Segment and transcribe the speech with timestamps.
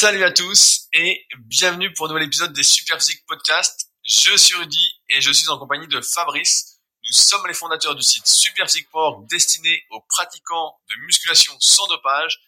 [0.00, 3.90] Salut à tous et bienvenue pour un nouvel épisode des Super Physique Podcast.
[4.02, 6.80] Je suis Rudy et je suis en compagnie de Fabrice.
[7.04, 12.40] Nous sommes les fondateurs du site Superphysique.org destiné aux pratiquants de musculation sans dopage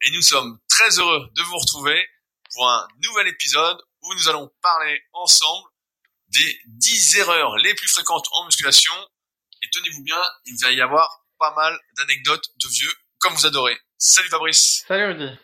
[0.00, 2.08] et nous sommes très heureux de vous retrouver
[2.54, 5.68] pour un nouvel épisode où nous allons parler ensemble
[6.28, 8.94] des 10 erreurs les plus fréquentes en musculation
[9.60, 13.78] et tenez-vous bien, il va y avoir pas mal d'anecdotes de vieux comme vous adorez.
[13.98, 14.84] Salut Fabrice.
[14.88, 15.38] Salut Rudy.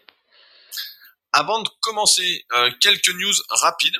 [1.33, 3.97] Avant de commencer, euh, quelques news rapides.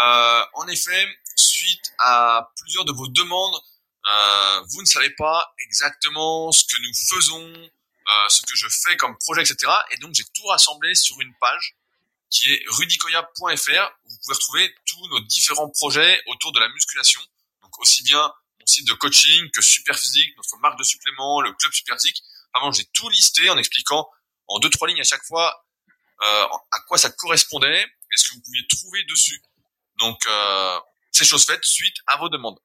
[0.00, 3.60] Euh, en effet, suite à plusieurs de vos demandes,
[4.06, 8.96] euh, vous ne savez pas exactement ce que nous faisons, euh, ce que je fais
[8.96, 9.70] comme projet, etc.
[9.90, 11.76] Et donc j'ai tout rassemblé sur une page
[12.30, 17.20] qui est rudicoya.fr vous pouvez retrouver tous nos différents projets autour de la musculation.
[17.62, 18.20] Donc aussi bien
[18.60, 22.22] mon site de coaching que Superphysique, notre marque de suppléments, le club Superphysique.
[22.54, 24.08] Vraiment, j'ai tout listé en expliquant
[24.46, 25.66] en deux trois lignes à chaque fois
[26.20, 29.40] à quoi ça correspondait et ce que vous pouviez trouver dessus.
[29.98, 30.80] Donc, euh,
[31.12, 32.58] c'est chose faite suite à vos demandes.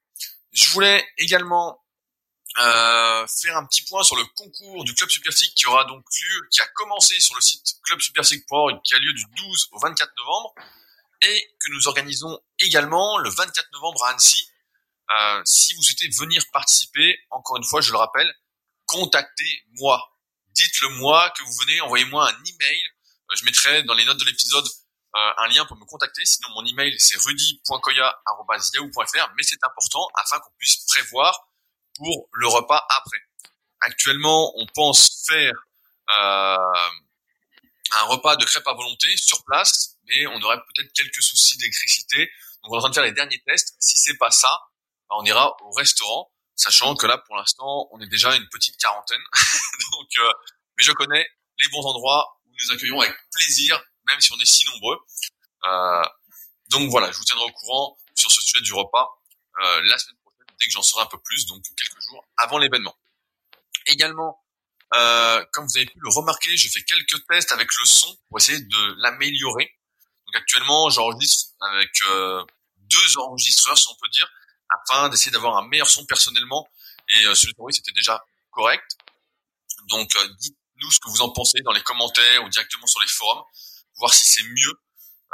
[0.51, 1.83] Je voulais également
[2.59, 6.47] euh, faire un petit point sur le concours du Club Superphysique qui aura donc lieu,
[6.51, 10.53] qui a commencé sur le site clubsuperphysique.org, qui a lieu du 12 au 24 novembre,
[11.23, 14.47] et que nous organisons également le 24 novembre à Annecy.
[15.09, 18.31] Euh, si vous souhaitez venir participer, encore une fois, je le rappelle,
[18.85, 20.11] contactez-moi.
[20.49, 23.02] Dites-le moi que vous venez, envoyez-moi un email euh,
[23.35, 24.65] je mettrai dans les notes de l'épisode
[25.15, 26.25] euh, un lien pour me contacter.
[26.25, 31.47] Sinon, mon email, c'est rudy.koya.yahoo.fr, mais c'est important afin qu'on puisse prévoir
[31.95, 33.19] pour le repas après.
[33.81, 35.53] Actuellement, on pense faire
[36.09, 36.57] euh,
[37.91, 42.31] un repas de crêpes à volonté sur place, mais on aurait peut-être quelques soucis d'électricité.
[42.63, 43.75] Donc, on est en train de faire les derniers tests.
[43.79, 44.61] Si c'est pas ça,
[45.09, 48.77] bah, on ira au restaurant, sachant que là, pour l'instant, on est déjà une petite
[48.77, 49.21] quarantaine.
[49.91, 50.09] Donc,
[50.77, 51.29] mais je connais
[51.59, 54.99] les bons endroits nous accueillons avec plaisir, même si on est si nombreux.
[55.65, 56.03] Euh,
[56.69, 59.21] donc voilà, je vous tiendrai au courant sur ce sujet du repas
[59.59, 62.57] euh, la semaine prochaine, dès que j'en saurai un peu plus, donc quelques jours avant
[62.57, 62.95] l'événement.
[63.87, 64.43] Également,
[64.95, 68.37] euh, comme vous avez pu le remarquer, je fais quelques tests avec le son pour
[68.37, 69.71] essayer de l'améliorer.
[70.27, 72.43] Donc actuellement, j'enregistre avec euh,
[72.77, 74.29] deux enregistreurs, si on peut dire,
[74.69, 76.67] afin d'essayer d'avoir un meilleur son personnellement.
[77.09, 78.97] Et euh, celui de c'était déjà correct.
[79.89, 80.57] Donc, euh, dites
[80.91, 83.43] ce que vous en pensez dans les commentaires ou directement sur les forums,
[83.97, 84.73] voir si c'est mieux.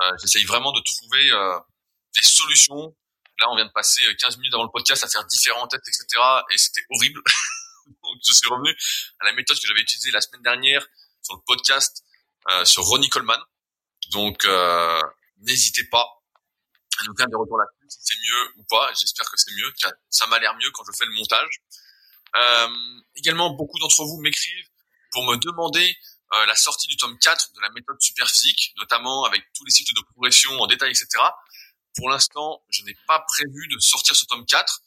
[0.02, 1.60] Euh, J'essaye vraiment de trouver euh,
[2.16, 2.96] des solutions.
[3.40, 6.06] Là, on vient de passer 15 minutes avant le podcast à faire différents tests, etc.
[6.52, 7.22] Et c'était horrible.
[8.04, 8.76] Donc, je suis revenu
[9.20, 10.86] à la méthode que j'avais utilisée la semaine dernière
[11.22, 12.04] sur le podcast
[12.52, 13.40] euh, sur Ronnie Coleman.
[14.12, 15.02] Donc, euh,
[15.40, 16.06] n'hésitez pas
[17.00, 18.92] à nous faire des retours là-dessus, si c'est mieux ou pas.
[19.00, 19.72] J'espère que c'est mieux.
[20.10, 21.62] Ça m'a l'air mieux quand je fais le montage.
[22.36, 24.69] Euh, également, beaucoup d'entre vous m'écrivent
[25.12, 25.96] pour me demander
[26.34, 29.94] euh, la sortie du tome 4 de la méthode superphysique, notamment avec tous les cycles
[29.96, 31.08] de progression en détail, etc.
[31.96, 34.82] Pour l'instant, je n'ai pas prévu de sortir ce tome 4.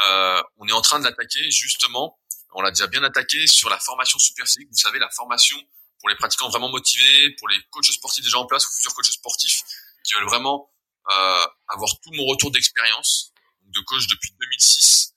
[0.00, 2.18] Euh, on est en train de l'attaquer justement.
[2.52, 4.68] On l'a déjà bien attaqué sur la formation superphysique.
[4.70, 5.58] Vous savez, la formation
[5.98, 9.06] pour les pratiquants vraiment motivés, pour les coachs sportifs déjà en place ou futurs coachs
[9.06, 9.62] sportifs
[10.04, 10.70] qui veulent vraiment
[11.10, 15.14] euh, avoir tout mon retour d'expérience de coach depuis 2006.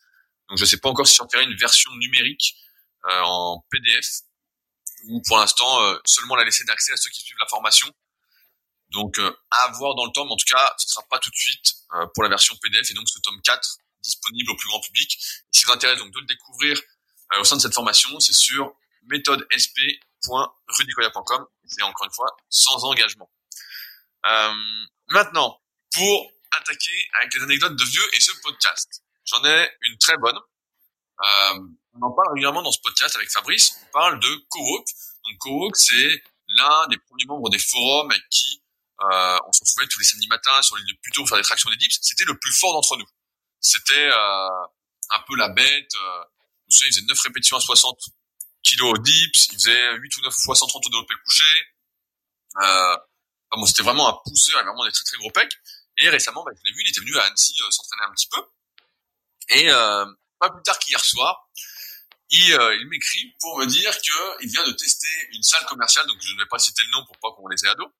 [0.49, 2.55] Donc je ne sais pas encore si j'en ferai une version numérique
[3.05, 4.21] euh, en PDF
[5.07, 7.89] ou pour l'instant euh, seulement la laisser d'accès à ceux qui suivent la formation.
[8.89, 11.29] Donc euh, à voir dans le temps, mais en tout cas, ce sera pas tout
[11.29, 14.69] de suite euh, pour la version PDF et donc ce tome 4 disponible au plus
[14.69, 15.17] grand public.
[15.51, 16.81] si vous intéresse donc de le découvrir
[17.39, 18.73] au sein de cette formation, c'est sur
[19.03, 21.45] méthodesp.rudicoya.com.
[21.65, 23.29] C'est encore une fois sans engagement.
[25.09, 30.15] maintenant, pour attaquer avec les anecdotes de vieux et ce podcast, j'en ai une très
[30.17, 30.39] bonne.
[31.99, 33.79] On en parle régulièrement dans ce podcast avec Fabrice.
[33.87, 34.87] On parle de Cowork.
[35.25, 38.61] Donc Cowork, c'est l'un des premiers membres des forums avec qui
[39.01, 41.43] euh, on se retrouvait tous les samedis matins sur l'île de Puto pour faire des
[41.43, 41.97] tractions des dips.
[42.01, 43.05] C'était le plus fort d'entre nous.
[43.59, 44.65] C'était euh,
[45.09, 45.93] un peu la bête.
[45.95, 46.23] Euh,
[46.69, 47.99] vous savez, il faisait 9 répétitions à 60
[48.63, 49.47] kilos au dips.
[49.49, 51.45] Il faisait 8 ou 9 fois 130 au développé couché.
[52.61, 52.97] Euh,
[53.51, 55.53] bon, c'était vraiment un pousseur, vraiment des très très gros pecs.
[55.97, 58.27] Et récemment, bah, je l'ai vu, il était venu à Annecy euh, s'entraîner un petit
[58.27, 58.41] peu.
[59.49, 60.05] Et euh,
[60.39, 61.49] pas plus tard qu'hier soir,
[62.29, 66.17] il, euh, il m'écrit pour me dire qu'il vient de tester une salle commerciale, donc
[66.21, 67.91] je ne vais pas citer le nom pour pas qu'on les ait à dos,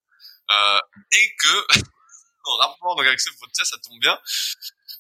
[0.52, 0.80] euh,
[1.12, 1.80] et que,
[2.46, 4.20] en rapport avec ce podcast, ça tombe bien,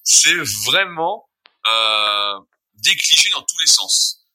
[0.03, 1.29] c'est vraiment
[1.65, 2.39] euh,
[2.75, 4.25] des clichés dans tous les sens.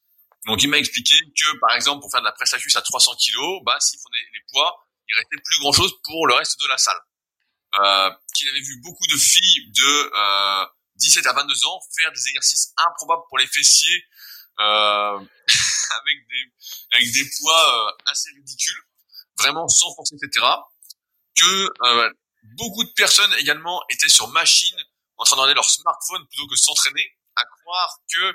[0.46, 3.12] Donc il m'a expliqué que, par exemple, pour faire de la presse à à 300
[3.14, 4.76] kg, bah, s'il prenait les poids,
[5.08, 7.00] il restait plus grand chose pour le reste de la salle.
[7.80, 10.66] Euh, qu'il avait vu beaucoup de filles de euh,
[10.96, 14.04] 17 à 22 ans faire des exercices improbables pour les fessiers
[14.58, 16.52] avec des
[16.92, 18.82] avec des poids euh, assez ridicules,
[19.38, 20.46] vraiment sans force, etc.
[21.36, 22.10] que euh,
[22.56, 24.76] beaucoup de personnes également étaient sur machine
[25.16, 28.32] en train de regarder leur smartphone plutôt que s'entraîner, à croire que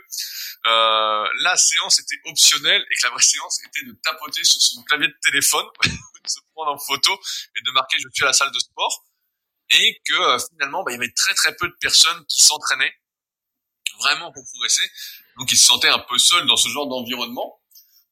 [0.67, 4.83] euh, la séance était optionnelle et que la vraie séance était de tapoter sur son
[4.83, 7.13] clavier de téléphone, de se prendre en photo
[7.55, 9.05] et de marquer je suis à la salle de sport,
[9.69, 12.93] et que euh, finalement bah, il y avait très très peu de personnes qui s'entraînaient
[13.99, 14.89] vraiment pour progresser,
[15.37, 17.61] donc ils se sentaient un peu seuls dans ce genre d'environnement,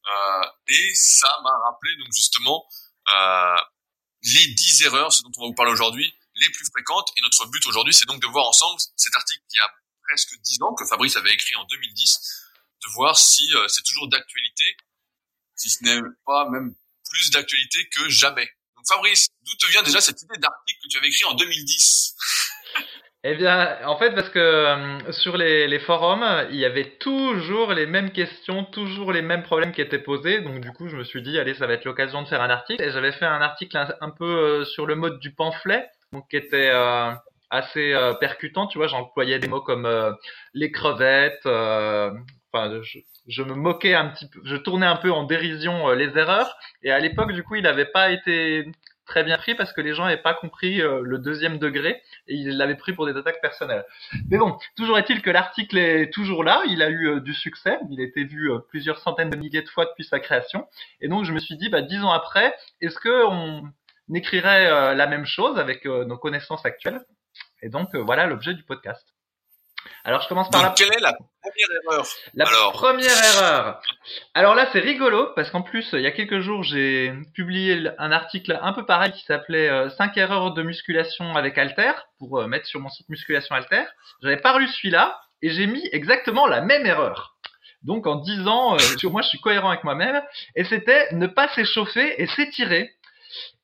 [0.08, 2.66] euh, et ça m'a rappelé donc justement
[3.10, 3.56] euh,
[4.24, 7.10] les 10 erreurs, ce dont on va vous parler aujourd'hui, les plus fréquentes.
[7.18, 9.72] Et notre but aujourd'hui, c'est donc de voir ensemble cet article qui a
[10.04, 12.20] presque 10 ans, que Fabrice avait écrit en 2010,
[12.84, 14.78] de voir si euh, c'est toujours d'actualité,
[15.56, 16.76] si ce n'est pas même
[17.10, 18.50] plus d'actualité que jamais.
[18.76, 22.16] Donc Fabrice, d'où te vient déjà cette idée d'article que tu avais écrit en 2010
[23.28, 27.74] eh bien, en fait, parce que euh, sur les, les, forums, il y avait toujours
[27.74, 30.42] les mêmes questions, toujours les mêmes problèmes qui étaient posés.
[30.42, 32.52] Donc, du coup, je me suis dit, allez, ça va être l'occasion de faire un
[32.52, 32.84] article.
[32.84, 36.38] Et j'avais fait un article un, peu euh, sur le mode du pamphlet, donc qui
[36.38, 37.10] était euh,
[37.50, 38.68] assez percutant.
[38.68, 39.90] Tu vois, j'employais des mots comme
[40.54, 41.48] les crevettes.
[41.48, 46.16] Enfin, je, je, me moquais un petit peu, je tournais un peu en dérision les
[46.16, 46.56] erreurs.
[46.84, 48.68] Et à l'époque, du coup, il n'avait pas été
[49.06, 52.36] très bien pris parce que les gens n'avaient pas compris euh, le deuxième degré et
[52.36, 53.86] ils l'avaient pris pour des attaques personnelles.
[54.30, 57.78] Mais bon, toujours est-il que l'article est toujours là, il a eu euh, du succès,
[57.90, 60.68] il a été vu euh, plusieurs centaines de milliers de fois depuis sa création,
[61.02, 63.72] et donc je me suis dit, bah, dix ans après, est-ce que on
[64.14, 67.02] écrirait la même chose avec nos connaissances actuelles?
[67.64, 69.15] Et donc voilà l'objet du podcast.
[70.04, 73.82] Alors je commence par Donc, Quelle est la première erreur La première erreur.
[74.34, 78.12] Alors là c'est rigolo parce qu'en plus il y a quelques jours j'ai publié un
[78.12, 82.48] article un peu pareil qui s'appelait 5 euh, erreurs de musculation avec Alter pour euh,
[82.48, 83.84] mettre sur mon site musculation Alter.
[84.22, 87.36] J'avais pas lu celui-là et j'ai mis exactement la même erreur.
[87.84, 88.80] Donc en 10 ans, euh,
[89.10, 90.22] moi je suis cohérent avec moi-même
[90.56, 92.92] et c'était ne pas s'échauffer et s'étirer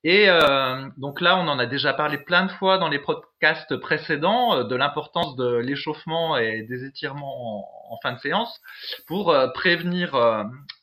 [0.03, 3.75] et euh, donc là, on en a déjà parlé plein de fois dans les podcasts
[3.77, 8.61] précédents euh, de l'importance de l'échauffement et des étirements en, fin de séance
[9.05, 10.17] pour euh, prévenir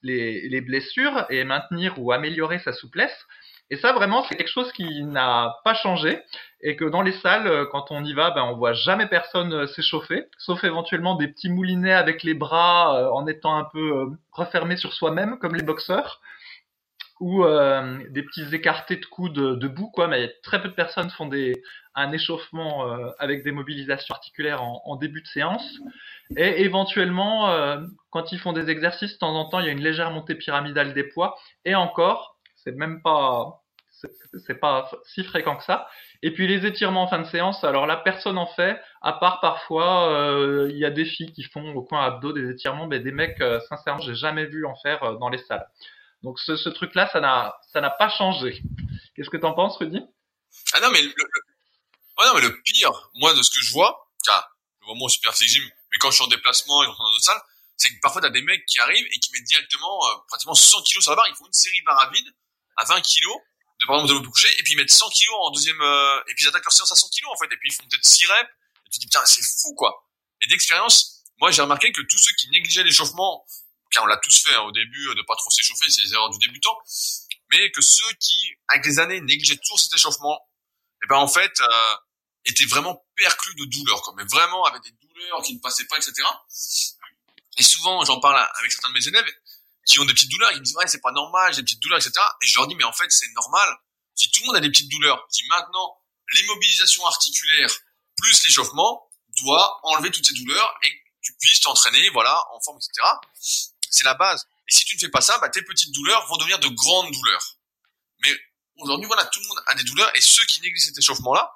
[0.02, 3.26] les, les, blessures et maintenir ou améliorer sa souplesse.
[3.70, 6.22] Et ça, vraiment, c'est quelque chose qui n'a pas changé
[6.60, 10.26] et que dans les salles, quand on y va, ben, on voit jamais personne s'échauffer,
[10.38, 15.38] sauf éventuellement des petits moulinets avec les bras en étant un peu refermés sur soi-même,
[15.38, 16.20] comme les boxeurs
[17.20, 20.06] ou euh, des petits écartés de coudes debout, quoi.
[20.06, 21.62] Mais très peu de personnes font des,
[21.94, 25.78] un échauffement euh, avec des mobilisations articulaires en, en, début de séance.
[26.36, 27.80] Et éventuellement, euh,
[28.10, 30.36] quand ils font des exercices, de temps en temps, il y a une légère montée
[30.36, 31.36] pyramidale des poids.
[31.64, 33.62] Et encore, c'est même pas,
[34.46, 35.88] c'est pas si fréquent que ça.
[36.22, 39.40] Et puis les étirements en fin de séance, alors là, personne en fait, à part
[39.40, 43.12] parfois, il y a des filles qui font au coin abdos des étirements, mais des
[43.12, 45.66] mecs, sincèrement, j'ai jamais vu en faire dans les salles.
[46.22, 48.62] Donc ce, ce truc-là, ça n'a pas changé.
[49.14, 50.00] Qu'est-ce que t'en penses, Rudy?
[50.72, 51.14] Ah non, mais le,
[52.26, 55.34] non, mais le pire, moi, de ce que je vois, car le moment au Super
[55.34, 55.62] Gym,
[55.92, 57.42] mais quand je suis en déplacement et dans d'autres salles,
[57.76, 60.82] c'est que parfois t'as des mecs qui arrivent et qui mettent directement euh, pratiquement 100
[60.82, 61.28] kilos sur la barre.
[61.28, 62.10] Ils font une série barre
[62.76, 63.36] à 20 kilos
[63.80, 66.34] de par exemple de l'eau et puis ils mettent 100 kilos en deuxième euh, et
[66.34, 68.04] puis ils attaquent leur séance à 100 kilos en fait et puis ils font peut-être
[68.04, 68.50] 6 reps
[68.86, 70.04] et tu te dis putain c'est fou quoi.
[70.40, 73.46] Et d'expérience, moi j'ai remarqué que tous ceux qui négligeaient l'échauffement
[73.90, 76.30] car on l'a tous fait hein, au début, de pas trop s'échauffer, c'est les erreurs
[76.30, 76.76] du débutant,
[77.50, 81.28] mais que ceux qui, avec les années, négligeaient toujours cet échauffement, et eh ben en
[81.28, 81.96] fait, euh,
[82.44, 85.96] étaient vraiment perclus de douleurs, quoi, mais vraiment avec des douleurs qui ne passaient pas,
[85.96, 86.12] etc.
[87.56, 89.26] Et souvent, j'en parle avec certains de mes élèves
[89.88, 91.80] qui ont des petites douleurs, ils me disent ouais c'est pas normal, j'ai des petites
[91.80, 92.12] douleurs, etc.
[92.42, 93.68] Et je leur dis mais en fait c'est normal.
[94.14, 95.98] Si tout le monde a des petites douleurs, dis maintenant
[96.34, 97.70] l'immobilisation articulaire
[98.16, 99.08] plus l'échauffement
[99.40, 103.06] doit enlever toutes ces douleurs et tu puisses t'entraîner, voilà, en forme, etc.
[103.90, 104.46] C'est la base.
[104.68, 107.10] Et si tu ne fais pas ça, bah, tes petites douleurs vont devenir de grandes
[107.12, 107.56] douleurs.
[108.22, 108.30] Mais
[108.76, 111.52] aujourd'hui, voilà, tout le monde a des douleurs et ceux qui négligent cet échauffement-là,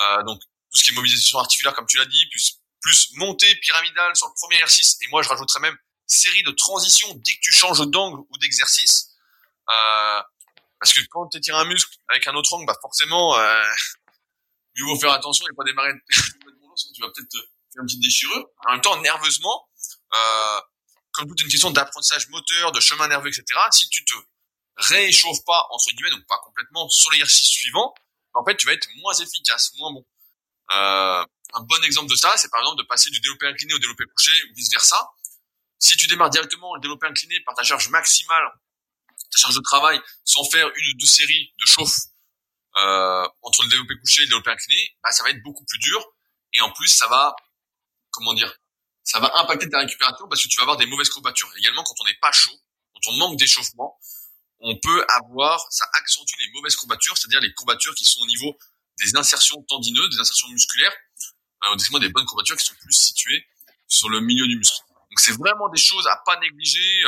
[0.00, 3.54] euh, donc tout ce qui est mobilisation articulaire, comme tu l'as dit, plus plus montée
[3.56, 7.38] pyramidale sur le premier exercice, et moi je rajouterais même série de transitions dès que
[7.40, 9.10] tu changes d'angle ou d'exercice.
[9.70, 10.22] Euh,
[10.80, 13.64] parce que quand tu étires un muscle avec un autre angle, bah forcément, euh,
[14.76, 18.46] il faut faire attention et pas démarrer tu vas peut-être faire une petite déchirure.
[18.66, 19.68] En même temps, nerveusement,
[20.14, 20.60] euh,
[21.12, 24.14] comme toute une question d'apprentissage moteur, de chemin nerveux, etc., si tu te
[24.76, 27.94] réchauffes pas, entre guillemets, donc pas complètement, sur l'exercice suivant,
[28.34, 30.06] en fait, tu vas être moins efficace, moins bon.
[30.72, 33.78] Euh, un bon exemple de ça, c'est par exemple de passer du développé incliné au
[33.78, 35.10] développé couché ou vice versa.
[35.78, 38.44] Si tu démarres directement le développé incliné par ta charge maximale,
[39.30, 41.96] ta charge de travail, sans faire une ou deux séries de chauffe
[42.76, 45.78] euh, entre le développé couché et le développé incliné, bah, ça va être beaucoup plus
[45.78, 46.02] dur.
[46.54, 47.34] Et en plus, ça va,
[48.10, 48.54] comment dire,
[49.04, 51.50] ça va impacter ta récupération parce que tu vas avoir des mauvaises courbatures.
[51.58, 52.58] Également, quand on n'est pas chaud,
[52.94, 53.98] quand on manque d'échauffement,
[54.60, 58.56] on peut avoir, ça accentue les mauvaises courbatures, c'est-à-dire les courbatures qui sont au niveau
[58.98, 60.94] des insertions tendineuses, des insertions musculaires,
[61.64, 63.46] euh, au des bonnes courbatures qui sont plus situées
[63.88, 64.82] sur le milieu du muscle.
[65.10, 67.02] Donc c'est vraiment des choses à pas négliger.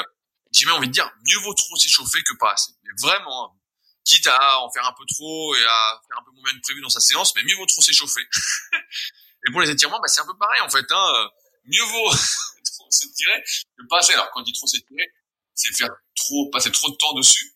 [0.52, 2.72] J'ai même envie de dire, mieux vaut trop s'échauffer que pas assez.
[2.82, 3.56] Mais vraiment, hein,
[4.04, 6.80] quitte à en faire un peu trop et à faire un peu moins de prévu
[6.80, 8.20] dans sa séance, mais mieux vaut trop s'échauffer.
[9.48, 10.84] et pour les étirements, bah, c'est un peu pareil en fait.
[10.90, 11.30] Hein.
[11.64, 12.10] Mieux vaut
[12.78, 14.12] trop s'étirer que pas assez.
[14.14, 15.12] Alors quand on dit trop s'étirer,
[15.54, 17.54] c'est faire trop, passer trop de temps dessus.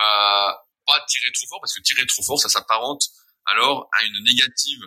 [0.00, 0.52] Euh,
[0.86, 3.02] pas tirer trop fort parce que tirer trop fort, ça s'apparente
[3.46, 4.82] alors à une négative.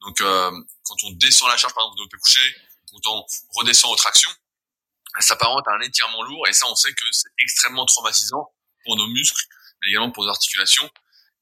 [0.00, 0.50] Donc euh,
[0.84, 2.56] quand on descend la charge par exemple de l'OP couché,
[2.90, 3.26] quand on
[3.58, 4.30] redescend aux tractions,
[5.14, 8.52] ça s'apparente à un étirement lourd et ça on sait que c'est extrêmement traumatisant
[8.84, 9.42] pour nos muscles,
[9.80, 10.88] mais également pour nos articulations.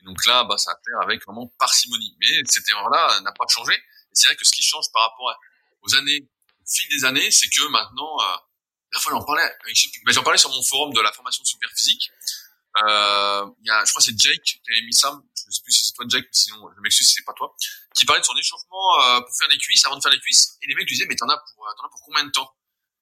[0.05, 2.17] Donc là, bah, ça va faire avec vraiment parcimonie.
[2.21, 3.73] Mais cette erreur-là n'a pas changé.
[4.13, 5.35] C'est vrai que ce qui change par rapport
[5.83, 6.29] aux années,
[6.67, 8.37] fil des années, c'est que maintenant, euh,
[8.93, 9.49] la fois j'en parlais,
[10.05, 12.11] bah, j'en parlais sur mon forum de la formation super physique.
[12.83, 15.73] Euh, y a, je crois que c'est Jake qui avait mis ça, je sais plus
[15.73, 17.55] si c'est toi Jake, sinon je m'excuse si c'est pas toi,
[17.95, 20.59] qui parlait de son échauffement euh, pour faire les cuisses, avant de faire les cuisses,
[20.61, 22.51] et les mecs lui disaient mais t'en as pour, euh, as pour combien de temps?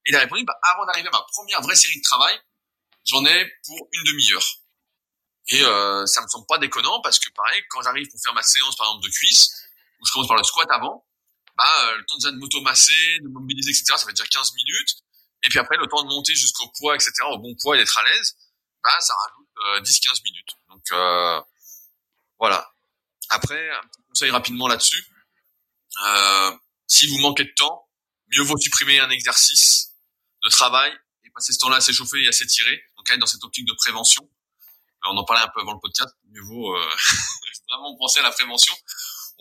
[0.05, 2.39] Et il a répondu bah avant d'arriver à ma première vraie série de travail,
[3.07, 4.45] j'en ai pour une demi-heure.
[5.49, 8.43] Et euh, ça me semble pas déconnant parce que pareil, quand j'arrive pour faire ma
[8.43, 9.49] séance par exemple de cuisses,
[10.01, 11.07] où je commence par le squat avant,
[11.57, 13.95] bah euh, le temps de m'auto-masser, de mobiliser, etc.
[13.97, 14.97] Ça fait déjà 15 minutes.
[15.43, 17.99] Et puis après, le temps de monter jusqu'au poids, etc., au bon poids et d'être
[17.99, 18.37] à l'aise,
[18.83, 20.57] bah, ça rajoute 10-15 euh, minutes.
[20.69, 21.41] Donc euh,
[22.39, 22.73] voilà.
[23.31, 25.05] Après, un petit conseil rapidement là-dessus.
[26.05, 26.53] Euh,
[26.87, 27.89] si vous manquez de temps,
[28.35, 29.93] mieux vaut supprimer un exercice
[30.45, 30.93] de travail
[31.25, 32.83] et passer ce temps-là à s'échauffer et à s'étirer.
[32.97, 34.29] Donc être dans cette optique de prévention.
[35.05, 36.15] On en parlait un peu avant le podcast.
[36.31, 36.77] Mieux vaut
[37.69, 38.75] vraiment penser à la prévention.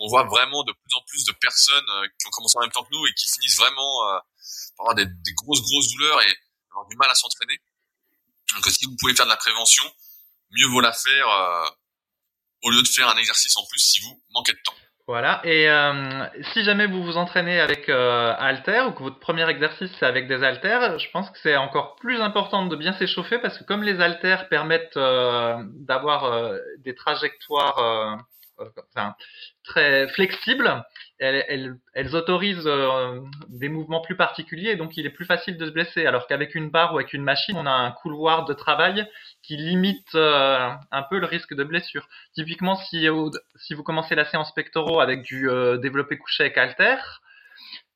[0.04, 1.86] On voit vraiment de plus en plus de personnes
[2.20, 4.22] qui ont commencé en même temps que nous et qui finissent vraiment
[4.78, 6.34] par avoir des, grosses grosses douleurs et
[6.72, 7.60] avoir du mal à s'entraîner.
[8.56, 9.84] Donc si vous pouvez faire de la prévention,
[10.52, 11.70] mieux vaut la faire euh,
[12.64, 14.74] au lieu de faire un exercice en plus si vous manquez de temps.
[15.08, 18.34] Voilà, et euh, si jamais vous vous entraînez avec euh,
[18.88, 22.22] ou que votre premier exercice c'est avec des haltères, je pense que c'est encore plus
[22.22, 28.24] important de bien s'échauffer parce que comme les haltères permettent euh, d'avoir des trajectoires
[30.14, 30.84] flexibles,
[31.22, 36.06] elles, autorisent euh, des mouvements plus particuliers, donc il est plus facile de se blesser.
[36.06, 39.08] Alors qu'avec une barre ou avec une machine, on a un couloir de travail
[39.44, 42.08] qui limite euh, un peu le risque de blessure.
[42.34, 46.98] Typiquement, si, vous commencez la séance pectoraux avec du euh, développé couché avec halter,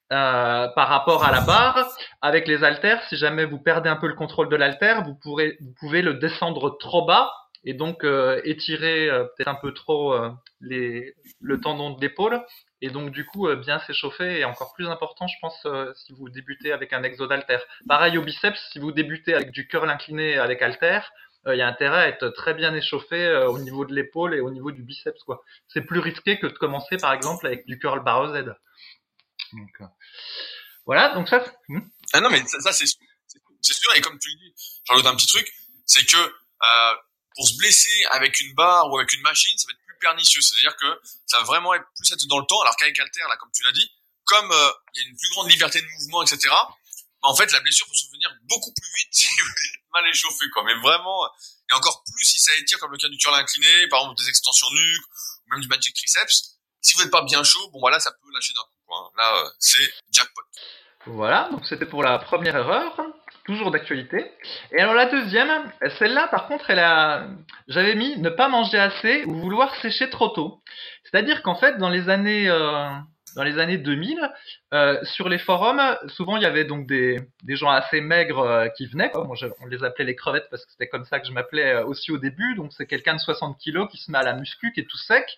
[0.10, 1.84] par rapport à la barre,
[2.22, 5.74] avec les haltères, si jamais vous perdez un peu le contrôle de l'haltère, vous, vous
[5.79, 7.32] pouvez le descendre trop bas
[7.65, 8.05] et donc
[8.43, 10.15] étirer peut-être un peu trop
[10.62, 12.41] les, le tendon de l'épaule
[12.81, 16.13] et donc du coup euh, bien s'échauffer est encore plus important je pense euh, si
[16.13, 17.57] vous débutez avec un exodalter.
[17.88, 21.00] Pareil au biceps, si vous débutez avec du curl incliné avec halter,
[21.48, 24.39] euh, il y a intérêt à être très bien échauffé au niveau de l'épaule et
[24.39, 25.43] au niveau du biceps quoi.
[25.67, 28.45] C'est plus risqué que de commencer par exemple avec du curl barre Z.
[29.53, 29.89] Donc,
[30.86, 31.43] voilà, donc ça.
[31.69, 31.79] Hmm.
[32.13, 34.53] ah non mais ça, c'est sûr et comme tu le dis,
[34.86, 35.51] j'en un petit truc,
[35.86, 36.17] c'est que
[37.35, 40.41] pour se blesser avec une barre ou avec une machine, ça va être pernicieux.
[40.41, 43.37] C'est-à-dire que ça va vraiment être plus être dans le temps, alors qu'avec Alter, là,
[43.37, 43.89] comme tu l'as dit,
[44.25, 47.51] comme euh, il y a une plus grande liberté de mouvement, etc., bah, en fait,
[47.51, 50.63] la blessure peut se venir beaucoup plus vite si vous êtes mal échauffé, quoi.
[50.63, 51.27] Mais vraiment,
[51.69, 54.29] et encore plus si ça étire, comme le cas du curl incliné, par exemple des
[54.29, 55.05] extensions nuques,
[55.45, 56.57] ou même du magic triceps.
[56.81, 58.77] Si vous n'êtes pas bien chaud, bon voilà, ça peut lâcher d'un coup.
[58.85, 59.11] Quoi.
[59.17, 60.43] Là, euh, c'est jackpot.
[61.07, 62.99] Voilà, donc c'était pour la première erreur
[63.45, 64.31] toujours d'actualité.
[64.71, 65.49] Et alors la deuxième,
[65.99, 67.27] celle-là par contre, elle a,
[67.67, 70.61] j'avais mis ne pas manger assez ou vouloir sécher trop tôt.
[71.03, 72.89] C'est-à-dire qu'en fait, dans les années, euh,
[73.35, 74.19] dans les années 2000,
[74.73, 78.67] euh, sur les forums, souvent il y avait donc des, des gens assez maigres euh,
[78.69, 79.11] qui venaient.
[79.11, 79.25] Quoi.
[79.25, 82.11] Moi, on les appelait les crevettes parce que c'était comme ça que je m'appelais aussi
[82.11, 82.55] au début.
[82.55, 84.97] Donc c'est quelqu'un de 60 kilos qui se met à la muscu, qui est tout
[84.97, 85.37] sec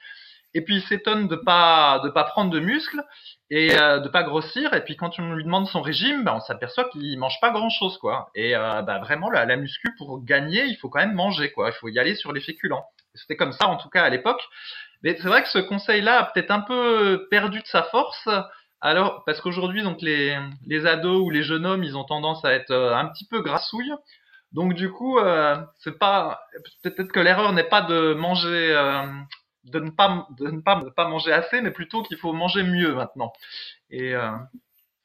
[0.54, 3.04] et puis il s'étonne de pas de pas prendre de muscles
[3.50, 4.74] et euh, de pas grossir.
[4.74, 7.70] Et puis quand on lui demande son régime ben, on s'aperçoit qu'il mange pas grand
[7.70, 8.30] chose quoi.
[8.36, 11.70] Et euh, bah, vraiment la, la muscu pour gagner il faut quand même manger quoi.
[11.70, 12.86] Il faut y aller sur les féculents.
[13.14, 14.42] C'était comme ça en tout cas à l'époque.
[15.04, 18.28] Mais c'est vrai que ce conseil là a peut-être un peu perdu de sa force.
[18.82, 20.38] Alors parce qu'aujourd'hui donc les
[20.68, 23.42] les ados ou les jeunes hommes ils ont tendance à être euh, un petit peu
[23.42, 23.94] grassouilles.
[24.54, 26.42] Donc du coup euh, c'est pas
[26.84, 28.74] peut-être que l'erreur n'est pas de manger
[29.68, 32.94] de ne pas de ne pas, pas manger assez, mais plutôt qu'il faut manger mieux
[32.94, 33.34] maintenant.
[33.90, 34.32] Et euh,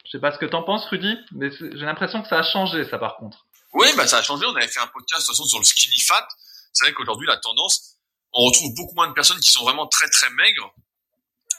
[0.04, 2.84] je sais pas ce que t'en penses, Rudy, mais j'ai l'impression que ça a changé,
[2.88, 3.46] ça par contre.
[3.74, 4.46] Oui, bah ça a changé.
[4.46, 6.26] On avait fait un podcast de toute façon sur le skinny fat.
[6.72, 7.96] C'est vrai qu'aujourd'hui la tendance,
[8.32, 10.72] on retrouve beaucoup moins de personnes qui sont vraiment très très maigres,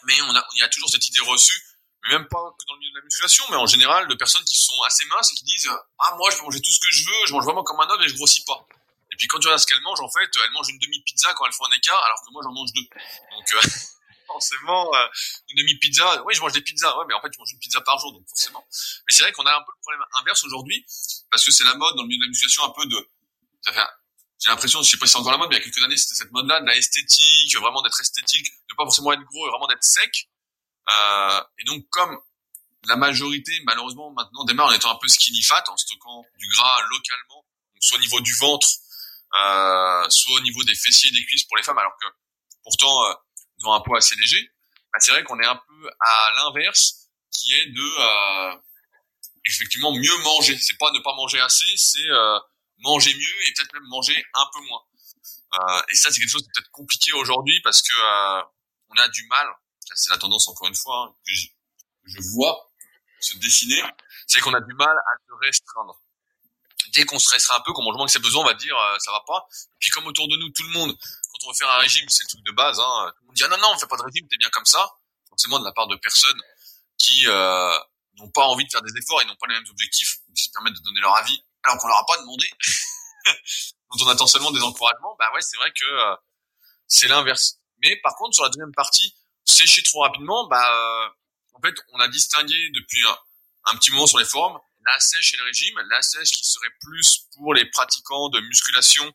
[0.06, 1.62] mais on a, il y a toujours cette idée reçue,
[2.04, 4.44] mais même pas que dans le milieu de la musculation, mais en général de personnes
[4.44, 5.70] qui sont assez minces et qui disent
[6.00, 7.88] ah moi je peux manger tout ce que je veux, je mange vraiment comme un
[7.90, 8.66] homme et je grossis pas.
[9.14, 11.46] Et puis quand tu regardes ce qu'elle mange, en fait, elle mange une demi-pizza quand
[11.46, 12.82] elle fait un écart, alors que moi j'en mange deux.
[12.82, 13.70] Donc euh,
[14.28, 15.08] forcément, euh,
[15.50, 17.80] une demi-pizza, oui je mange des pizzas, ouais, mais en fait je mange une pizza
[17.82, 18.66] par jour, donc forcément.
[19.06, 20.84] Mais c'est vrai qu'on a un peu le problème inverse aujourd'hui,
[21.30, 23.08] parce que c'est la mode dans le milieu de la musculation un peu de...
[24.44, 25.84] J'ai l'impression, je sais pas si c'est encore la mode, mais il y a quelques
[25.84, 29.50] années, c'était cette mode-là de la vraiment d'être esthétique, de pas forcément être gros et
[29.52, 30.28] vraiment d'être sec.
[30.90, 32.20] Euh, et donc comme
[32.86, 36.82] la majorité, malheureusement, maintenant démarre en étant un peu skinny fat, en stockant du gras
[36.90, 38.68] localement, donc soit au niveau du ventre,
[39.34, 42.08] euh, soit au niveau des fessiers et des cuisses pour les femmes, alors que
[42.64, 43.14] pourtant euh,
[43.60, 44.50] ils ont un poids assez léger.
[44.92, 48.56] Bah, c'est vrai qu'on est un peu à l'inverse, qui est de euh,
[49.46, 50.58] effectivement mieux manger.
[50.60, 52.40] C'est pas ne pas manger assez, c'est euh,
[52.80, 54.82] manger mieux et peut-être même manger un peu moins.
[55.54, 57.94] Euh, et ça, c'est quelque chose de peut-être compliqué aujourd'hui parce que
[58.90, 59.48] on a du mal.
[59.96, 62.72] C'est la tendance encore une fois hein, que, je, que je vois
[63.20, 63.82] se dessiner,
[64.28, 66.03] c'est qu'on a du mal à se restreindre
[66.92, 68.98] dès qu'on stressera un peu, qu'on mange moins que ses besoins, on va dire euh,
[69.00, 69.48] ça va pas.
[69.52, 72.08] Et puis comme autour de nous, tout le monde, quand on veut faire un régime,
[72.10, 73.88] c'est le truc de base, hein, tout le monde dit ah non non, on fait
[73.88, 74.86] pas de régime, t'es bien comme ça.
[75.30, 76.40] Forcément de la part de personnes
[76.98, 77.78] qui euh,
[78.18, 80.52] n'ont pas envie de faire des efforts et n'ont pas les mêmes objectifs, qui se
[80.52, 82.50] permettent de donner leur avis alors qu'on leur a pas demandé,
[83.92, 85.16] dont on attend seulement des encouragements.
[85.18, 86.16] Bah ouais, c'est vrai que euh,
[86.88, 87.60] c'est l'inverse.
[87.82, 91.10] Mais par contre, sur la deuxième partie, sécher trop rapidement, bah euh,
[91.54, 93.18] en fait, on a distingué depuis un,
[93.66, 95.80] un petit moment sur les forums la sèche et le régime.
[95.90, 99.12] La sèche qui serait plus pour les pratiquants de musculation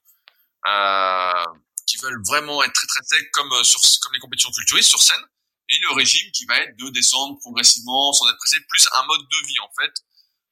[0.66, 1.44] euh,
[1.86, 5.02] qui veulent vraiment être très très secs comme euh, sur comme les compétitions culturistes sur
[5.02, 5.24] scène.
[5.70, 9.20] Et le régime qui va être de descendre progressivement sans être pressé, plus un mode
[9.20, 9.92] de vie en fait,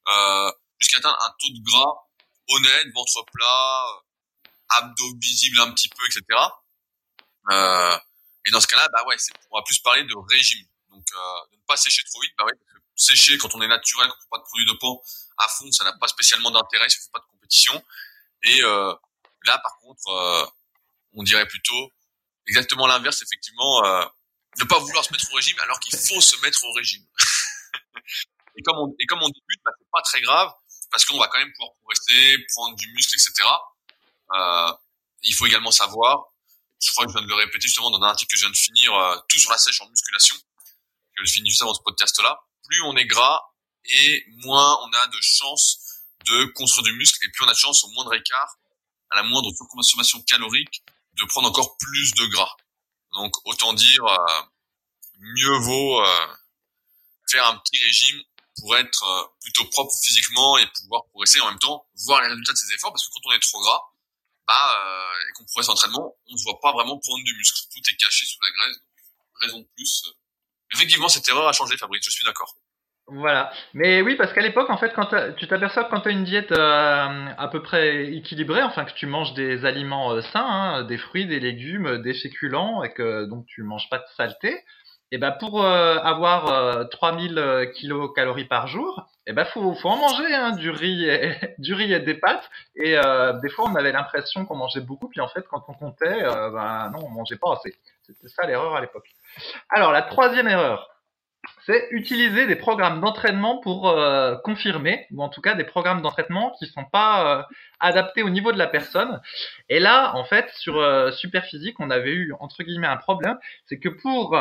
[0.08, 2.06] euh, jusqu'à atteindre un taux de gras
[2.48, 3.84] honnête, ventre plat,
[4.68, 6.22] abdos visibles un petit peu, etc.
[7.50, 7.98] Euh,
[8.46, 9.16] et dans ce cas-là, bah ouais,
[9.50, 10.66] on va plus parler de régime.
[10.90, 12.52] Donc euh, de ne pas sécher trop vite, bah ouais,
[12.96, 15.02] sécher quand on est naturel, quand on fait pas de produits dopants
[15.38, 17.84] à fond, ça n'a pas spécialement d'intérêt si on fait pas de compétition.
[18.42, 18.94] Et euh,
[19.44, 20.46] là, par contre, euh,
[21.14, 21.92] on dirait plutôt
[22.46, 24.04] exactement l'inverse, effectivement, euh,
[24.58, 27.04] ne pas vouloir se mettre au régime alors qu'il faut se mettre au régime.
[28.56, 30.52] et comme on et comme on débute, bah, c'est pas très grave
[30.90, 33.48] parce qu'on va quand même pouvoir progresser, prendre du muscle, etc.
[34.32, 34.72] Euh,
[35.22, 36.26] il faut également savoir,
[36.82, 38.50] je crois que je viens de le répéter justement dans un article que je viens
[38.50, 40.36] de finir, euh, tout sur la sèche en musculation,
[41.16, 43.40] que je finis juste avant ce podcast-là plus on est gras
[43.84, 45.78] et moins on a de chances
[46.26, 48.56] de construire du muscle et plus on a de chance au moindre écart,
[49.10, 50.82] à la moindre consommation calorique,
[51.14, 52.56] de prendre encore plus de gras.
[53.14, 54.42] Donc autant dire, euh,
[55.18, 56.26] mieux vaut euh,
[57.28, 58.22] faire un petit régime
[58.58, 62.52] pour être euh, plutôt propre physiquement et pouvoir progresser en même temps, voir les résultats
[62.52, 63.80] de ses efforts, parce que quand on est trop gras,
[64.46, 64.78] bah,
[65.28, 67.66] et qu'on progresse l'entraînement, on ne voit pas vraiment prendre du muscle.
[67.72, 70.04] Tout est caché sous la graisse, donc raison de plus
[70.74, 72.54] effectivement, cette erreur a changé, Fabrice, je suis d'accord.
[73.08, 73.52] Voilà.
[73.72, 76.24] Mais oui, parce qu'à l'époque, en fait, quand tu t'aperçois que quand tu as une
[76.24, 80.82] diète euh, à peu près équilibrée, enfin que tu manges des aliments euh, sains, hein,
[80.82, 84.62] des fruits, des légumes, des féculents, et que donc tu manges pas de saleté, et
[85.12, 89.98] eh ben pour euh, avoir 3000 kilocalories par jour, et eh ben faut, faut en
[89.98, 92.50] manger hein, du riz et du riz et des pâtes.
[92.74, 92.96] Et
[93.42, 96.90] des fois, on avait l'impression qu'on mangeait beaucoup, puis en fait, quand on comptait, ben
[96.90, 97.76] non, on mangeait pas assez.
[98.06, 99.08] C'était ça l'erreur à l'époque.
[99.70, 100.88] Alors la troisième erreur,
[101.64, 106.52] c'est utiliser des programmes d'entraînement pour euh, confirmer, ou en tout cas des programmes d'entraînement
[106.58, 107.42] qui sont pas euh,
[107.80, 109.20] adaptés au niveau de la personne.
[109.68, 113.78] Et là, en fait, sur euh, Superphysique, on avait eu entre guillemets un problème, c'est
[113.78, 114.36] que pour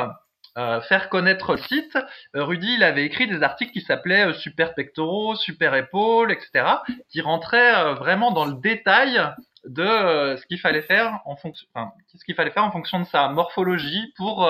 [0.88, 1.98] faire connaître le site,
[2.34, 6.66] Rudy il avait écrit des articles qui s'appelaient Super pectoraux, Super épaules, etc.,
[7.10, 9.22] qui rentraient vraiment dans le détail
[9.66, 13.06] de ce qu'il fallait faire en fonction, enfin, ce qu'il fallait faire en fonction de
[13.06, 14.48] sa morphologie pour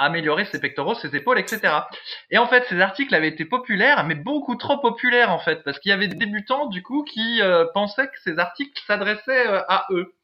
[0.00, 1.74] améliorer ses pectoraux, ses épaules, etc.
[2.30, 5.78] Et en fait, ces articles avaient été populaires, mais beaucoup trop populaires en fait, parce
[5.78, 9.60] qu'il y avait des débutants du coup qui euh, pensaient que ces articles s'adressaient euh,
[9.68, 10.14] à eux,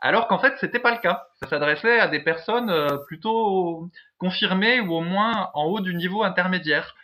[0.00, 1.26] alors qu'en fait, c'était pas le cas.
[1.42, 3.90] Ça s'adressait à des personnes euh, plutôt
[4.24, 6.96] confirmées ou au moins en haut du niveau intermédiaire.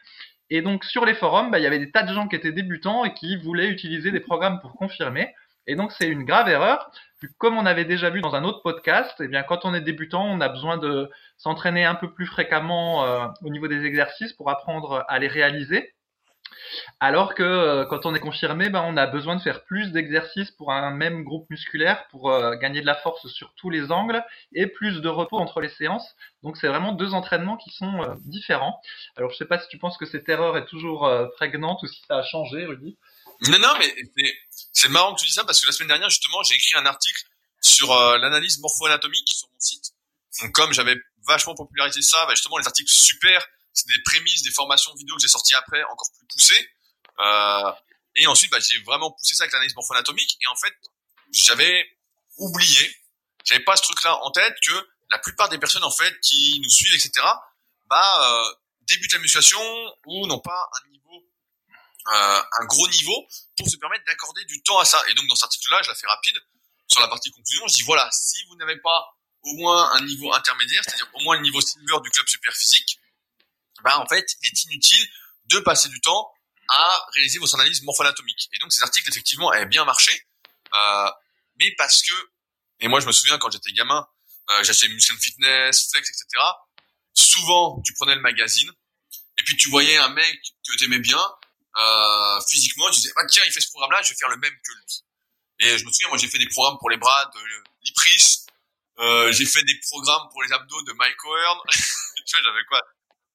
[0.48, 2.50] Et donc sur les forums, bah, il y avait des tas de gens qui étaient
[2.50, 5.34] débutants et qui voulaient utiliser des programmes pour confirmer.
[5.66, 6.90] Et donc c'est une grave erreur.
[7.36, 10.24] Comme on avait déjà vu dans un autre podcast, eh bien quand on est débutant,
[10.24, 14.48] on a besoin de s'entraîner un peu plus fréquemment euh, au niveau des exercices pour
[14.48, 15.92] apprendre à les réaliser.
[17.00, 20.50] Alors que euh, quand on est confirmé, ben, on a besoin de faire plus d'exercices
[20.52, 24.24] pour un même groupe musculaire pour euh, gagner de la force sur tous les angles
[24.52, 26.14] et plus de repos entre les séances.
[26.42, 28.80] Donc c'est vraiment deux entraînements qui sont différents.
[29.16, 32.00] Alors je sais pas si tu penses que cette erreur est toujours prégnante ou si
[32.08, 32.96] ça a changé, Rudy.
[33.48, 33.94] Non, non, mais
[34.72, 36.84] c'est marrant que tu dis ça parce que la semaine dernière, justement, j'ai écrit un
[36.84, 37.22] article
[37.60, 39.92] sur euh, l'analyse morpho-anatomique sur mon site.
[40.42, 44.50] Donc, comme j'avais vachement popularisé ça, bah, justement, les articles super, c'est des prémices, des
[44.50, 46.68] formations vidéo que j'ai sorties après, encore plus poussées.
[47.20, 47.72] Euh,
[48.16, 50.36] et ensuite, bah, j'ai vraiment poussé ça avec l'analyse morpho-anatomique.
[50.40, 50.74] Et en fait,
[51.32, 51.86] j'avais
[52.38, 52.96] oublié,
[53.44, 56.70] j'avais pas ce truc-là en tête que la plupart des personnes en fait qui nous
[56.70, 57.26] suivent, etc.,
[57.88, 59.60] bah euh, débutent la musculation
[60.06, 61.24] ou n'ont pas un niveau,
[62.12, 65.02] euh, un gros niveau pour se permettre d'accorder du temps à ça.
[65.08, 66.36] Et donc dans cet article-là, je la fais rapide
[66.86, 70.32] sur la partie conclusion, je dis voilà, si vous n'avez pas au moins un niveau
[70.32, 72.99] intermédiaire, c'est-à-dire au moins le niveau silver du club super physique,
[73.84, 75.08] bah en fait, il est inutile
[75.46, 76.32] de passer du temps
[76.68, 78.48] à réaliser vos analyses morpho-anatomiques.
[78.52, 80.12] Et donc ces articles effectivement avaient bien marché,
[80.72, 81.10] euh,
[81.58, 82.14] mais parce que
[82.80, 84.06] et moi je me souviens quand j'étais gamin,
[84.50, 86.42] euh, j'achetais Muscle Fitness, Flex, etc.
[87.12, 88.70] Souvent tu prenais le magazine
[89.38, 91.22] et puis tu voyais un mec que tu aimais bien
[91.76, 94.54] euh, physiquement, tu disais ah, tiens il fait ce programme-là, je vais faire le même
[94.64, 95.04] que lui.
[95.60, 97.40] Et je me souviens moi j'ai fait des programmes pour les bras de
[97.82, 98.46] Lipris,
[99.00, 101.58] euh, j'ai fait des programmes pour les abdos de Mike O'Hearn.
[101.68, 102.80] tu vois, j'avais quoi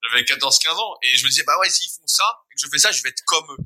[0.10, 0.98] J'avais 14-15 ans.
[1.02, 3.02] Et je me disais, bah ouais, s'ils font ça, et que je fais ça, je
[3.04, 3.64] vais être comme eux.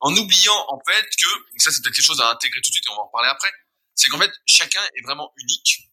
[0.00, 2.74] En oubliant, en fait, que, et ça c'est peut-être quelque chose à intégrer tout de
[2.74, 3.50] suite, et on va en reparler après,
[3.94, 5.90] c'est qu'en fait, chacun est vraiment unique,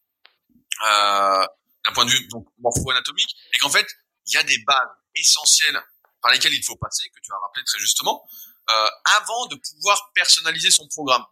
[0.85, 1.45] euh,
[1.85, 3.87] d'un point de vue donc, morpho-anatomique, et qu'en fait,
[4.27, 5.81] il y a des bases essentielles
[6.21, 8.27] par lesquelles il faut passer, que tu as rappelé très justement,
[8.69, 11.25] euh, avant de pouvoir personnaliser son programme.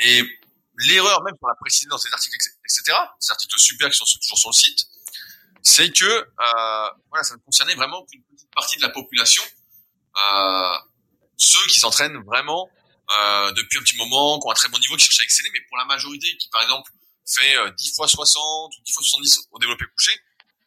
[0.00, 0.22] Et
[0.78, 4.38] l'erreur même pour la préciser dans ces articles, etc., ces articles super qui sont toujours
[4.38, 4.86] sur le site,
[5.62, 9.42] c'est que euh, voilà, ça ne concernait vraiment qu'une petite partie de la population,
[10.16, 10.78] euh,
[11.36, 12.70] ceux qui s'entraînent vraiment
[13.10, 15.50] euh, depuis un petit moment, qui ont un très bon niveau, qui cherchent à exceller,
[15.52, 16.90] mais pour la majorité qui, par exemple,
[17.26, 20.12] fait 10 fois 60 ou 10 fois 70 au développé couché,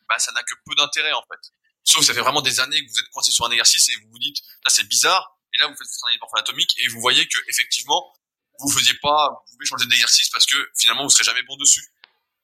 [0.07, 1.51] bah, ça n'a que peu d'intérêt en fait.
[1.83, 3.95] Sauf que ça fait vraiment des années que vous êtes coincé sur un exercice et
[3.97, 7.01] vous vous dites, là c'est bizarre, et là vous faites votre analyse anatomique et vous
[7.01, 8.13] voyez que effectivement
[8.59, 11.83] vous faisiez pas, vous pouvez changer d'exercice parce que finalement vous serez jamais bon dessus.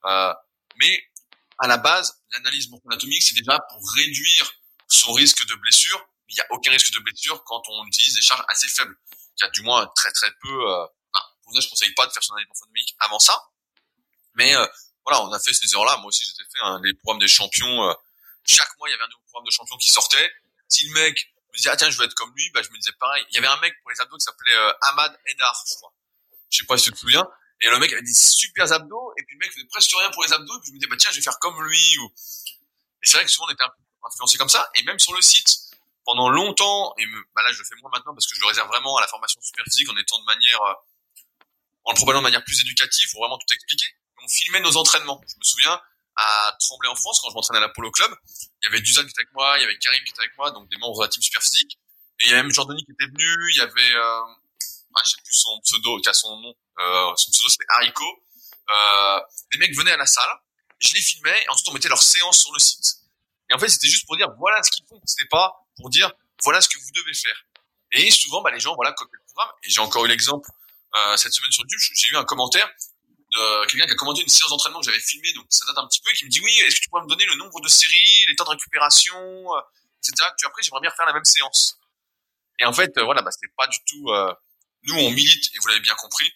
[0.04, 0.34] Euh,
[0.76, 1.02] mais
[1.60, 4.52] à la base, l'analyse morpho-anatomique, c'est déjà pour réduire
[4.88, 6.04] son risque de blessure.
[6.28, 8.96] Il n'y a aucun risque de blessure quand on utilise des charges assez faibles.
[9.38, 10.70] Il y a du moins très très peu.
[10.70, 10.86] Euh,
[11.42, 13.40] pour ça, je conseille pas de faire son analyse morpho-anatomique avant ça.
[14.34, 14.66] Mais euh,
[15.04, 15.96] voilà, on a fait ces erreurs-là.
[15.98, 17.88] Moi aussi, j'étais fait hein, les programmes des champions.
[17.88, 17.94] Euh,
[18.44, 20.32] chaque mois, il y avait un nouveau programme de champion qui sortait.
[20.68, 22.78] Si le mec me disait ah tiens, je veux être comme lui, bah je me
[22.78, 23.24] disais pareil.
[23.30, 25.92] Il y avait un mec pour les abdos qui s'appelait euh, Ahmad Edar, je crois
[26.50, 27.26] je sais pas si tu te souviens.
[27.60, 30.22] Et le mec avait des super abdos, et puis le mec faisait presque rien pour
[30.24, 32.12] les abdos, et puis je me disais, bah tiens, je vais faire comme lui, ou...
[33.02, 35.14] Et c'est vrai que souvent on était un peu influencé comme ça, et même sur
[35.14, 35.58] le site,
[36.04, 38.68] pendant longtemps, et bah là je le fais moins maintenant parce que je le réserve
[38.68, 40.74] vraiment à la formation super physique en étant de manière, euh,
[41.84, 43.86] en le proposant de manière plus éducative, pour vraiment tout expliquer.
[44.22, 45.20] On filmait nos entraînements.
[45.26, 45.80] Je me souviens,
[46.16, 48.10] à Tremblay en France, quand je m'entraînais à la Polo Club,
[48.62, 50.36] il y avait Dusan qui était avec moi, il y avait Karim qui était avec
[50.36, 51.78] moi, donc des membres de la team super physique,
[52.20, 54.20] et il y avait même Jordani qui était venu, il y avait, euh,
[54.96, 58.24] ah, je sais plus son pseudo, qui a son nom, euh, son pseudo c'était Haricot.
[58.72, 59.20] Euh,
[59.52, 60.30] les mecs venaient à la salle,
[60.78, 62.96] je les filmais, et ensuite on mettait leur séance sur le site.
[63.50, 65.00] Et en fait, c'était juste pour dire voilà ce qu'ils font.
[65.04, 67.36] C'était pas pour dire voilà ce que vous devez faire.
[67.92, 69.52] Et souvent, bah, les gens, voilà, copiaient le programme.
[69.64, 70.48] Et j'ai encore eu l'exemple
[70.94, 71.80] euh, cette semaine sur YouTube.
[71.96, 72.68] J'ai eu un commentaire
[73.32, 75.86] de quelqu'un qui a commenté une séance d'entraînement que j'avais filmée, donc ça date un
[75.86, 77.60] petit peu, et qui me dit oui, est-ce que tu pourrais me donner le nombre
[77.60, 79.60] de séries, les temps de récupération, euh,
[79.98, 80.28] etc.
[80.36, 81.78] Puis après, j'aimerais bien refaire la même séance.
[82.58, 84.10] Et en fait, euh, voilà, bah, c'était pas du tout.
[84.10, 84.32] Euh,
[84.84, 86.30] nous, on milite, et vous l'avez bien compris,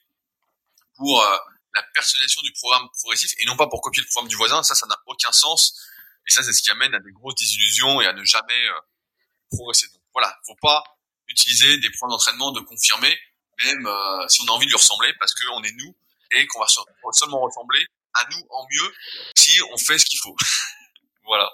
[0.97, 1.37] pour euh,
[1.75, 4.63] la personnalisation du programme progressif et non pas pour copier le programme du voisin.
[4.63, 5.75] Ça, ça n'a aucun sens.
[6.27, 8.81] Et ça, c'est ce qui amène à des grosses désillusions et à ne jamais euh,
[9.51, 9.89] progresser.
[9.89, 10.83] Donc voilà, faut pas
[11.29, 13.19] utiliser des programmes d'entraînement de confirmer,
[13.65, 15.97] même euh, si on a envie de lui ressembler, parce qu'on est nous
[16.33, 16.67] et qu'on va
[17.13, 18.95] seulement ressembler à nous en mieux
[19.37, 20.37] si on fait ce qu'il faut.
[21.25, 21.51] voilà.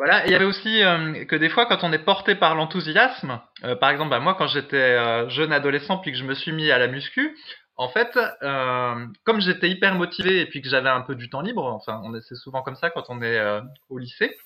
[0.00, 3.38] Voilà, il y avait aussi euh, que des fois, quand on est porté par l'enthousiasme,
[3.64, 6.52] euh, par exemple, bah, moi, quand j'étais euh, jeune adolescent, puis que je me suis
[6.52, 7.36] mis à la muscu,
[7.76, 8.18] en fait,
[9.24, 12.18] comme j'étais hyper motivé et puis que j'avais un peu du temps libre, enfin, on
[12.20, 13.40] c'est souvent comme ça quand on est
[13.88, 14.36] au lycée,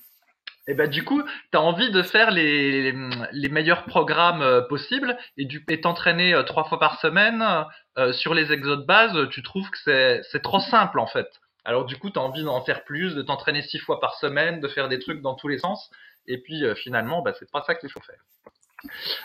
[0.69, 1.21] et ben du coup,
[1.51, 2.93] tu as envie de faire les,
[3.51, 7.45] meilleurs programmes possibles et du et t'entraîner trois fois par semaine
[8.13, 11.27] sur les exos base, tu trouves que c'est trop simple en fait.
[11.65, 14.61] Alors du coup, tu as envie d'en faire plus, de t'entraîner six fois par semaine,
[14.61, 15.91] de faire des trucs dans tous les sens.
[16.27, 18.21] Et puis euh, finalement, bah, c'est pas ça qu'il faut faire.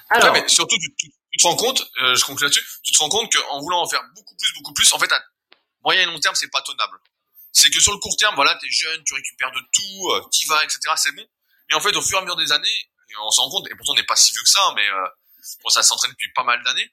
[0.10, 3.32] Alors, mais surtout, tu, te rends compte, euh, je conclue là-dessus, tu te rends compte
[3.32, 5.22] qu'en voulant en faire beaucoup plus, beaucoup plus, en fait, à
[5.84, 6.98] moyen et long terme, c'est pas tenable.
[7.52, 10.46] C'est que sur le court terme, voilà, t'es jeune, tu récupères de tout, euh, t'y
[10.48, 11.26] vas, etc., c'est bon.
[11.72, 12.90] Et en fait, au fur et à mesure des années,
[13.22, 15.08] on s'en rend compte, et pourtant on n'est pas si vieux que ça, mais euh,
[15.64, 16.90] bon, ça s'entraîne depuis pas mal d'années,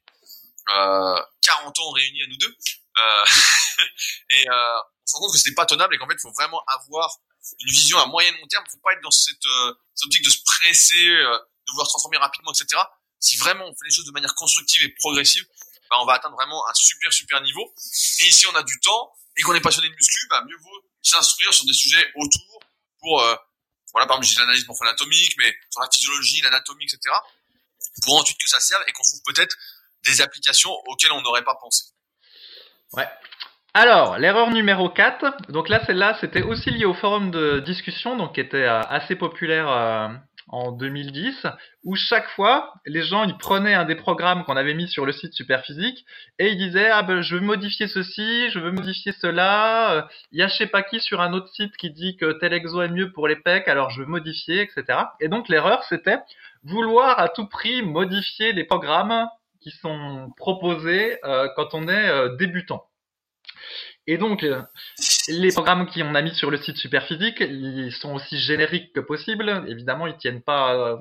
[0.75, 2.57] euh, 40 ans réunis à nous deux,
[4.31, 4.47] et
[5.07, 7.19] se rend compte que c'était pas tenable et qu'en fait, il faut vraiment avoir
[7.61, 8.65] une vision à moyen et long terme.
[8.67, 11.89] Il faut pas être dans cette, euh, cette optique de se presser, euh, de vouloir
[11.89, 12.83] transformer rapidement, etc.
[13.21, 15.47] Si vraiment on fait les choses de manière constructive et progressive,
[15.89, 17.73] bah, on va atteindre vraiment un super super niveau.
[18.21, 20.85] Et si on a du temps et qu'on est passionné de muscu, bah, mieux vaut
[21.03, 22.61] s'instruire sur des sujets autour
[23.01, 23.37] pour, euh,
[23.93, 27.15] voilà, par exemple, j'ai l'analyse morpho-anatomique, mais sur la physiologie, l'anatomie, etc.
[28.03, 29.57] Pour ensuite que ça serve et qu'on trouve peut-être
[30.05, 31.85] des applications auxquelles on n'aurait pas pensé.
[32.93, 33.09] Ouais.
[33.79, 38.37] Alors, l'erreur numéro 4, donc là, celle-là, c'était aussi lié au forum de discussion, donc
[38.37, 40.09] qui était euh, assez populaire euh,
[40.49, 41.47] en 2010,
[41.85, 45.13] où chaque fois, les gens, ils prenaient un des programmes qu'on avait mis sur le
[45.13, 46.07] site Superphysique,
[46.39, 50.39] et ils disaient, ah ben, je veux modifier ceci, je veux modifier cela, euh, il
[50.39, 52.81] y a je sais pas qui sur un autre site qui dit que tel exo
[52.81, 55.01] est mieux pour les pecs, alors je veux modifier, etc.
[55.21, 56.21] Et donc, l'erreur, c'était
[56.65, 59.29] vouloir à tout prix modifier les programmes
[59.61, 61.19] qui sont proposés
[61.57, 62.83] quand on est débutant.
[64.07, 64.63] Et donc, euh,
[65.29, 69.65] les programmes qu'on a mis sur le site Superphysique, ils sont aussi génériques que possible.
[69.69, 70.97] Évidemment, ils tiennent pas, euh,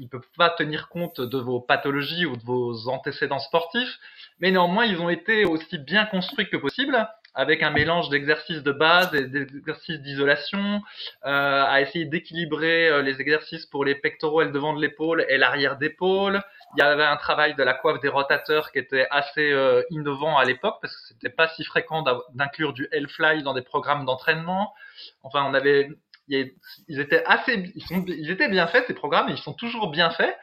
[0.00, 3.98] ils peuvent pas tenir compte de vos pathologies ou de vos antécédents sportifs,
[4.40, 8.72] mais néanmoins, ils ont été aussi bien construits que possible avec un mélange d'exercices de
[8.72, 10.80] base et d'exercices d'isolation,
[11.26, 15.36] euh, à essayer d'équilibrer les exercices pour les pectoraux et le devant de l'épaule et
[15.36, 16.42] l'arrière d'épaule.
[16.74, 20.36] Il y avait un travail de la coiffe des rotateurs qui était assez euh, innovant
[20.36, 24.74] à l'époque parce que c'était pas si fréquent d'inclure du Hellfly dans des programmes d'entraînement.
[25.22, 25.90] Enfin, on avait
[26.28, 30.10] ils étaient assez, ils, sont, ils étaient bien faits ces programmes, ils sont toujours bien
[30.10, 30.36] faits.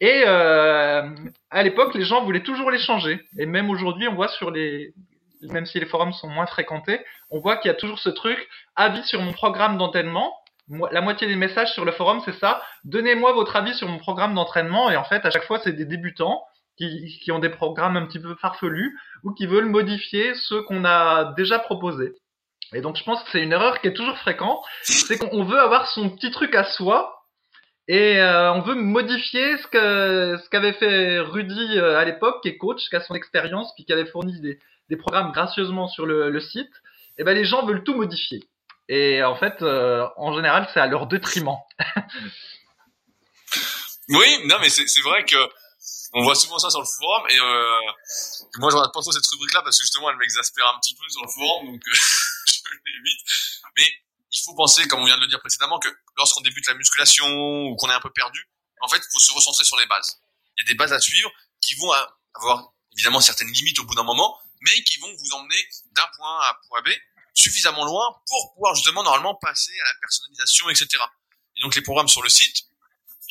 [0.00, 1.08] Et euh,
[1.50, 3.24] à l'époque, les gens voulaient toujours les changer.
[3.38, 4.94] Et même aujourd'hui, on voit sur les,
[5.42, 8.48] même si les forums sont moins fréquentés, on voit qu'il y a toujours ce truc,
[8.76, 10.34] avis sur mon programme d'entraînement.
[10.90, 12.62] La moitié des messages sur le forum, c'est ça.
[12.84, 14.90] Donnez-moi votre avis sur mon programme d'entraînement.
[14.90, 16.42] Et en fait, à chaque fois, c'est des débutants
[16.78, 20.84] qui, qui, ont des programmes un petit peu farfelus ou qui veulent modifier ceux qu'on
[20.84, 22.14] a déjà proposés.
[22.74, 24.64] Et donc, je pense que c'est une erreur qui est toujours fréquente.
[24.82, 27.18] C'est qu'on veut avoir son petit truc à soi.
[27.88, 32.48] Et euh, on veut modifier ce que ce qu'avait fait Rudy euh, à l'époque, qui
[32.48, 34.58] est coach, qui a son expérience, puis qui avait fourni des,
[34.88, 36.70] des programmes gracieusement sur le, site,
[37.16, 38.44] et eh ben les gens veulent tout modifier.
[38.88, 41.56] Et en fait, euh, en général, c'est à leur détriment.
[44.08, 45.36] oui, non, mais c'est vrai que
[46.14, 47.80] on voit souvent ça sur le forum et euh,
[48.58, 50.94] moi je regarde pas trop cette rubrique là parce que justement elle m'exaspère un petit
[50.94, 51.94] peu sur le forum donc euh,
[52.46, 53.20] je l'évite
[53.78, 53.88] mais
[54.30, 57.26] il faut penser comme on vient de le dire précédemment que lorsqu'on débute la musculation
[57.64, 58.46] ou qu'on est un peu perdu
[58.82, 60.20] en fait faut se recentrer sur les bases
[60.58, 61.30] il y a des bases à suivre
[61.62, 61.92] qui vont
[62.34, 66.40] avoir évidemment certaines limites au bout d'un moment mais qui vont vous emmener d'un point
[66.40, 66.88] A à point B
[67.34, 70.88] suffisamment loin pour pouvoir justement normalement passer à la personnalisation, etc.
[71.56, 72.64] Et donc les programmes sur le site,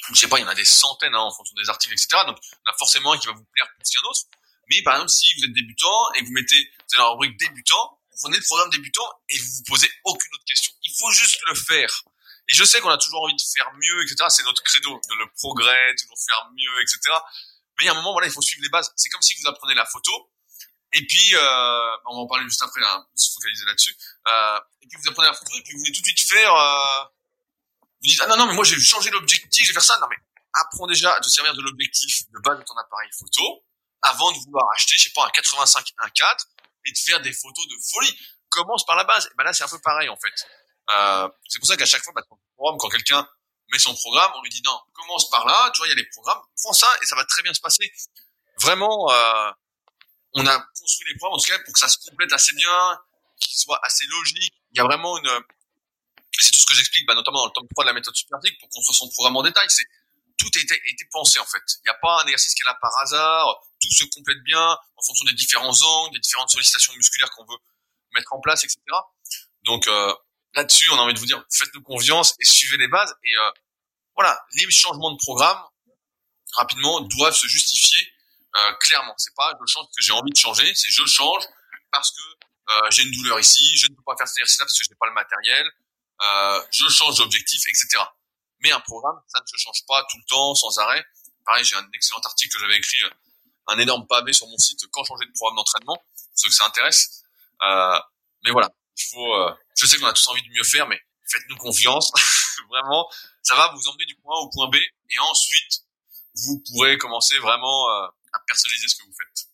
[0.10, 2.24] je sais pas, il y en a des centaines hein, en fonction des articles, etc.
[2.26, 4.22] Donc il y en a forcément un qui va vous plaire plus qu'un autre.
[4.70, 8.18] Mais par exemple, si vous êtes débutant et vous mettez, vous la rubrique débutant, vous
[8.22, 10.74] prenez le programme débutant et vous vous posez aucune autre question.
[10.84, 12.04] Il faut juste le faire.
[12.48, 14.26] Et je sais qu'on a toujours envie de faire mieux, etc.
[14.30, 17.00] C'est notre credo, de le progrès, toujours faire mieux, etc.
[17.78, 18.92] Mais il y a un moment, voilà, il faut suivre les bases.
[18.96, 20.12] C'est comme si vous apprenez la photo
[20.94, 23.96] et puis, euh, on va en parler juste après, hein, se focaliser là-dessus.
[24.28, 26.54] Euh, et puis vous apprenez la photo et puis vous voulez tout de suite faire.
[26.54, 27.04] Euh,
[28.02, 29.98] vous dites ah non non mais moi j'ai changé l'objectif, je vais faire ça.
[30.00, 30.18] Non mais
[30.54, 33.64] apprends déjà à te servir de l'objectif de base de ton appareil photo
[34.02, 36.46] avant de vouloir acheter, je sais pas un 85 1.4
[36.86, 38.18] et de faire des photos de folie.
[38.50, 39.28] Commence par la base.
[39.28, 40.34] Et ben là c'est un peu pareil en fait.
[40.90, 42.24] Euh, c'est pour ça qu'à chaque fois, bah,
[42.58, 43.26] quand quelqu'un
[43.72, 45.70] met son programme, on lui dit non, commence par là.
[45.74, 47.62] Tu vois, il y a les programmes, prends ça et ça va très bien se
[47.62, 47.90] passer.
[48.60, 49.10] Vraiment.
[49.12, 49.52] Euh,
[50.34, 53.00] on a construit les programmes en tout cas pour que ça se complète assez bien,
[53.40, 54.54] qu'il soit assez logique.
[54.74, 55.44] Il y a vraiment une,
[56.40, 58.60] c'est tout ce que j'explique, bah, notamment dans le tome 3 de la méthode superphysique
[58.60, 59.66] pour construire son programme en détail.
[59.70, 59.86] C'est
[60.38, 61.62] tout a été, été, pensé en fait.
[61.80, 63.46] Il n'y a pas un exercice qui est là par hasard.
[63.80, 64.66] Tout se complète bien
[64.96, 67.58] en fonction des différents angles, des différentes sollicitations musculaires qu'on veut
[68.14, 68.80] mettre en place, etc.
[69.64, 70.14] Donc euh,
[70.56, 73.14] là-dessus, on a envie de vous dire, faites-nous confiance et suivez les bases.
[73.24, 73.52] Et euh,
[74.16, 75.62] voilà, les changements de programme
[76.54, 78.12] rapidement doivent se justifier
[78.56, 81.44] euh, clairement, c'est pas je change que j'ai envie de changer, c'est je change
[81.92, 82.22] parce que
[82.70, 84.90] euh, j'ai une douleur ici, je ne peux pas faire cet exercice-là parce que je
[84.90, 85.66] n'ai pas le matériel,
[86.22, 88.04] euh, je change d'objectif, etc.
[88.60, 91.04] Mais un programme, ça ne se change pas tout le temps, sans arrêt.
[91.46, 92.98] Pareil, j'ai un excellent article que j'avais écrit,
[93.68, 96.66] un énorme pavé sur mon site, quand changer de programme d'entraînement, pour ceux que ça
[96.66, 97.24] intéresse.
[98.44, 99.56] mais voilà, il faut.
[99.78, 101.00] je sais qu'on a tous envie de mieux faire, mais
[101.32, 102.12] faites-nous confiance.
[102.70, 103.10] vraiment,
[103.42, 105.84] ça va vous emmener du point A au point B, et ensuite
[106.36, 109.52] vous pourrez commencer vraiment à personnaliser ce que vous faites.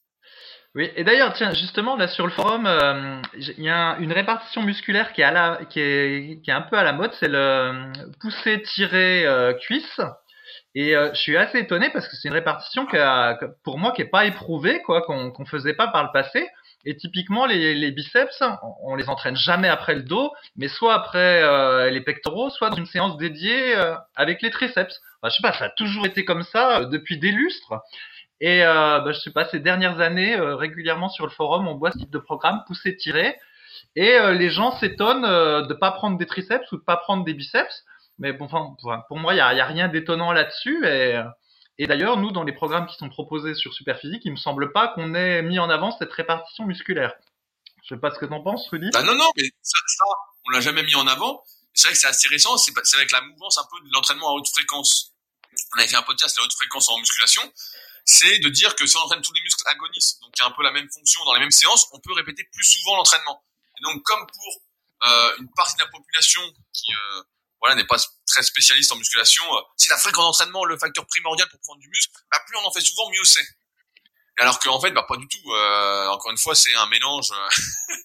[0.77, 4.61] Oui, et d'ailleurs, tiens, justement, là sur le forum, euh, il y a une répartition
[4.61, 10.01] musculaire qui est, un peu à la mode, c'est le euh, pousser-cuisse.
[10.75, 12.97] Et euh, je suis assez étonné parce que c'est une répartition qui
[13.63, 16.47] pour moi qui est pas éprouvée, quoi, qu'on qu'on faisait pas par le passé.
[16.85, 18.43] Et typiquement, les, les, biceps,
[18.83, 22.85] on les entraîne jamais après le dos, mais soit après les pectoraux, soit dans une
[22.85, 23.75] séance dédiée
[24.15, 25.01] avec les triceps.
[25.21, 27.73] Enfin, je sais pas, ça a toujours été comme ça depuis des lustres.
[28.39, 31.75] Et euh, bah, je sais pas, ces dernières années, euh, régulièrement sur le forum, on
[31.75, 33.35] voit ce type de programme pousser tirer,
[33.95, 37.23] et euh, les gens s'étonnent euh, de pas prendre des triceps ou de pas prendre
[37.23, 37.83] des biceps.
[38.19, 40.85] Mais bon, enfin, pour moi, il y a, a, rien d'étonnant là-dessus.
[40.87, 41.21] Et,
[41.77, 44.87] et d'ailleurs, nous, dans les programmes qui sont proposés sur Superphysique, il me semble pas
[44.87, 47.13] qu'on ait mis en avant cette répartition musculaire.
[47.83, 48.89] Je sais pas ce que t'en penses, Rudy.
[48.91, 50.03] Bah non, non, mais ça, ça
[50.47, 51.43] on l'a jamais mis en avant.
[51.73, 54.33] C'est vrai que c'est assez récent, c'est avec la mouvance un peu de l'entraînement à
[54.33, 55.13] haute fréquence.
[55.75, 57.43] On avait fait un podcast à haute fréquence en musculation.
[58.09, 60.51] C'est de dire que si on entraîne tous les muscles agonistes, donc qui a un
[60.51, 63.43] peu la même fonction dans les mêmes séances, on peut répéter plus souvent l'entraînement.
[63.77, 64.61] Et donc, comme pour
[65.03, 66.41] euh, une partie de la population
[66.71, 67.21] qui euh,
[67.59, 71.49] voilà n'est pas très spécialiste en musculation, euh, c'est la fréquence d'entraînement le facteur primordial
[71.49, 72.13] pour prendre du muscle.
[72.31, 73.45] Bah, plus on en fait souvent, mieux c'est.
[74.39, 75.51] Alors qu'en fait, bah pas du tout.
[75.51, 77.49] Euh, encore une fois, c'est un mélange, euh,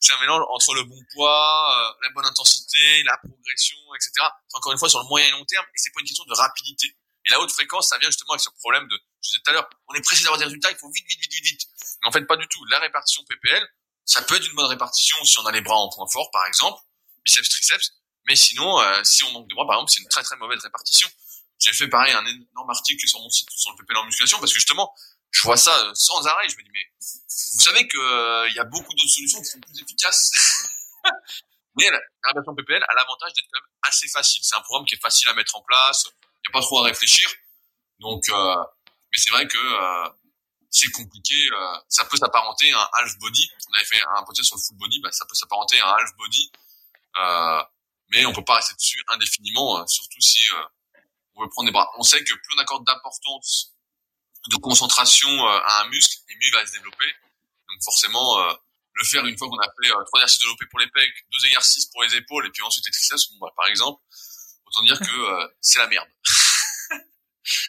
[0.00, 4.26] c'est un mélange entre le bon poids, la bonne intensité, la progression, etc.
[4.54, 6.34] Encore une fois, sur le moyen et long terme, et c'est pas une question de
[6.34, 6.96] rapidité.
[7.26, 8.98] Et la haute fréquence, ça vient justement avec ce problème de,
[9.28, 11.32] disais tout à l'heure, on est pressé d'avoir des résultats, il faut vite, vite, vite,
[11.32, 11.62] vite, vite.
[12.04, 12.64] En fait, pas du tout.
[12.66, 13.66] La répartition PPL,
[14.04, 16.46] ça peut être une bonne répartition si on a les bras en point fort, par
[16.46, 16.80] exemple,
[17.24, 17.92] biceps, triceps.
[18.26, 20.60] Mais sinon, euh, si on manque de bras, par exemple, c'est une très très mauvaise
[20.62, 21.08] répartition.
[21.58, 24.52] J'ai fait pareil un énorme article sur mon site sur le PPL en musculation parce
[24.52, 24.94] que justement,
[25.30, 26.48] je vois ça euh, sans arrêt.
[26.48, 29.46] Je me dis mais vous savez que il euh, y a beaucoup d'autres solutions qui
[29.46, 30.30] sont plus efficaces.
[31.76, 34.40] mais la, répartition PPL a l'avantage d'être quand même assez facile.
[34.44, 36.04] C'est un programme qui est facile à mettre en place.
[36.06, 37.28] Il n'y a pas trop à réfléchir.
[37.98, 38.28] Donc,
[39.12, 39.58] mais c'est vrai que
[40.70, 41.34] c'est compliqué.
[41.52, 43.50] Euh, ça peut s'apparenter à un half body.
[43.68, 45.94] On avait fait un podcast sur le full body, bah, ça peut s'apparenter à un
[45.94, 46.52] half body.
[47.16, 47.62] Euh,
[48.10, 50.40] mais on peut pas rester dessus indéfiniment, euh, surtout si
[51.34, 51.90] on veut prendre des bras.
[51.98, 53.74] On sait que plus on accorde d'importance,
[54.50, 57.14] de concentration à un muscle, et mieux il va se développer.
[57.68, 58.38] Donc forcément,
[58.94, 61.86] le faire une fois qu'on a fait trois exercices développés pour les pecs, deux exercices
[61.86, 64.00] pour les épaules, et puis ensuite les triceps, bon, bah, par exemple,
[64.64, 66.08] autant dire que c'est la merde.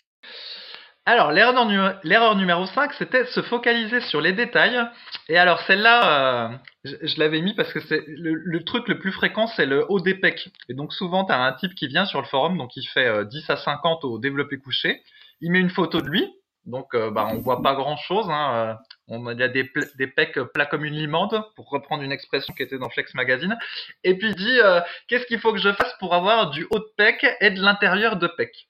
[1.12, 4.80] Alors, l'erreur numéro 5, c'était se focaliser sur les détails.
[5.28, 9.48] Et alors, celle-là, euh, je, l'avais mis parce que c'est le, truc le plus fréquent,
[9.48, 10.50] c'est le haut des pecs.
[10.70, 13.26] Et donc, souvent, tu as un type qui vient sur le forum, donc il fait
[13.26, 15.02] 10 euh, à 50 au développé couché.
[15.42, 16.32] Il met une photo de lui,
[16.68, 18.28] donc euh, bah, on voit pas grand-chose.
[18.30, 19.68] Hein, on, il y a des,
[19.98, 23.58] des pecs plats comme une limande, pour reprendre une expression qui était dans Flex Magazine.
[24.04, 24.60] Et puis il dit,
[25.08, 28.18] qu'est-ce qu'il faut que je fasse pour avoir du haut de pec et de l'intérieur
[28.18, 28.69] de pec?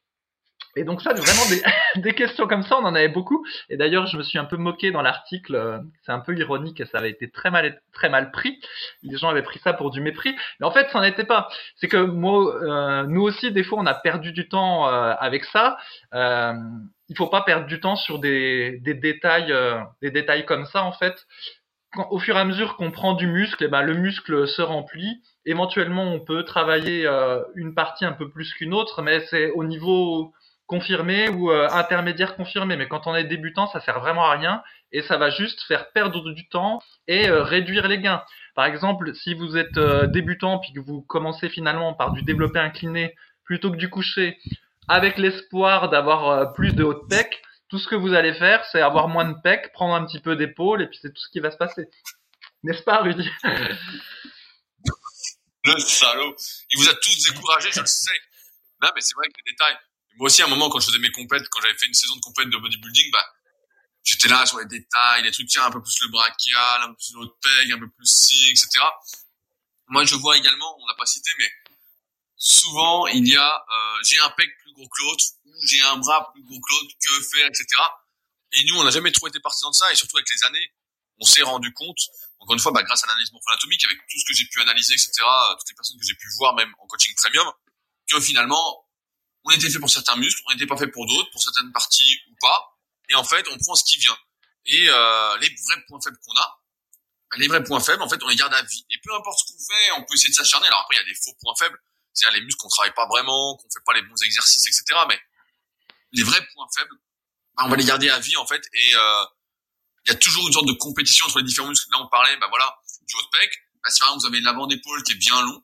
[0.80, 1.62] Et donc ça, vraiment
[1.96, 3.46] des, questions comme ça, on en avait beaucoup.
[3.70, 5.56] Et d'ailleurs, je me suis un peu moqué dans l'article.
[5.56, 8.60] Euh, c'est un peu ironique ça avait été très mal, très mal pris.
[9.04, 10.36] Les gens avaient pris ça pour du mépris.
[10.60, 11.50] Mais en fait, ça n'était pas.
[11.76, 15.46] C'est que moi, euh, nous aussi, des fois, on a perdu du temps euh, avec
[15.46, 15.78] ça.
[16.14, 16.54] Euh,
[17.10, 19.54] il faut pas perdre du temps sur des, détails,
[20.02, 21.26] des détails comme ça, en fait.
[22.12, 24.62] Au fur et à mesure qu'on prend du muscle, et eh ben, le muscle se
[24.62, 25.24] remplit.
[25.44, 27.08] Éventuellement, on peut travailler
[27.56, 30.32] une partie un peu plus qu'une autre, mais c'est au niveau
[30.70, 32.78] confirmé ou euh, intermédiaire confirmé.
[32.78, 35.92] Mais quand on est débutant, ça sert vraiment à rien et ça va juste faire
[35.92, 38.24] perdre du temps et euh, réduire les gains.
[38.56, 42.60] Par exemple, si vous êtes euh, débutant puis que vous commencez finalement par du développé
[42.60, 44.38] incliné plutôt que du couché,
[44.88, 48.82] avec l'espoir d'avoir plus de haut de pec, tout ce que vous allez faire, c'est
[48.82, 51.40] avoir moins de pec, prendre un petit peu d'épaule et puis c'est tout ce qui
[51.40, 51.90] va se passer.
[52.64, 53.28] N'est-ce pas, Rudy?
[55.66, 56.36] Le salaud
[56.72, 58.20] Il vous a tous découragé, je le sais.
[58.82, 59.78] Non, mais c'est vrai que les détails,
[60.18, 62.16] moi aussi, à un moment, quand je faisais mes compètes, quand j'avais fait une saison
[62.16, 63.26] de compète de bodybuilding, bah,
[64.04, 66.96] j'étais là sur les détails, les trucs, tiens, un peu plus le brachial, un peu
[66.96, 68.68] plus le peg, un peu plus ci, etc.
[69.88, 71.52] Moi, je vois également, on l'a pas cité, mais
[72.36, 75.98] souvent, il y a, euh, j'ai un pec plus gros que l'autre, ou j'ai un
[75.98, 77.66] bras plus gros que l'autre, que faire, etc.
[78.54, 80.72] Et nous, on n'a jamais trop été partisans de ça, et surtout avec les années,
[81.20, 82.00] on s'est rendu compte,
[82.40, 84.94] encore une fois, bah, grâce à l'analyse morpho-anatomique, avec tout ce que j'ai pu analyser,
[84.94, 85.12] etc.,
[85.58, 87.52] toutes les personnes que j'ai pu voir, même en coaching premium,
[88.10, 88.89] que finalement,
[89.50, 92.20] on était fait pour certains muscles, on n'était pas fait pour d'autres, pour certaines parties
[92.30, 92.78] ou pas.
[93.10, 94.18] Et en fait, on prend ce qui vient.
[94.66, 96.60] Et euh, les vrais points faibles qu'on a,
[97.38, 98.86] les vrais points faibles, en fait, on les garde à vie.
[98.90, 100.68] Et peu importe ce qu'on fait, on peut essayer de s'acharner.
[100.68, 101.78] Alors après, il y a des faux points faibles,
[102.14, 105.00] c'est-à-dire les muscles qu'on travaille pas vraiment, qu'on fait pas les bons exercices, etc.
[105.08, 105.20] Mais
[106.12, 106.96] les vrais points faibles,
[107.56, 108.64] bah, on va les garder à vie, en fait.
[108.74, 109.26] Et euh,
[110.06, 111.88] il y a toujours une sorte de compétition entre les différents muscles.
[111.92, 113.52] Là, on parlait, bah voilà, du haut de pec.
[113.84, 115.64] Bah, si par exemple vous avez l'avant d'épaule qui est bien long,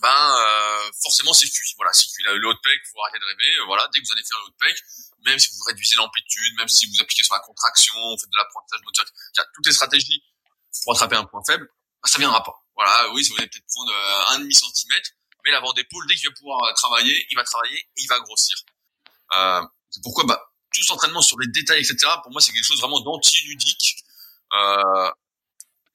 [0.00, 1.74] ben euh, forcément c'est cuit.
[1.76, 2.24] Voilà, c'est cuit.
[2.24, 3.64] Le haut de pec, faut arrêter de rêver.
[3.66, 4.76] Voilà, dès que vous allez faire le haut de pec,
[5.24, 8.38] même si vous réduisez l'amplitude, même si vous appliquez sur la contraction, vous faites de
[8.38, 9.06] l'apprentissage moteur,
[9.54, 10.22] toutes les stratégies
[10.84, 11.68] pour attraper un point faible,
[12.02, 12.54] ben, ça viendra pas.
[12.74, 15.10] Voilà, oui, vous allez peut-être prendre euh, un demi centimètre,
[15.44, 18.20] mais l'avant d'épaule, dès qu'il va pouvoir euh, travailler, il va travailler et il va
[18.20, 18.56] grossir.
[19.34, 20.40] Euh, c'est pourquoi bah,
[20.72, 23.96] tout cet entraînement sur les détails, etc., pour moi, c'est quelque chose vraiment d'anti-ludique.
[24.52, 25.10] Euh,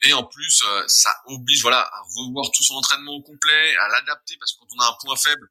[0.04, 3.88] et en plus, euh, ça oblige voilà à revoir tout son entraînement au complet, à
[3.88, 5.50] l'adapter parce que quand on a un point faible,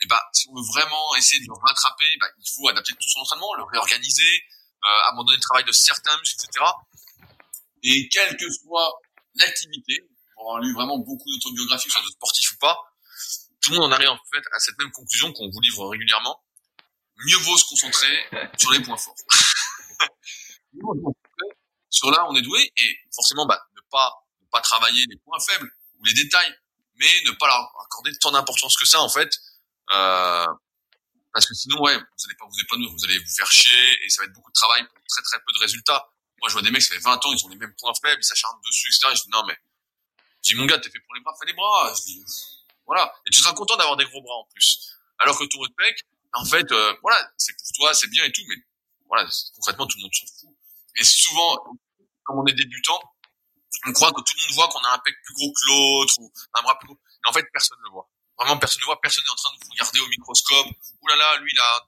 [0.00, 2.92] et eh ben si on veut vraiment essayer de le rattraper, bah, il faut adapter
[2.92, 4.42] tout son entraînement, le réorganiser,
[4.84, 6.66] euh, abandonner le travail de certains muscles, etc.
[7.84, 9.00] Et quelle que soit
[9.36, 12.76] l'activité, pour avoir lu vraiment beaucoup d'autobiographies, soit de sportifs ou pas,
[13.60, 16.42] tout le monde en arrive en fait à cette même conclusion qu'on vous livre régulièrement.
[17.26, 18.26] Mieux vaut se concentrer
[18.58, 19.14] sur les points forts.
[21.90, 23.64] sur là, on est doué et forcément, bah,
[23.94, 25.70] pas, ne pas travailler les points faibles
[26.00, 26.52] ou les détails,
[26.96, 29.30] mais ne pas leur accorder tant d'importance que ça en fait,
[29.92, 30.46] euh,
[31.32, 34.10] parce que sinon ouais, vous allez pas vous épanouir, vous allez vous faire chier et
[34.10, 36.10] ça va être beaucoup de travail pour très très peu de résultats.
[36.40, 38.20] Moi je vois des mecs ça fait 20 ans, ils ont les mêmes points faibles,
[38.20, 39.14] ils s'acharnent dessus, etc.
[39.14, 39.56] je dis non mais,
[40.42, 41.94] je dis mon gars t'es fait pour les bras, fais les bras.
[42.86, 44.90] Voilà, et tu seras content d'avoir des gros bras en plus.
[45.18, 48.24] Alors que ton haut de pec, en fait, euh, voilà, c'est pour toi, c'est bien
[48.24, 48.56] et tout, mais
[49.06, 50.54] voilà, concrètement tout le monde s'en fout.
[50.96, 51.78] Et souvent,
[52.24, 53.00] comme on est débutant,
[53.86, 56.14] on croit que tout le monde voit qu'on a un pec plus gros que l'autre
[56.20, 56.98] ou un bras plus gros.
[56.98, 58.08] Et en fait, personne ne le voit.
[58.38, 59.00] Vraiment, personne ne le voit.
[59.00, 60.66] Personne n'est en train de vous regarder au microscope.
[61.02, 61.86] Ouh là là, lui là.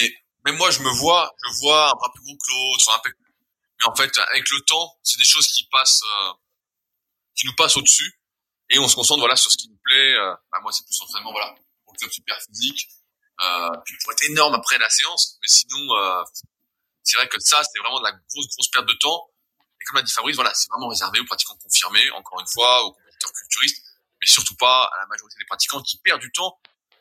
[0.00, 2.98] Et même moi, je me vois, je vois un bras plus gros que l'autre, un
[2.98, 3.14] pec.
[3.80, 6.32] Mais en fait, avec le temps, c'est des choses qui passent, euh,
[7.34, 8.20] qui nous passent au-dessus.
[8.70, 10.14] Et on se concentre voilà sur ce qui nous plaît.
[10.14, 11.54] Euh, bah, moi, c'est plus entraînement voilà
[11.94, 12.88] le club super physique.
[13.40, 15.38] Euh, puis pour être énorme après la séance.
[15.42, 16.22] Mais sinon, euh,
[17.02, 19.28] c'est vrai que ça, c'est vraiment de la grosse grosse perte de temps
[19.80, 22.84] et comme l'a dit Fabrice, voilà, c'est vraiment réservé aux pratiquants confirmés, encore une fois,
[22.84, 23.82] aux compétiteurs culturistes,
[24.20, 26.58] mais surtout pas à la majorité des pratiquants qui perdent du temps.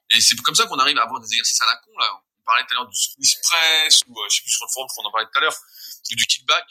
[0.10, 2.22] Et c'est comme ça qu'on arrive à avoir des exercices à la con, là.
[2.40, 4.72] On parlait tout à l'heure du squeeze press, ou euh, je sais plus sur le
[4.72, 5.56] forum, on en parlait tout à l'heure,
[6.12, 6.66] ou du kickback.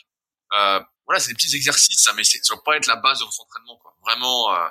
[0.53, 3.25] Euh, voilà, c'est des petits exercices, ça, mais ça doit pas être la base de
[3.25, 3.97] votre entraînement, quoi.
[4.03, 4.69] Vraiment, euh,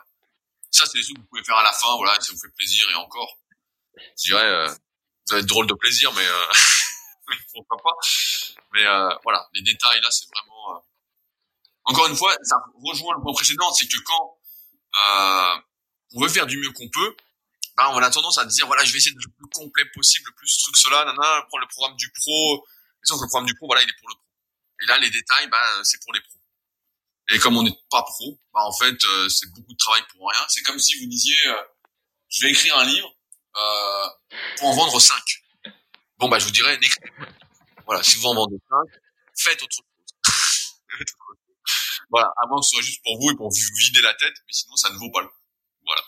[0.69, 2.53] ça, c'est des trucs que vous pouvez faire à la fin, voilà, ça vous fait
[2.55, 3.37] plaisir, et encore.
[3.95, 4.67] Je dirais, euh,
[5.27, 6.45] vous avez drôle de plaisir, mais, euh,
[7.53, 7.95] pourquoi pas.
[8.73, 10.83] Mais, euh, voilà, les détails, là, c'est vraiment,
[11.85, 14.37] encore une fois, ça rejoint le point précédent, c'est que quand
[14.95, 15.61] euh,
[16.15, 17.15] on veut faire du mieux qu'on peut,
[17.77, 20.25] ben on a tendance à dire voilà, je vais essayer d'être le plus complet possible,
[20.27, 22.65] le plus truc cela, nana, prendre le programme du pro.
[23.03, 24.25] Et que le programme du pro, voilà, il est pour le pro.
[24.81, 26.39] Et là, les détails, ben c'est pour les pros.
[27.29, 30.29] Et comme on n'est pas pro, ben en fait, euh, c'est beaucoup de travail pour
[30.29, 30.45] rien.
[30.49, 31.63] C'est comme si vous disiez, euh,
[32.29, 33.09] je vais écrire un livre
[33.55, 34.07] euh,
[34.57, 35.17] pour en vendre 5.
[36.17, 36.79] Bon, bah, je vous dirais,
[37.85, 38.77] voilà, si vous en vendez 5,
[39.35, 39.85] faites autre chose.
[42.11, 44.35] Voilà, à moins que ce soit juste pour vous et pour vous vider la tête,
[44.45, 45.39] mais sinon ça ne vaut pas le coup.
[45.85, 46.01] Voilà.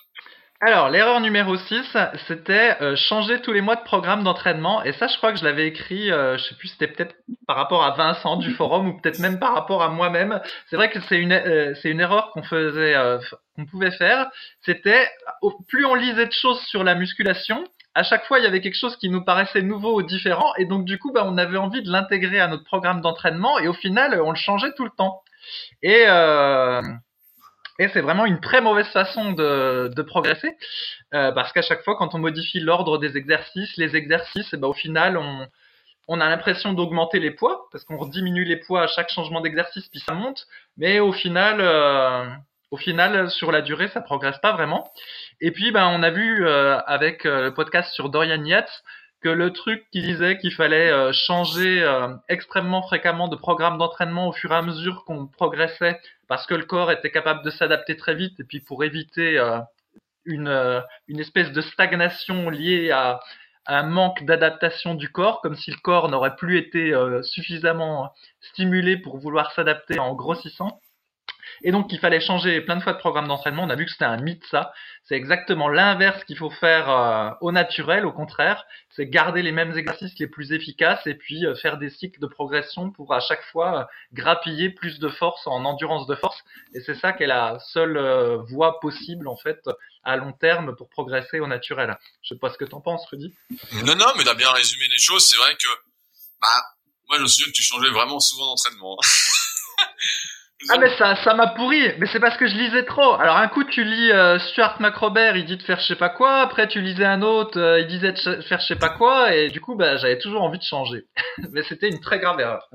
[0.66, 1.98] Alors, l'erreur numéro 6,
[2.28, 4.84] c'était euh, changer tous les mois de programme d'entraînement.
[4.84, 7.16] Et ça, je crois que je l'avais écrit, euh, je sais plus, c'était peut-être
[7.48, 10.42] par rapport à Vincent du forum ou peut-être même par rapport à moi-même.
[10.70, 12.96] C'est vrai que c'est une, euh, c'est une erreur qu'on faisait,
[13.56, 14.30] qu'on pouvait faire.
[14.62, 15.10] C'était,
[15.68, 18.78] plus on lisait de choses sur la musculation, à chaque fois, il y avait quelque
[18.78, 20.54] chose qui nous paraissait nouveau ou différent.
[20.58, 23.60] Et donc, du coup, bah, on avait envie de l'intégrer à notre programme d'entraînement.
[23.60, 25.22] Et au final, on le changeait tout le temps.
[25.82, 26.82] Et, euh,
[27.80, 30.56] et c'est vraiment une très mauvaise façon de, de progresser,
[31.14, 34.68] euh, parce qu'à chaque fois, quand on modifie l'ordre des exercices, les exercices, et ben,
[34.68, 35.48] au final, on,
[36.08, 39.88] on a l'impression d'augmenter les poids, parce qu'on diminue les poids à chaque changement d'exercice,
[39.90, 40.46] puis ça monte,
[40.78, 42.26] mais au final, euh,
[42.72, 44.92] au final, sur la durée, ça progresse pas vraiment.
[45.42, 48.84] Et puis, ben, on a vu avec le podcast sur Dorian Yates
[49.30, 54.34] le truc qui disait qu'il fallait euh, changer euh, extrêmement fréquemment de programme d'entraînement au
[54.34, 58.16] fur et à mesure qu'on progressait parce que le corps était capable de s'adapter très
[58.16, 59.60] vite et puis pour éviter euh,
[60.26, 63.20] une, une espèce de stagnation liée à,
[63.66, 66.94] un manque d'adaptation du corps, comme si le corps n'aurait plus été
[67.24, 70.82] suffisamment stimulé pour vouloir s'adapter en grossissant.
[71.62, 73.64] Et donc il fallait changer plein de fois de programme d'entraînement.
[73.64, 74.74] On a vu que c'était un mythe ça.
[75.06, 78.66] C'est exactement l'inverse qu'il faut faire euh, au naturel, au contraire.
[78.96, 82.28] C'est garder les mêmes exercices les plus efficaces et puis euh, faire des cycles de
[82.28, 83.84] progression pour à chaque fois euh,
[84.14, 86.38] grappiller plus de force en endurance de force.
[86.74, 87.98] Et c'est ça qui est la seule
[88.48, 89.60] voie possible en fait
[90.04, 91.98] à long terme pour progresser au naturel.
[92.22, 93.34] Je sais pas ce que t'en penses, Rudy.
[93.86, 95.26] Non, non, mais t'as bien résumé les choses.
[95.26, 95.68] C'est vrai que,
[96.42, 96.48] bah,
[97.08, 98.98] moi je me souviens que tu changeais vraiment souvent d'entraînement.
[100.70, 103.14] Ah mais ça ça m'a pourri, mais c'est parce que je lisais trop.
[103.16, 106.10] Alors un coup tu lis euh, Stuart McRobert, il dit de faire je sais pas
[106.10, 109.34] quoi, après tu lisais un autre, euh, il disait de faire je sais pas quoi,
[109.34, 111.06] et du coup bah j'avais toujours envie de changer.
[111.52, 112.68] mais c'était une très grave erreur.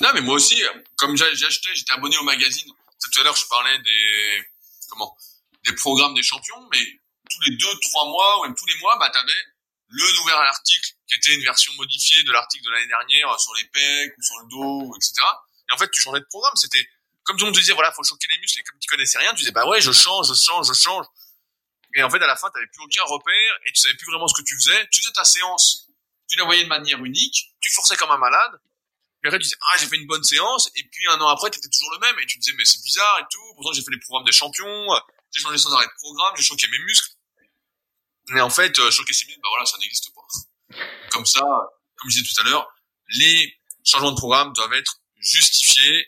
[0.00, 0.60] Non mais moi aussi,
[0.96, 2.72] comme j'ai acheté, j'étais abonné au magazine.
[3.02, 4.42] Tout à l'heure je parlais des
[4.90, 5.14] comment
[5.66, 6.84] des programmes des champions, mais
[7.30, 9.32] tous les deux trois mois ou même tous les mois, bah t'avais
[9.88, 13.64] le nouvel article qui était une version modifiée de l'article de l'année dernière sur les
[13.64, 15.12] pecs ou sur le dos, etc.
[15.68, 16.86] Et en fait tu changeais de programme, c'était
[17.24, 19.30] comme tout le monde disait, voilà, faut choquer les muscles, et comme tu connaissais rien,
[19.30, 21.06] tu disais, bah ouais, je change, je change, je change.
[21.94, 24.06] Et en fait, à la fin, tu n'avais plus aucun repère et tu savais plus
[24.06, 24.88] vraiment ce que tu faisais.
[24.92, 25.88] Tu faisais ta séance,
[26.28, 28.60] tu la voyais de manière unique, tu forçais comme un malade.
[29.20, 30.70] Puis après, tu disais, ah, j'ai fait une bonne séance.
[30.76, 32.18] Et puis, un an après, tu étais toujours le même.
[32.20, 33.54] Et tu disais, mais c'est bizarre et tout.
[33.54, 34.86] Pourtant, j'ai fait les programmes des champions.
[35.32, 36.34] J'ai changé sans arrêt de programme.
[36.36, 37.10] J'ai choqué mes muscles.
[38.28, 40.78] Mais en fait, euh, choquer ses muscles, bah voilà, ça n'existe pas.
[41.10, 41.42] Comme ça,
[41.96, 42.72] comme je disais tout à l'heure,
[43.08, 46.06] les changements de programme doivent être justifiés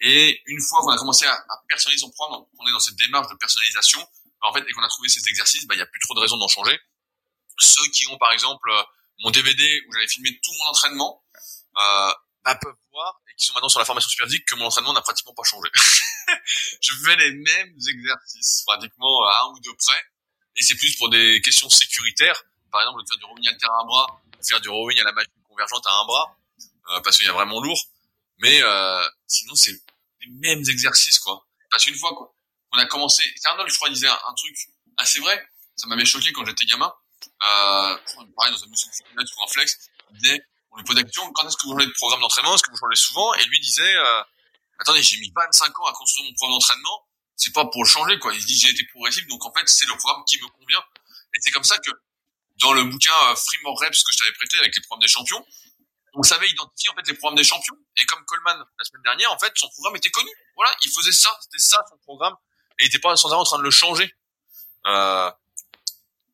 [0.00, 2.96] et une fois qu'on a commencé à, à personnaliser son programme, qu'on est dans cette
[2.96, 4.00] démarche de personnalisation,
[4.40, 6.14] bah, en fait, et qu'on a trouvé ces exercices, bah, il n'y a plus trop
[6.14, 6.78] de raisons d'en changer.
[7.58, 8.82] Ceux qui ont, par exemple, euh,
[9.24, 11.24] mon DVD où j'avais filmé tout mon entraînement,
[11.76, 12.12] euh,
[12.44, 15.02] bah, peuvent voir et qui sont maintenant sur la formation super que mon entraînement n'a
[15.02, 15.68] pratiquement pas changé.
[16.80, 20.02] je fais les mêmes exercices, pratiquement à un ou deux près.
[20.56, 22.42] Et c'est plus pour des questions sécuritaires.
[22.70, 25.12] Par exemple, de faire du rowing alter à un bras, faire du rowing à la
[25.12, 26.36] machine convergente à un bras,
[26.90, 27.80] euh, parce qu'il y a vraiment lourd.
[28.38, 29.80] Mais euh, sinon, c'est
[30.30, 31.46] mêmes exercices, quoi.
[31.70, 32.34] Parce qu'une fois quoi,
[32.72, 34.56] on a commencé, Arnold, je crois, disait un, truc
[34.96, 35.46] assez vrai.
[35.76, 36.92] Ça m'avait choqué quand j'étais gamin.
[37.42, 37.96] Euh,
[38.36, 39.78] pareil, dans un muscle ou un flex,
[40.12, 42.54] il disait, on lui posait la question, quand est-ce que vous changez de programme d'entraînement?
[42.54, 43.34] Est-ce que vous changez souvent?
[43.34, 44.22] Et lui disait, euh,
[44.78, 47.06] attendez, j'ai mis 25 ans à construire mon programme d'entraînement,
[47.36, 48.34] c'est pas pour le changer, quoi.
[48.34, 50.82] Il dit, j'ai été progressif, donc en fait, c'est le programme qui me convient.
[51.34, 51.90] Et c'est comme ça que,
[52.60, 55.08] dans le bouquin euh, Free More Reps que je t'avais prêté avec les programmes des
[55.08, 55.44] champions,
[56.14, 57.76] on savait identifier en fait les programmes des champions.
[57.96, 60.30] Et comme Coleman la semaine dernière, en fait, son programme était connu.
[60.56, 62.34] Voilà, il faisait ça, c'était ça son programme,
[62.78, 64.12] et il était pas sans arrêt en train de le changer.
[64.86, 65.30] Euh,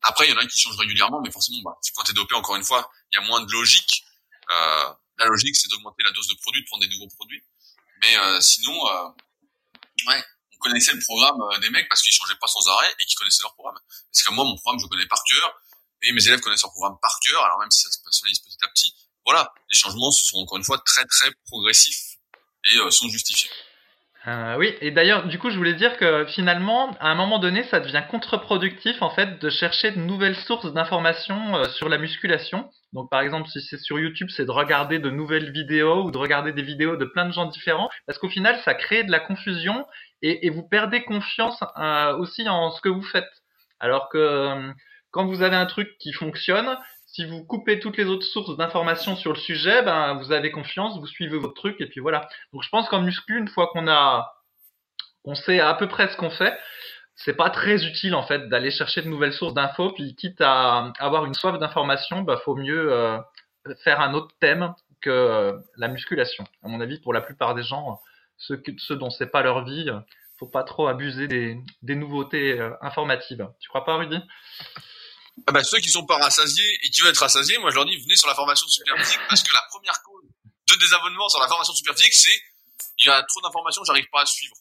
[0.01, 2.55] après, il y en a qui changent régulièrement, mais forcément, bah, quand t'es dopé, encore
[2.55, 4.05] une fois, il y a moins de logique.
[4.51, 7.43] Euh, la logique, c'est d'augmenter la dose de produit, de prendre des nouveaux produits.
[8.03, 9.09] Mais euh, sinon, euh,
[10.07, 10.23] ouais,
[10.53, 13.17] on connaissait le programme euh, des mecs parce qu'ils changeaient pas sans arrêt et qu'ils
[13.17, 13.79] connaissaient leur programme.
[14.11, 15.61] Parce que moi, mon programme, je connais par cœur,
[16.03, 17.43] et mes élèves connaissent leur programme par cœur.
[17.43, 18.95] Alors même si ça se personnalise petit à petit,
[19.25, 22.17] voilà, les changements, ce sont encore une fois très très progressifs
[22.71, 23.49] et euh, sont justifiés.
[24.27, 27.63] Euh, oui, et d'ailleurs, du coup, je voulais dire que finalement, à un moment donné,
[27.65, 32.67] ça devient contre-productif en fait de chercher de nouvelles sources d'informations euh, sur la musculation.
[32.93, 36.17] Donc, par exemple, si c'est sur YouTube, c'est de regarder de nouvelles vidéos ou de
[36.17, 39.19] regarder des vidéos de plein de gens différents, parce qu'au final, ça crée de la
[39.19, 39.85] confusion
[40.23, 41.59] et, vous perdez confiance
[42.17, 43.29] aussi en ce que vous faites.
[43.79, 44.71] Alors que
[45.11, 46.77] quand vous avez un truc qui fonctionne,
[47.15, 50.99] si vous coupez toutes les autres sources d'informations sur le sujet, ben vous avez confiance,
[50.99, 52.27] vous suivez votre truc et puis voilà.
[52.51, 54.33] Donc je pense qu'en muscu, une fois qu'on a,
[55.33, 56.53] sait à peu près ce qu'on fait,
[57.15, 59.91] c'est pas très utile en fait d'aller chercher de nouvelles sources d'infos.
[59.91, 63.17] Puis quitte à avoir une soif d'information, bah faut mieux euh,
[63.85, 66.43] faire un autre thème que euh, la musculation.
[66.63, 67.97] À mon avis, pour la plupart des gens,
[68.37, 69.89] ceux, ceux dont c'est pas leur vie,
[70.37, 73.47] faut pas trop abuser des, des nouveautés euh, informatives.
[73.61, 74.19] Tu crois pas, Rudy?
[75.47, 77.85] Ah bah, ceux qui sont pas rassasiés et qui veulent être rassasiés, moi je leur
[77.85, 80.23] dis venez sur la formation superphysique parce que la première cause
[80.69, 82.41] de désabonnement sur la formation superphysique, c'est
[82.97, 84.55] il y a trop d'informations, j'arrive pas à suivre.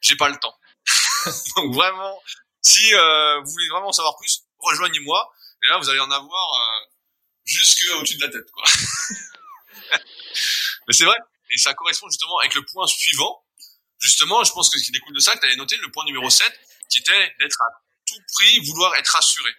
[0.00, 0.56] J'ai pas le temps.
[1.56, 2.22] Donc vraiment,
[2.62, 5.30] si euh, vous voulez vraiment en savoir plus, rejoignez-moi
[5.62, 6.86] et là vous allez en avoir euh,
[7.44, 8.64] jusque au-dessus de la tête quoi.
[10.86, 11.16] Mais c'est vrai
[11.50, 13.44] et ça correspond justement avec le point suivant.
[13.98, 16.04] Justement, je pense que ce qui découle de ça, que tu avais noté le point
[16.04, 16.50] numéro 7
[16.88, 17.66] qui était d'être à
[18.06, 19.50] tout prix vouloir être rassuré.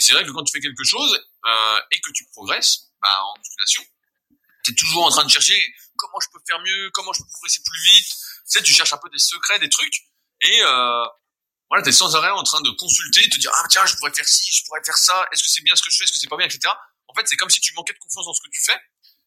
[0.00, 1.12] Et c'est vrai que quand tu fais quelque chose
[1.44, 3.84] euh, et que tu progresses bah, en musculation,
[4.64, 5.62] tu es toujours en train de chercher
[5.96, 8.16] comment je peux faire mieux, comment je peux progresser plus vite.
[8.64, 10.00] Tu cherches un peu des secrets, des trucs.
[10.40, 11.04] Et euh,
[11.68, 14.12] voilà, tu es sans arrêt en train de consulter, te dire, ah tiens, je pourrais
[14.12, 16.12] faire ci, je pourrais faire ça, est-ce que c'est bien ce que je fais, est-ce
[16.12, 16.72] que c'est pas bien, etc.
[17.06, 18.80] En fait, c'est comme si tu manquais de confiance dans ce que tu fais.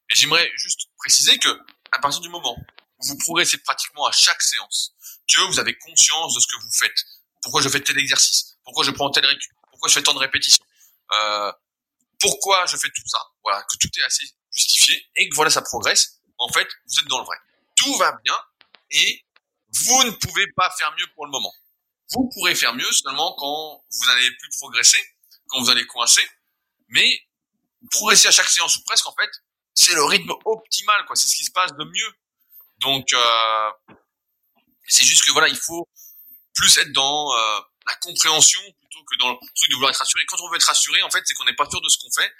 [0.09, 1.49] Et j'aimerais juste préciser que
[1.91, 4.93] à partir du moment où vous progressez pratiquement à chaque séance,
[5.27, 7.05] que vous avez conscience de ce que vous faites,
[7.43, 10.19] pourquoi je fais tel exercice, pourquoi je prends tel récup, pourquoi je fais tant de
[10.19, 10.62] répétitions,
[11.13, 11.51] euh,
[12.19, 15.61] pourquoi je fais tout ça, voilà, que tout est assez justifié et que voilà, ça
[15.61, 16.19] progresse.
[16.37, 17.37] En fait, vous êtes dans le vrai.
[17.75, 18.37] Tout va bien
[18.91, 19.25] et
[19.85, 21.53] vous ne pouvez pas faire mieux pour le moment.
[22.11, 24.99] Vous pourrez faire mieux seulement quand vous n'allez plus progresser,
[25.47, 26.27] quand vous allez coincer,
[26.89, 27.19] mais
[27.91, 29.29] progresser à chaque séance ou presque, en fait,
[29.73, 31.15] c'est le rythme optimal, quoi.
[31.15, 32.13] C'est ce qui se passe de mieux.
[32.77, 33.71] Donc, euh,
[34.87, 35.87] c'est juste que voilà, il faut
[36.53, 40.23] plus être dans euh, la compréhension plutôt que dans le truc de vouloir être rassuré.
[40.27, 42.11] Quand on veut être rassuré, en fait, c'est qu'on n'est pas sûr de ce qu'on
[42.11, 42.31] fait.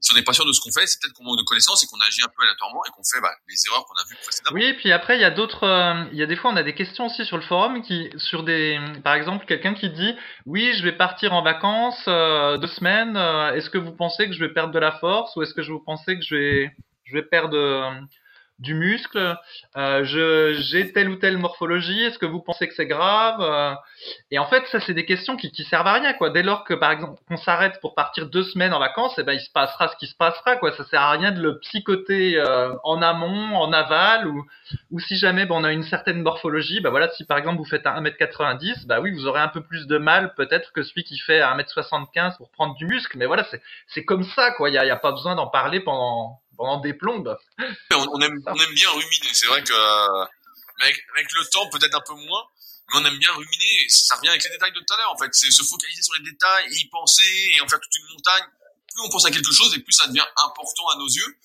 [0.00, 1.82] Si on n'est pas sûr de ce qu'on fait, c'est peut-être qu'on manque de connaissances
[1.82, 4.16] et qu'on agit un peu aléatoirement et qu'on fait bah, les erreurs qu'on a vues
[4.22, 4.54] précédemment.
[4.54, 5.64] Oui, puis après, il y a d'autres.
[5.64, 8.44] Euh, y a des fois, on a des questions aussi sur le forum qui, sur
[8.44, 10.14] des, par exemple, quelqu'un qui dit,
[10.46, 13.16] oui, je vais partir en vacances euh, deux semaines.
[13.16, 15.62] Euh, est-ce que vous pensez que je vais perdre de la force ou est-ce que
[15.62, 17.58] je vous pensez que je vais, je vais perdre
[18.58, 19.36] du muscle,
[19.76, 23.74] euh, j'ai telle ou telle morphologie, est-ce que vous pensez que c'est grave euh,
[24.30, 26.30] Et en fait, ça c'est des questions qui qui servent à rien quoi.
[26.30, 29.34] Dès lors que par exemple qu'on s'arrête pour partir deux semaines en vacances, eh ben
[29.34, 30.72] il se passera ce qui se passera quoi.
[30.72, 34.44] Ça sert à rien de le psychoter euh, en amont, en aval ou
[34.90, 37.64] ou si jamais ben, on a une certaine morphologie, bah voilà, si par exemple vous
[37.64, 41.04] faites un 1m90, bah oui, vous aurez un peu plus de mal peut-être que celui
[41.04, 43.46] qui fait 1m75 pour prendre du muscle, mais voilà,
[43.86, 44.68] c'est comme ça quoi.
[44.68, 47.38] Il y a, y a pas besoin d'en parler pendant pendant des plombes.
[47.90, 49.32] On, aime, on aime bien ruminer.
[49.32, 50.26] C'est vrai que euh,
[50.80, 52.44] avec, avec le temps, peut-être un peu moins,
[52.90, 53.84] mais on aime bien ruminer.
[53.84, 55.12] Et ça revient avec les détails de tout à l'heure.
[55.12, 57.96] En fait, c'est se focaliser sur les détails et y penser et en faire toute
[57.96, 58.44] une montagne.
[58.92, 61.38] Plus on pense à quelque chose et plus ça devient important à nos yeux.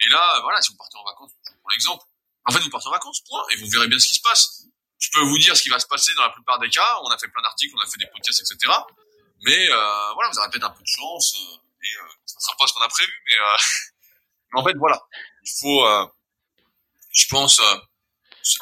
[0.00, 1.30] Et là, voilà, si vous partez en vacances,
[1.60, 2.04] pour l'exemple,
[2.46, 4.64] en fait, vous partez en vacances, point, et vous verrez bien ce qui se passe.
[4.98, 6.98] Je peux vous dire ce qui va se passer dans la plupart des cas.
[7.04, 8.72] On a fait plein d'articles, on a fait des podcasts, etc.
[9.42, 12.42] Mais euh, voilà, vous aurez peut-être un peu de chance euh, et euh, ça ne
[12.42, 13.56] sera pas ce qu'on a prévu, mais euh,
[14.52, 15.00] En fait, voilà,
[15.44, 16.06] il faut, euh,
[17.12, 17.76] je pense, euh,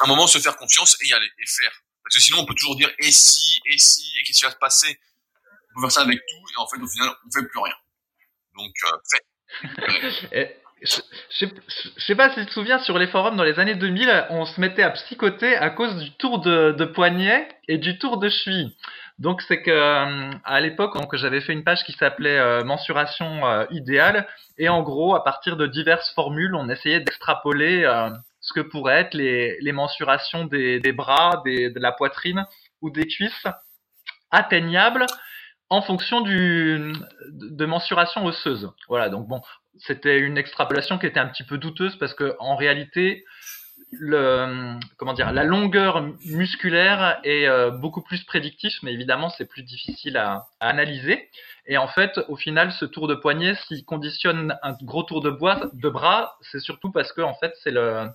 [0.01, 1.71] un moment se faire confiance et y aller et faire.
[2.03, 4.51] Parce que sinon, on peut toujours dire et si, et si, et qu'est-ce qui va
[4.51, 4.99] se passer?
[5.71, 7.75] On peut faire ça avec tout, et en fait, au final, on fait plus rien.
[8.55, 9.25] Donc, euh, fait.
[10.81, 11.01] je,
[11.39, 11.45] je,
[12.05, 14.59] sais pas si tu te souviens, sur les forums dans les années 2000, on se
[14.59, 18.75] mettait à psychoter à cause du tour de, de poignet et du tour de cheville.
[19.19, 23.65] Donc c'est que euh, l'époque, donc j'avais fait une page qui s'appelait euh, mensuration euh,
[23.69, 24.25] idéale
[24.57, 27.83] et en gros, à partir de diverses formules, on essayait d'extrapoler
[28.39, 32.45] ce que pourraient être les, les mensurations des, des bras, de la poitrine
[32.81, 33.47] ou des cuisses
[34.31, 35.05] atteignables
[35.69, 36.93] en fonction du
[37.29, 38.71] de mensuration osseuse.
[38.87, 39.41] Voilà, donc bon,
[39.77, 43.25] c'était une extrapolation qui était un petit peu douteuse parce que en réalité,
[43.91, 49.63] le comment dire la longueur musculaire est euh, beaucoup plus prédictif, mais évidemment c'est plus
[49.63, 51.29] difficile à, à, analyser.
[51.71, 55.29] Et en fait, au final, ce tour de poignet, s'il conditionne un gros tour de,
[55.29, 58.07] bois, de bras, c'est surtout parce que en fait c'est le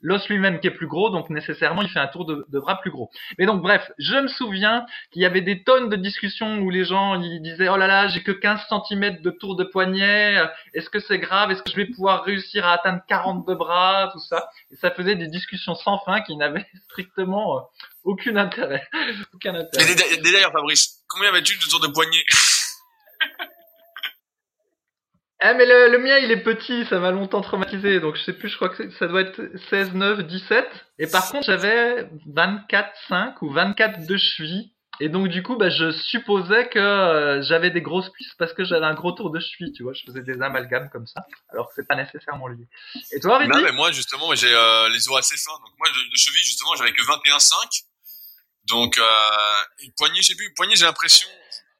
[0.00, 2.80] l'os lui-même qui est plus gros, donc nécessairement il fait un tour de, de bras
[2.80, 3.10] plus gros.
[3.36, 6.84] Mais donc bref, je me souviens qu'il y avait des tonnes de discussions où les
[6.84, 10.40] gens ils disaient oh là là j'ai que 15 cm de tour de poignet,
[10.72, 14.20] est-ce que c'est grave, est-ce que je vais pouvoir réussir à atteindre 42 bras, tout
[14.20, 14.48] ça.
[14.70, 17.62] Et ça faisait des discussions sans fin qui n'avaient strictement euh,
[18.04, 18.86] aucun intérêt.
[19.34, 19.96] aucun intérêt.
[20.22, 22.24] D'ailleurs Fabrice, combien avais-tu de tour de poignet?
[25.46, 28.32] Ah mais le, le, mien il est petit, ça m'a longtemps traumatisé, donc je sais
[28.32, 30.66] plus, je crois que ça doit être 16, 9, 17.
[31.00, 34.70] Et par contre j'avais 24, 5 ou 24 de cheville.
[35.00, 38.64] Et donc du coup bah, je supposais que euh, j'avais des grosses cuisses parce que
[38.64, 41.20] j'avais un gros tour de cheville, tu vois, je faisais des amalgames comme ça,
[41.50, 42.66] alors que c'est pas nécessairement lié.
[43.12, 45.88] Et toi Rudy Non mais moi justement j'ai euh, les os assez fins, donc moi
[45.88, 47.82] de, de cheville justement j'avais que 21,5.
[48.64, 49.04] Donc euh,
[49.98, 51.28] poignet, je sais plus, poignet j'ai l'impression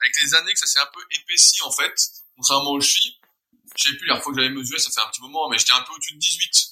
[0.05, 1.95] avec les années que ça s'est un peu épaissi en fait,
[2.37, 3.19] contrairement aux chevilles
[3.77, 5.73] je sais plus, la fois que j'avais mesuré, ça fait un petit moment, mais j'étais
[5.73, 6.67] un peu au-dessus de 18.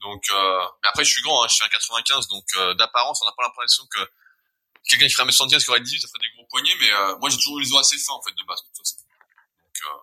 [0.00, 3.20] Donc, euh, mais après, je suis grand, hein, je suis un 95, donc euh, d'apparence,
[3.22, 3.98] on n'a pas l'impression que
[4.88, 7.16] quelqu'un qui ferait un 75 qui aurait 18, ça ferait des gros poignets, mais euh,
[7.18, 8.96] moi, j'ai toujours eu les os assez fins, en fait, de base, de toute façon.
[8.96, 9.98] Donc, euh,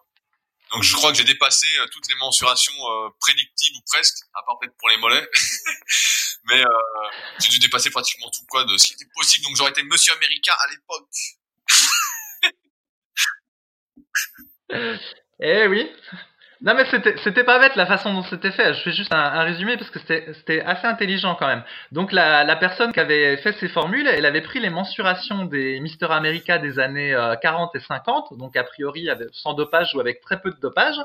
[0.72, 4.44] donc je crois que j'ai dépassé euh, toutes les mensurations euh, prédictibles ou presque, à
[4.44, 5.30] part peut-être pour les mollets.
[6.46, 6.62] mais
[7.40, 10.14] j'ai dû dépasser pratiquement tout, quoi, de ce qui était possible, donc j'aurais été monsieur
[10.14, 11.10] américain à l'époque.
[15.39, 15.91] Eh oui.
[16.61, 18.74] Non mais c'était pas bête la façon dont c'était fait.
[18.74, 21.63] Je fais juste un, résumé parce que c'était assez intelligent quand même.
[21.91, 26.07] Donc la, personne qui avait fait ces formules, elle avait pris les mensurations des Mister
[26.09, 30.41] America des années 40 euh, et 50, donc a priori sans dopage ou avec très
[30.41, 30.95] peu de dopage,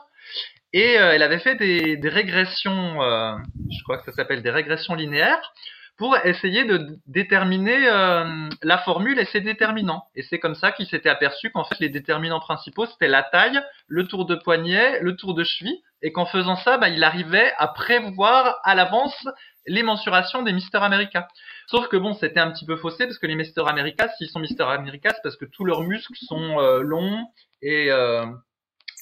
[0.72, 3.34] et euh, elle avait fait des, des régressions, euh,
[3.70, 5.52] je crois que ça s'appelle des régressions linéaires,
[6.00, 10.04] pour essayer de déterminer euh, la formule et ses déterminants.
[10.14, 13.60] Et c'est comme ça qu'il s'était aperçu qu'en fait les déterminants principaux c'était la taille,
[13.86, 17.52] le tour de poignet, le tour de cheville, et qu'en faisant ça, bah, il arrivait
[17.58, 19.28] à prévoir à l'avance
[19.66, 21.28] les mensurations des Mister America.
[21.66, 24.40] Sauf que bon, c'était un petit peu faussé parce que les Mister America, s'ils sont
[24.40, 27.26] Mister America, c'est parce que tous leurs muscles sont euh, longs
[27.60, 28.24] et euh,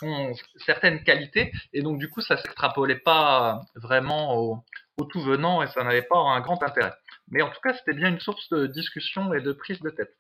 [0.03, 0.32] ont
[0.66, 4.64] certaines qualités, et donc du coup ça s'extrapolait pas vraiment au,
[4.99, 6.92] au tout venant et ça n'avait pas un grand intérêt.
[7.30, 10.14] Mais en tout cas, c'était bien une source de discussion et de prise de tête.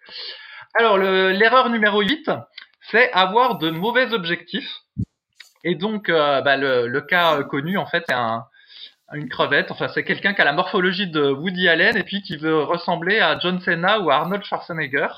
[0.74, 2.30] Alors, l'erreur numéro 8,
[2.90, 4.70] c'est avoir de mauvais objectifs.
[5.64, 8.44] Et donc, euh, bah, le, le, cas connu, en fait, c'est un,
[9.14, 9.70] une crevette.
[9.70, 13.18] Enfin, c'est quelqu'un qui a la morphologie de Woody Allen et puis qui veut ressembler
[13.20, 15.08] à John Cena ou à Arnold Schwarzenegger.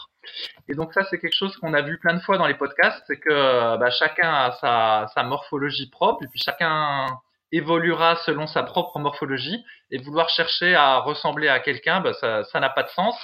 [0.68, 3.02] Et donc ça, c'est quelque chose qu'on a vu plein de fois dans les podcasts,
[3.06, 7.06] c'est que bah, chacun a sa, sa morphologie propre et puis chacun
[7.52, 12.70] évoluera selon sa propre morphologie et vouloir chercher à ressembler à quelqu'un, bah, ça, n'a
[12.70, 13.16] pas de sens.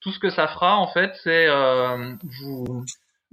[0.00, 2.84] Tout ce que ça fera, en fait, c'est euh, vous,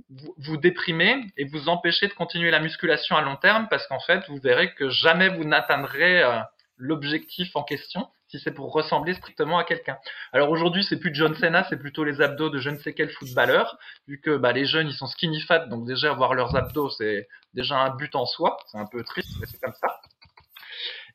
[0.09, 3.99] vous, vous déprimer et vous empêcher de continuer la musculation à long terme parce qu'en
[3.99, 6.39] fait, vous verrez que jamais vous n'atteindrez euh,
[6.77, 9.97] l'objectif en question si c'est pour ressembler strictement à quelqu'un.
[10.33, 13.09] Alors aujourd'hui, c'est plus John Cena, c'est plutôt les abdos de je ne sais quel
[13.09, 13.77] footballeur,
[14.07, 17.27] vu que bah, les jeunes, ils sont skinny fat, donc déjà avoir leurs abdos, c'est
[17.55, 18.57] déjà un but en soi.
[18.67, 19.98] C'est un peu triste, mais c'est comme ça.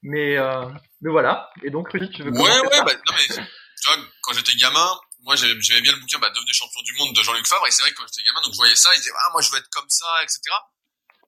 [0.05, 0.69] Mais, euh,
[1.01, 1.51] mais voilà.
[1.63, 5.01] Et donc, Rudy, tu veux Ouais, ouais, bah, non, mais, tu vois, quand j'étais gamin,
[5.21, 7.83] moi, j'aimais bien le bouquin, bah, Devenez champion du monde de Jean-Luc Favre, et c'est
[7.83, 9.57] vrai que quand j'étais gamin, donc je voyais ça, je disais, ah, moi, je veux
[9.57, 10.41] être comme ça, etc.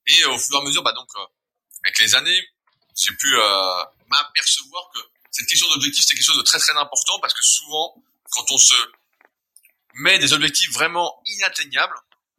[0.08, 1.24] Et euh, au fur et à mesure, bah, donc, euh,
[1.84, 2.48] avec les années,
[2.94, 5.00] j'ai pu euh, m'apercevoir que
[5.30, 7.94] cette question d'objectif, c'est quelque chose de très, très important, parce que souvent,
[8.30, 8.74] quand on se
[9.94, 11.96] met des objectifs vraiment inatteignables,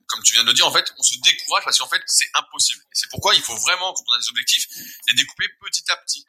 [0.08, 2.30] comme tu viens de le dire, en fait, on se décourage parce qu'en fait, c'est
[2.34, 2.82] impossible.
[2.92, 4.68] C'est pourquoi il faut vraiment, quand on a des objectifs,
[5.08, 6.26] les découper petit à petit.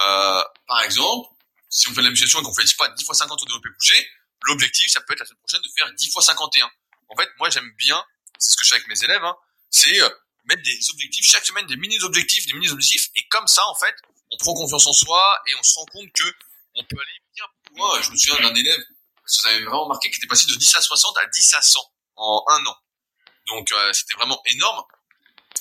[0.00, 1.28] Euh, par exemple,
[1.68, 3.44] si on fait la musculation et qu'on fait, je sais pas, 10 fois 50 au
[3.46, 4.08] développé couché,
[4.42, 6.70] l'objectif, ça peut être la semaine prochaine de faire 10 fois 51.
[7.08, 8.04] En fait, moi, j'aime bien,
[8.38, 9.36] c'est ce que je fais avec mes élèves, hein,
[9.70, 10.08] c'est euh,
[10.44, 13.94] mettre des objectifs, chaque semaine, des mini-objectifs, des mini-objectifs, et comme ça, en fait,
[14.30, 16.24] on prend confiance en soi et on se rend compte que
[16.76, 18.02] on peut aller bien plus loin.
[18.02, 18.84] Je me souviens d'un élève
[19.26, 21.80] vous avez vraiment remarqué qu'il était passé de 10 à 60 à 10 à 100
[22.16, 22.76] en un an.
[23.46, 24.82] Donc euh, c'était vraiment énorme.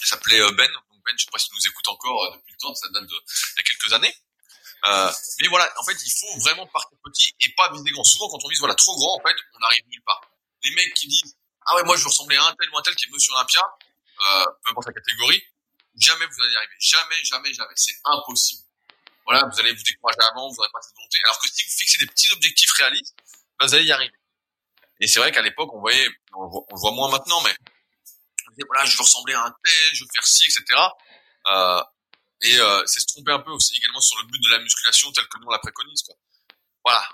[0.01, 0.69] Il s'appelait euh, Ben.
[1.05, 3.13] Ben, je sais pas s'il nous écoute encore euh, depuis le temps, ça date de
[3.13, 4.15] y a quelques années.
[4.85, 5.11] Euh,
[5.41, 8.03] mais voilà, en fait, il faut vraiment partir petit et pas viser grand.
[8.03, 10.21] Souvent, quand on vise voilà trop grand, en fait, on n'arrive nulle part.
[10.63, 12.81] Les mecs qui disent ah ouais, moi je veux ressembler à un tel ou un
[12.81, 15.41] tel qui est Monsieur Olympia, euh, peu importe la catégorie,
[15.95, 16.75] jamais vous allez y arriver.
[16.79, 17.73] Jamais, jamais, jamais.
[17.75, 18.63] C'est impossible.
[19.25, 21.19] Voilà, vous allez vous décourager avant, vous n'aurez pas cette volonté.
[21.23, 23.15] Alors que si vous fixez des petits objectifs réalistes,
[23.59, 24.13] ben, vous allez y arriver.
[24.99, 27.55] Et c'est vrai qu'à l'époque, on voyait, on, le voit moins maintenant, mais
[28.67, 30.79] voilà, je veux ressembler à un tel, je veux faire ci, etc.
[31.47, 31.83] Euh,
[32.41, 35.11] et euh, c'est se tromper un peu aussi également sur le but de la musculation
[35.11, 36.03] tel que nous on la préconise.
[36.03, 36.15] Quoi.
[36.83, 37.07] Voilà,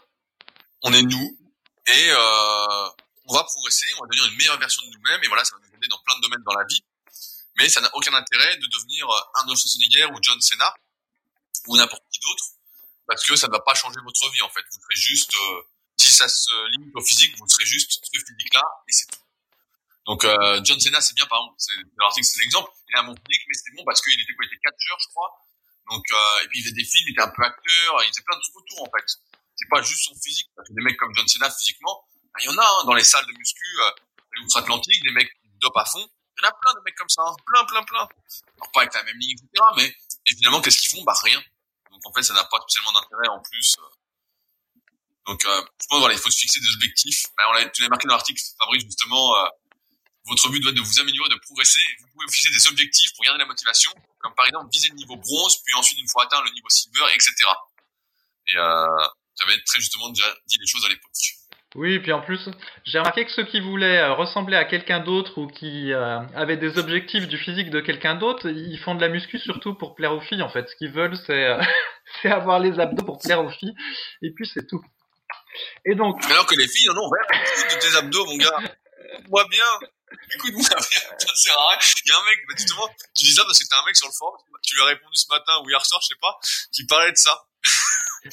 [0.82, 1.38] on est nous
[1.86, 2.90] et euh,
[3.26, 5.62] on va progresser, on va devenir une meilleure version de nous-mêmes et voilà, ça va
[5.62, 6.84] nous aider dans plein de domaines dans la vie.
[7.58, 10.74] Mais ça n'a aucun intérêt de devenir euh, Arnold Schwarzenegger ou John Cena
[11.68, 12.46] ou n'importe qui d'autre
[13.06, 14.62] parce que ça ne va pas changer votre vie en fait.
[14.72, 15.62] Vous serez juste, euh,
[15.98, 19.20] si ça se limite au physique, vous serez juste ce physique-là et c'est tout.
[20.10, 22.72] Donc euh, John Cena, c'est bien par exemple, c'est l'article, c'est l'exemple.
[22.90, 24.98] Il a un bon physique, mais c'était bon parce qu'il était quoi, il était catcheur,
[25.00, 25.30] je crois.
[25.86, 28.26] Donc euh, et puis il faisait des films, il était un peu acteur, il faisait
[28.26, 29.06] plein de trucs autour en fait.
[29.54, 31.94] C'est pas juste son physique, parce que des mecs comme John Cena physiquement,
[32.34, 35.30] ben, il y en a hein, dans les salles de muscu, euh, outre-Atlantique, des mecs
[35.30, 36.02] qui dopent à fond.
[36.02, 38.08] Il y en a plein de mecs comme ça, hein, plein, plein, plein.
[38.58, 39.64] Alors pas avec la même ligne, etc.
[39.78, 39.96] Mais
[40.26, 41.04] finalement, qu'est-ce qu'ils font?
[41.04, 41.40] Bah rien.
[41.92, 43.76] Donc en fait, ça n'a pas spécialement d'intérêt en plus.
[43.78, 44.82] Euh.
[45.28, 47.28] Donc euh, je pense voilà, il faut se fixer des objectifs.
[47.38, 49.36] Ben, tu l'as marqué dans l'article, Fabrice justement.
[49.36, 49.50] Euh,
[50.30, 51.82] votre but doit être de vous améliorer, de progresser.
[52.00, 54.96] Vous pouvez vous fixer des objectifs pour garder la motivation, comme par exemple viser le
[54.96, 57.34] niveau bronze, puis ensuite une fois atteint le niveau silver, etc.
[58.48, 58.86] Et euh,
[59.40, 61.10] j'avais très justement déjà dit les choses à l'époque.
[61.76, 62.50] Oui, puis en plus,
[62.84, 66.58] j'ai remarqué que ceux qui voulaient euh, ressembler à quelqu'un d'autre ou qui euh, avaient
[66.58, 70.14] des objectifs du physique de quelqu'un d'autre, ils font de la muscu surtout pour plaire
[70.14, 70.68] aux filles en fait.
[70.68, 71.62] Ce qu'ils veulent, c'est euh,
[72.24, 73.76] avoir les abdos pour plaire aux filles,
[74.24, 74.84] et puis c'est tout.
[75.86, 76.20] Et donc.
[76.26, 77.20] Alors que les filles, non, non, ouais,
[77.76, 78.60] de tes abdos, mon gars.
[79.30, 79.90] Moi bien.
[80.36, 81.80] Écoute-moi bien, ça sert à rien.
[82.06, 83.96] Il y a un mec, bah, justement, tu dis ça parce que t'as un mec
[83.96, 86.40] sur le forum, tu lui as répondu ce matin ou hier soir, je sais pas,
[86.72, 87.46] qui parlait de ça.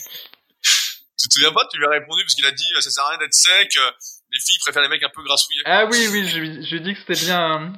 [1.19, 3.11] tu te souviens pas, tu lui as répondu parce qu'il a dit, ça sert à
[3.11, 3.91] rien d'être sec, euh,
[4.33, 5.63] les filles préfèrent les mecs un peu grassouillés.
[5.65, 7.73] Ah oui, oui, je, lui ai dit que c'était bien un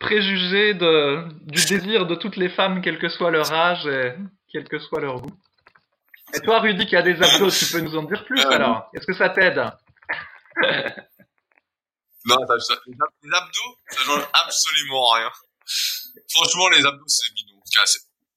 [0.00, 4.14] préjugé de, du désir de toutes les femmes, quel que soit leur âge et
[4.52, 5.34] quel que soit leur goût.
[6.34, 8.90] Et toi, Rudy, qui a des abdos, tu peux nous en dire plus euh, alors?
[8.94, 9.62] Est-ce que ça t'aide?
[12.24, 15.30] Non, ça, les abdos, ça change absolument rien.
[16.30, 17.60] Franchement, les abdos, c'est bidon.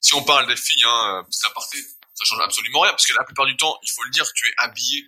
[0.01, 1.77] Si on parle des filles, hein, petit aparté,
[2.13, 4.47] ça change absolument rien, parce que la plupart du temps, il faut le dire, tu
[4.47, 5.05] es habillé.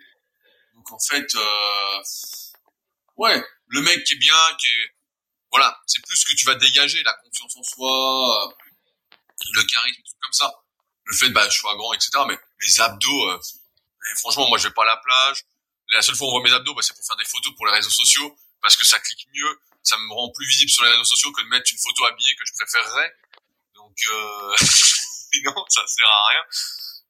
[0.76, 2.04] Donc en fait, euh,
[3.18, 4.96] ouais, le mec qui est bien, qui est,
[5.52, 8.54] voilà, c'est plus que tu vas dégager, la confiance en soi, euh,
[9.56, 10.54] le charisme, tout comme ça.
[11.04, 12.12] Le fait, bah, je sois grand, etc.
[12.28, 13.40] Mais les abdos, euh,
[14.18, 15.44] franchement, moi, je vais pas à la plage.
[15.90, 17.66] La seule fois où on voit mes abdos, bah, c'est pour faire des photos pour
[17.66, 20.92] les réseaux sociaux parce que ça clique mieux, ça me rend plus visible sur les
[20.92, 23.14] réseaux sociaux que de mettre une photo habillée que je préférerais.
[23.76, 24.56] Donc euh,
[25.46, 26.42] non, ça sert à rien.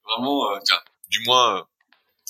[0.06, 1.64] Vraiment, euh, tiens, du moins euh,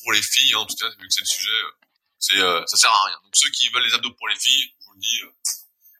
[0.01, 1.72] pour les filles, hein, en tout cas, vu que c'est le sujet, euh,
[2.17, 3.17] c'est euh, ça sert à rien.
[3.24, 5.22] Donc ceux qui veulent les abdos pour les filles, je vous le dis,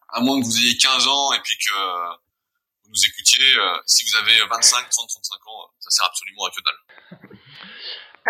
[0.10, 1.72] à moins que vous ayez 15 ans et puis que
[2.90, 3.46] nous écoutiez,
[3.86, 7.30] si vous avez 25, 30, 35 ans, ça sert absolument à que dalle.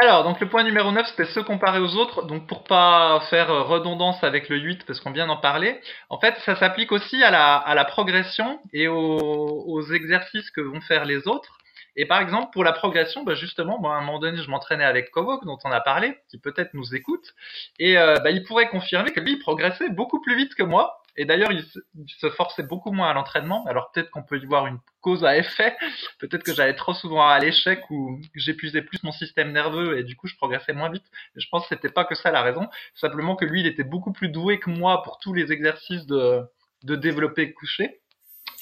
[0.02, 2.24] Alors, donc le point numéro 9, c'était se comparer aux autres.
[2.24, 6.36] Donc pour pas faire redondance avec le 8, parce qu'on vient d'en parler, en fait,
[6.46, 11.58] ça s'applique aussi à la, progression et aux, exercices que vont faire les autres.
[11.96, 14.86] Et par exemple, pour la progression, bah justement, moi, à un moment donné, je m'entraînais
[14.86, 17.34] avec Kovok, dont on a parlé, qui peut-être nous écoute,
[17.78, 21.02] et euh, bah, il pourrait confirmer que lui, progressait beaucoup plus vite que moi.
[21.20, 21.66] Et d'ailleurs, il,
[22.08, 23.66] se forçait beaucoup moins à l'entraînement.
[23.66, 25.76] Alors peut-être qu'on peut y voir une cause à effet.
[26.20, 30.16] Peut-être que j'allais trop souvent à l'échec ou j'épuisais plus mon système nerveux et du
[30.16, 31.04] coup je progressais moins vite.
[31.36, 32.70] je pense que c'était pas que ça la raison.
[32.96, 36.40] Simplement que lui, il était beaucoup plus doué que moi pour tous les exercices de,
[36.84, 38.00] de développer couché.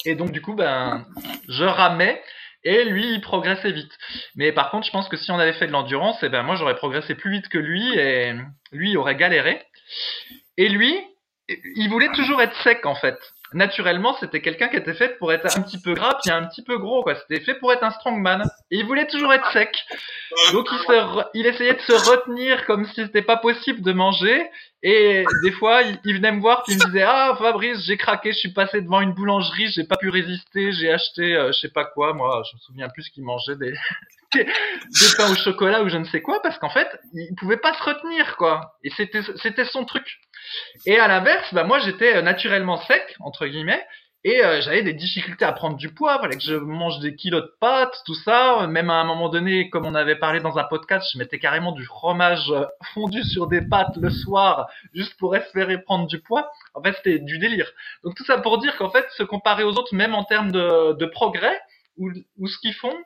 [0.05, 1.05] Et donc du coup, ben,
[1.47, 2.23] je ramais
[2.63, 3.95] et lui il progressait vite.
[4.33, 6.55] Mais par contre, je pense que si on avait fait de l'endurance, eh ben moi
[6.55, 8.33] j'aurais progressé plus vite que lui et
[8.71, 9.63] lui il aurait galéré.
[10.57, 10.99] Et lui,
[11.49, 13.17] il voulait toujours être sec en fait.
[13.53, 16.63] Naturellement, c'était quelqu'un qui était fait pour être un petit peu gras puis un petit
[16.63, 17.15] peu gros quoi.
[17.15, 18.43] C'était fait pour être un strongman.
[18.71, 19.73] Et il voulait toujours être sec.
[20.51, 24.49] Donc il, il essayait de se retenir comme si c'était pas possible de manger.
[24.83, 28.31] Et des fois, il, venait me voir puis il me disait ah Fabrice, j'ai craqué,
[28.31, 31.71] je suis passé devant une boulangerie, j'ai pas pu résister, j'ai acheté euh, je sais
[31.71, 32.13] pas quoi.
[32.13, 33.73] Moi, je me souviens plus qu'il mangeait des
[34.33, 34.45] des
[35.17, 37.83] pains au chocolat ou je ne sais quoi parce qu'en fait, il pouvait pas se
[37.83, 38.77] retenir quoi.
[38.83, 40.19] Et c'était c'était son truc.
[40.85, 43.83] Et à l'inverse, bah moi j'étais naturellement sec entre guillemets
[44.27, 47.43] Et euh, j'avais des difficultés à prendre du poids, fallait que je mange des kilos
[47.43, 48.67] de pâtes, tout ça.
[48.67, 51.71] Même à un moment donné, comme on avait parlé dans un podcast, je mettais carrément
[51.71, 56.51] du fromage euh, fondu sur des pâtes le soir, juste pour espérer prendre du poids.
[56.73, 57.71] En fait, c'était du délire.
[58.03, 61.05] Donc tout ça pour dire qu'en fait, se comparer aux autres, même en termes de,
[61.05, 61.61] progrès,
[61.95, 62.97] ou, ou ce qu'ils font,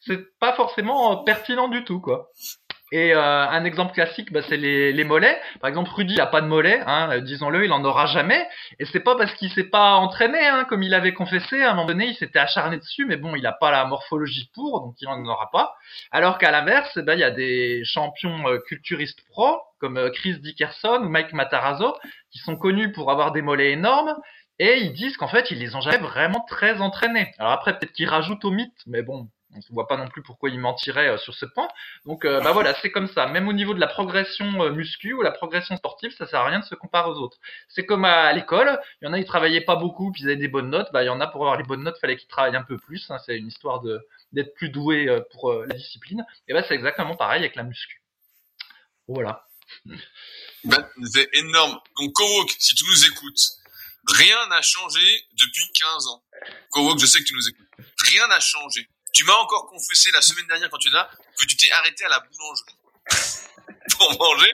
[0.00, 2.28] c'est pas forcément pertinent du tout, quoi.
[2.92, 5.40] Et euh, un exemple classique, bah, c'est les, les, mollets.
[5.60, 8.46] Par exemple, Rudy a pas de mollets, hein, euh, disons-le, il en aura jamais.
[8.78, 11.62] Et c'est pas parce qu'il s'est pas entraîné, hein, comme il avait confessé.
[11.62, 14.50] À un moment donné, il s'était acharné dessus, mais bon, il a pas la morphologie
[14.54, 15.74] pour, donc il en aura pas.
[16.12, 21.00] Alors qu'à l'inverse, bah, il y a des champions euh, culturistes pro, comme Chris Dickerson
[21.02, 21.96] ou Mike Matarazzo,
[22.30, 24.14] qui sont connus pour avoir des mollets énormes.
[24.58, 27.32] Et ils disent qu'en fait, ils les ont jamais vraiment très entraînés.
[27.38, 30.22] Alors après, peut-être qu'ils rajoutent au mythe, mais bon, on ne voit pas non plus
[30.22, 31.68] pourquoi il mentirait euh, sur ce point.
[32.04, 33.26] Donc euh, bah voilà, c'est comme ça.
[33.26, 36.48] Même au niveau de la progression euh, muscu ou la progression sportive, ça sert à
[36.48, 37.38] rien de se comparer aux autres.
[37.68, 40.36] C'est comme à, l'école, il y en a ils travaillaient pas beaucoup puis ils avaient
[40.36, 40.88] des bonnes notes.
[40.92, 42.78] Bah il y en a pour avoir les bonnes notes, fallait qu'ils travaillent un peu
[42.78, 43.10] plus.
[43.10, 43.18] Hein.
[43.24, 43.82] C'est une histoire
[44.32, 46.24] d'être plus doué pour la discipline.
[46.48, 48.02] Et bah c'est exactement pareil avec la muscu.
[49.08, 49.46] Voilà.
[50.64, 51.78] Ben, c'est énorme.
[51.98, 53.40] Donc Kowok, si tu nous écoutes,
[54.08, 56.22] rien n'a changé depuis 15 ans.
[56.70, 57.66] Kowok, je sais que tu nous écoutes.
[58.04, 58.88] Rien n'a changé.
[59.16, 62.04] Tu m'as encore confessé la semaine dernière quand tu es là que tu t'es arrêté
[62.04, 62.74] à la boulangerie
[63.92, 64.52] pour manger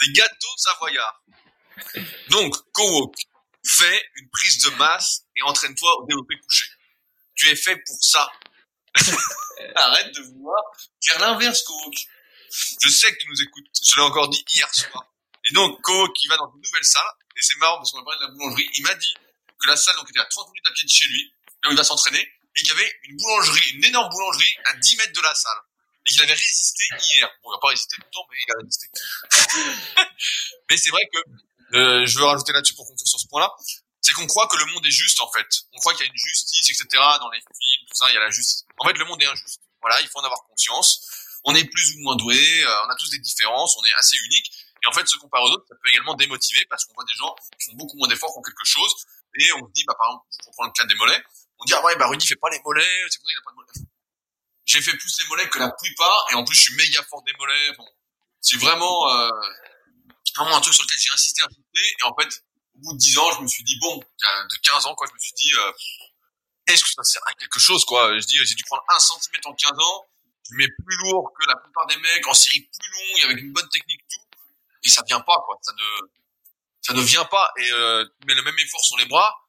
[0.00, 1.22] des gâteaux savoyards.
[2.28, 3.14] Donc, Kowok,
[3.64, 6.66] fais une prise de masse et entraîne-toi au développé couché.
[7.34, 8.30] Tu es fait pour ça.
[9.76, 10.62] Arrête de vouloir
[11.02, 11.94] faire l'inverse, Kowok.
[12.82, 13.64] Je sais que tu nous écoutes.
[13.82, 15.10] Je l'ai encore dit hier soir.
[15.46, 17.02] Et donc, Kowok, qui va dans une nouvelle salle,
[17.34, 19.14] et c'est marrant parce qu'on va parler de la boulangerie, il m'a dit
[19.58, 21.34] que la salle donc, était à 30 minutes à pied de chez lui,
[21.64, 24.74] là où il va s'entraîner, et qu'il y avait une boulangerie, une énorme boulangerie à
[24.74, 25.58] 10 mètres de la salle.
[26.04, 27.30] Et qu'il avait résisté hier.
[27.42, 28.88] Bon, il n'a pas résisté longtemps, mais il a résisté.
[30.70, 33.50] mais c'est vrai que euh, je veux rajouter là-dessus pour conclure sur ce point-là,
[34.00, 35.46] c'est qu'on croit que le monde est juste en fait.
[35.72, 37.02] On croit qu'il y a une justice, etc.
[37.20, 38.64] Dans les films, tout ça, il y a la justice.
[38.78, 39.60] En fait, le monde est injuste.
[39.80, 41.06] Voilà, il faut en avoir conscience.
[41.44, 44.16] On est plus ou moins doué, euh, on a tous des différences, on est assez
[44.16, 44.50] unique.
[44.82, 47.14] Et en fait, se comparer aux autres, ça peut également démotiver parce qu'on voit des
[47.14, 48.92] gens qui font beaucoup moins d'efforts pour quelque chose.
[49.38, 51.24] Et on se dit, bah, par exemple, je reprends le cas des mollets,
[51.62, 53.50] on dit ouais bah Rudy fait pas les mollets, c'est pour ça qu'il a pas
[53.50, 53.88] de mollets.
[54.64, 57.22] J'ai fait plus les mollets que la plupart et en plus je suis méga fort
[57.22, 57.72] des mollets.
[57.76, 57.86] Bon,
[58.40, 59.30] c'est vraiment euh,
[60.36, 62.42] vraiment un truc sur lequel j'ai insisté, insisté et en fait
[62.74, 65.14] au bout de 10 ans je me suis dit bon de 15 ans quoi je
[65.14, 65.72] me suis dit euh,
[66.66, 68.18] est-ce que ça sert à quelque chose quoi?
[68.18, 70.06] Je dis j'ai dû prendre un centimètre en 15 ans,
[70.50, 73.52] je mets plus lourd que la plupart des mecs en série plus longue avec une
[73.52, 74.20] bonne technique tout
[74.84, 76.08] et ça vient pas quoi ça ne
[76.80, 79.41] ça ne vient pas et euh, tu mets le même effort sur les bras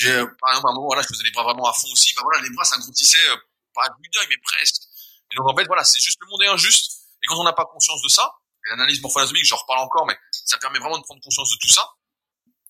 [0.00, 2.14] j'ai, par exemple, à un moment, voilà, je faisais les bras vraiment à fond aussi.
[2.14, 3.36] Bah voilà, les bras s'agroutissaient, euh,
[3.74, 4.82] pas bout d'œil, mais presque.
[5.30, 6.92] Et donc, en fait, voilà, c'est juste le monde est injuste.
[7.22, 8.32] Et quand on n'a pas conscience de ça,
[8.68, 11.86] l'analyse morphologique, j'en reparle encore, mais ça permet vraiment de prendre conscience de tout ça.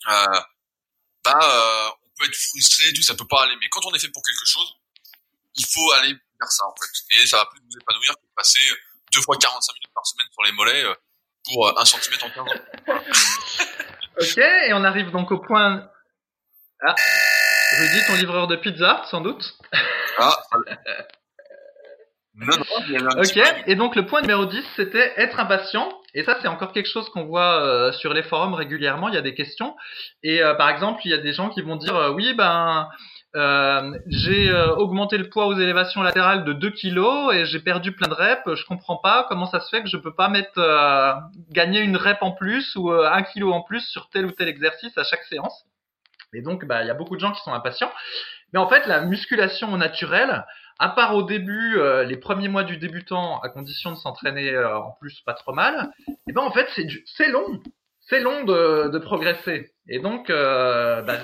[0.09, 0.41] Euh,
[1.25, 3.57] bah, euh, on peut être frustré, tout, ça peut pas aller.
[3.61, 4.75] Mais quand on est fait pour quelque chose,
[5.55, 7.23] il faut aller vers ça, en fait.
[7.23, 8.61] Et ça va plus nous épanouir que de passer
[9.13, 10.95] deux fois 45 minutes par semaine sur les mollets euh,
[11.45, 12.45] pour euh, un centimètre en 15 ans.
[14.21, 15.89] ok, et on arrive donc au point
[16.83, 16.95] ah,
[17.79, 19.55] Rudy, ton livreur de pizza, sans doute
[20.19, 20.33] Ah
[22.35, 25.91] non, non, Ok, et donc le point numéro 10, c'était être impatient.
[26.15, 29.09] Et ça, c'est encore quelque chose qu'on voit euh, sur les forums régulièrement.
[29.09, 29.77] Il y a des questions.
[30.23, 32.89] Et euh, par exemple, il y a des gens qui vont dire euh, Oui, ben,
[34.07, 38.15] j'ai augmenté le poids aux élévations latérales de 2 kilos et j'ai perdu plein de
[38.15, 38.55] reps.
[38.55, 40.61] Je comprends pas comment ça se fait que je peux pas mettre
[41.51, 44.97] gagner une rep en plus ou un kilo en plus sur tel ou tel exercice
[44.99, 45.65] à chaque séance.
[46.35, 47.91] Et donc, bah, il y a beaucoup de gens qui sont impatients.
[48.53, 50.45] Mais en fait, la musculation naturelle,
[50.79, 54.79] à part au début, euh, les premiers mois du débutant, à condition de s'entraîner euh,
[54.79, 57.63] en plus pas trop mal, et eh ben en fait, c'est long
[58.11, 59.71] c'est long de, de, progresser.
[59.89, 61.19] Et donc, euh, bah,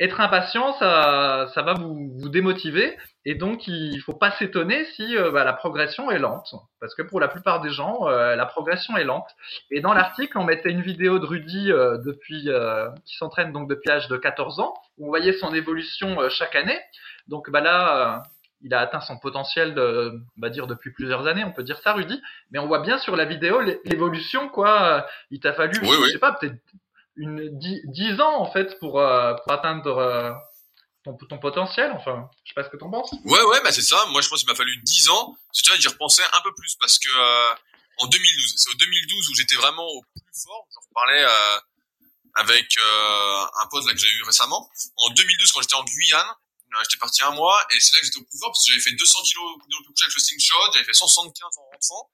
[0.00, 2.96] être impatient, ça, ça va vous, vous, démotiver.
[3.26, 6.54] Et donc, il faut pas s'étonner si euh, bah, la progression est lente.
[6.80, 9.28] Parce que pour la plupart des gens, euh, la progression est lente.
[9.70, 12.48] Et dans l'article, on mettait une vidéo de Rudy euh, depuis,
[13.04, 16.78] qui s'entraîne donc depuis l'âge de 14 ans, où on voyait son évolution chaque année.
[17.26, 18.22] Donc bah, là,
[18.60, 21.78] il a atteint son potentiel de, on va dire depuis plusieurs années, on peut dire
[21.78, 22.20] ça, Rudy.
[22.50, 25.06] Mais on voit bien sur la vidéo l'évolution, quoi.
[25.30, 26.56] Il t'a fallu, je sais pas, peut-être
[27.16, 30.32] une dix, ans en fait pour, euh, pour atteindre euh,
[31.04, 31.92] ton, ton, potentiel.
[31.96, 33.12] Enfin, je sais pas ce que t'en penses.
[33.24, 34.04] Ouais, ouais, bah c'est ça.
[34.10, 35.36] Moi, je pense qu'il m'a fallu dix ans.
[35.52, 37.54] Tu vois, j'y repensais un peu plus parce que euh,
[37.98, 40.66] en 2012, c'est au 2012 où j'étais vraiment au plus fort.
[40.74, 41.24] J'en reparlais
[42.36, 44.68] avec un pote là que j'ai eu récemment.
[44.96, 46.34] En 2012, quand j'étais en Guyane,
[46.74, 48.70] euh, j'étais parti un mois et c'est là que j'étais au plus fort parce que
[48.70, 52.10] j'avais fait 200 kilos de couché avec le slingshot, j'avais fait 175 en rentrant,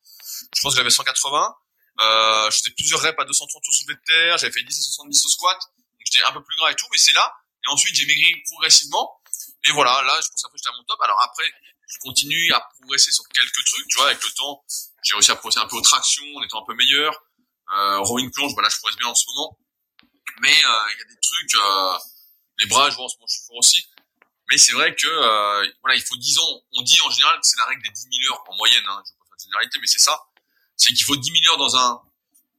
[0.55, 1.57] je pense que j'avais 180,
[2.01, 4.83] euh, je faisais plusieurs reps à 230 au soulevé de terre, j'avais fait 10 à
[4.83, 7.33] 70 au squat, donc j'étais un peu plus gras et tout, mais c'est là
[7.65, 9.21] Et ensuite, j'ai maigri progressivement.
[9.65, 11.01] Et voilà, là, je pense après j'étais à mon top.
[11.03, 11.45] Alors après,
[11.89, 14.65] je continue à progresser sur quelques trucs, tu vois, avec le temps.
[15.03, 17.13] J'ai réussi à progresser un peu aux tractions, en étant un peu meilleur.
[17.77, 19.59] Euh, rowing plonge, voilà, je progresse bien en ce moment.
[20.41, 21.99] Mais euh, il y a des trucs, euh,
[22.61, 23.87] les bras, je vois en ce moment, je suis fort aussi.
[24.51, 26.63] Mais c'est vrai que euh, voilà, il faut 10 ans.
[26.73, 28.83] On dit en général que c'est la règle des 10 000 heures en moyenne.
[28.89, 30.21] Hein, je faire de généralité, mais c'est ça.
[30.77, 32.03] C'est qu'il faut 10 000 heures dans un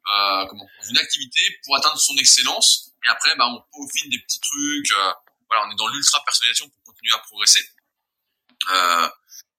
[0.08, 2.91] euh, comment, dans une activité pour atteindre son excellence.
[3.06, 4.91] Et après, bah, on peaufine des petits trucs.
[4.91, 5.14] Euh,
[5.49, 7.68] voilà, on est dans l'ultra personnalisation pour continuer à progresser.
[8.70, 9.08] Euh,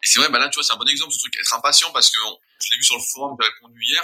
[0.03, 1.37] et c'est vrai, bah là, tu vois, c'est un bon exemple ce truc.
[1.37, 2.19] Être impatient parce que
[2.61, 4.03] je l'ai vu sur le forum, j'ai répondu hier.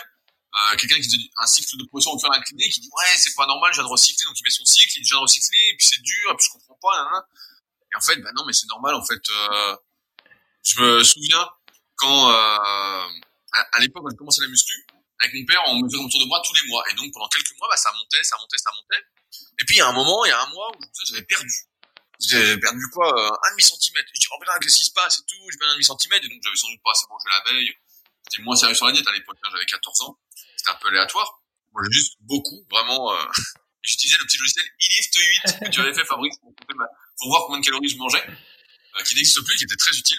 [0.55, 3.35] Euh, quelqu'un qui faisait un cycle de progression au cœur incliné, qui dit ouais, c'est
[3.35, 5.21] pas normal, je viens de recycler, donc il met son cycle, il dit je viens
[5.21, 7.03] de recycler, et puis c'est dur, et puis je comprends pas.
[7.03, 7.23] Nan, nan.
[7.93, 8.95] Et en fait, bah non, mais c'est normal.
[8.95, 9.77] En fait, euh,
[10.65, 11.49] je me souviens
[11.97, 13.07] quand euh,
[13.53, 14.87] à, l'époque quand j'ai commencé la muscu,
[15.21, 16.83] avec mon père, on mesurait autour de moi tous les mois.
[16.91, 19.05] Et donc pendant quelques mois, bah, ça montait, ça montait, ça montait.
[19.61, 21.53] Et puis il y a un moment, il y a un mois où j'avais perdu.
[22.21, 24.09] J'ai perdu quoi euh, Un demi centimètre.
[24.13, 25.51] Je dis oh putain, qu'est-ce qui se passe et tout.
[25.51, 27.71] J'ai perdu un demi centimètre et donc j'avais sans doute pas assez mangé la veille.
[28.31, 29.39] J'étais moins sérieux sur la diète à l'époque.
[29.43, 30.19] Hein, j'avais 14 ans.
[30.57, 31.41] C'était un peu aléatoire.
[31.73, 33.13] Moi, j'ai juste beaucoup, vraiment.
[33.13, 33.23] Euh,
[33.83, 37.65] J'utilisais le petit logiciel eLift 8 que tu avais fait, Fabrice, pour, voir combien de
[37.65, 40.19] calories je mangeais, euh, qui n'existe plus, qui était très utile.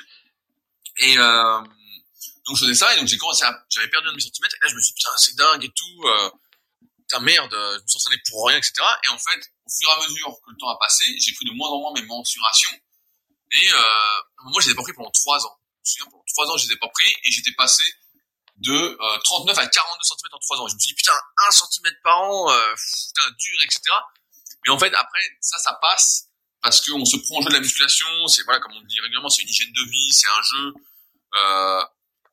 [1.02, 4.66] Et donc je faisais ça et donc j'ai commencé j'avais perdu un demi centimètre et
[4.66, 6.08] là je me suis dit putain c'est dingue et tout,
[7.10, 8.74] putain merde, je me suis entraîné pour rien etc.
[9.04, 11.46] Et en fait au fur et à mesure que le temps a passé, j'ai pris
[11.46, 12.72] de moins en moins mes mensurations
[13.52, 15.58] et euh, moi je les ai pas pris pendant trois ans.
[15.84, 17.84] Je me souviens pendant trois ans je les ai pas pris et j'étais passé
[18.58, 20.68] de euh, 39 à 42 cm en trois ans.
[20.68, 23.82] Je me suis dit putain un centimètre par an, euh, putain dur etc.
[24.66, 26.26] Mais en fait après ça ça passe
[26.62, 29.30] parce qu'on se prend en jeu de la musculation, c'est voilà comme on dit régulièrement,
[29.30, 30.74] c'est une hygiène de vie, c'est un jeu.
[31.36, 31.86] Euh,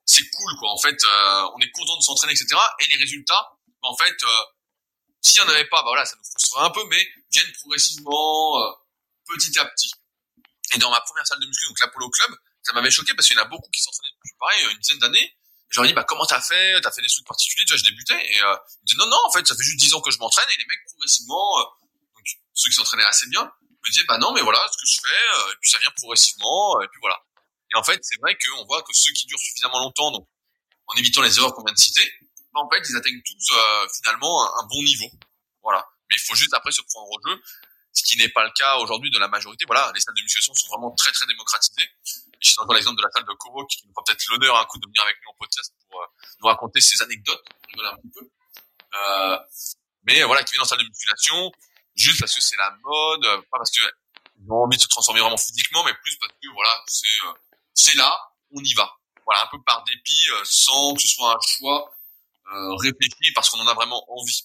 [0.05, 3.53] c'est cool quoi en fait euh, on est content de s'entraîner etc et les résultats
[3.83, 4.17] en fait
[5.27, 7.53] euh, s'il n'y en avait pas bah voilà ça nous frustrerait un peu mais viennent
[7.61, 8.73] progressivement euh,
[9.27, 9.93] petit à petit.
[10.75, 12.31] Et dans ma première salle de muscu donc l'Apollo Club
[12.63, 14.99] ça m'avait choqué parce qu'il y en a beaucoup qui s'entraînaient depuis pareil une dizaine
[14.99, 15.37] d'années.
[15.71, 16.81] J'aurais dit bah comment t'as fait?
[16.81, 17.65] T'as fait des trucs particuliers?
[17.65, 19.81] Tu vois je débutais et euh, ils disaient non non en fait ça fait juste
[19.81, 21.65] 10 ans que je m'entraîne et les mecs progressivement euh,
[22.15, 25.01] donc ceux qui s'entraînaient assez bien me disaient bah non mais voilà ce que je
[25.01, 27.21] fais euh, et puis ça vient progressivement et puis voilà.
[27.73, 30.29] Et en fait, c'est vrai qu'on voit que ceux qui durent suffisamment longtemps, donc
[30.87, 32.13] en évitant les erreurs qu'on vient de citer,
[32.57, 35.11] en fait, ils atteignent tous euh, finalement un, bon niveau.
[35.63, 35.87] Voilà.
[36.11, 37.43] Mais il faut juste après se prendre au jeu,
[37.93, 39.65] ce qui n'est pas le cas aujourd'hui de la majorité.
[39.67, 41.89] Voilà, les salles de musculation sont vraiment très très démocratisées.
[42.41, 44.65] Je suis encore l'exemple de la salle de Kovo qui nous fera peut-être l'honneur un
[44.67, 46.07] coup de venir avec nous en podcast pour euh,
[46.41, 48.31] nous raconter ses anecdotes, rigoler un peu.
[48.95, 49.39] Euh,
[50.05, 51.53] mais voilà, qui vient en salle de musculation
[51.95, 53.83] juste parce que c'est la mode, pas parce que
[54.39, 57.09] ils ont envie de se transformer vraiment physiquement, mais plus parce que voilà, c'est
[57.77, 58.17] c'est là,
[58.53, 58.91] on y va.
[59.27, 61.93] Voilà, un peu par dépit, euh, sans que ce soit un choix
[62.55, 62.93] euh,
[63.35, 64.43] parce qu'on en a vraiment envie.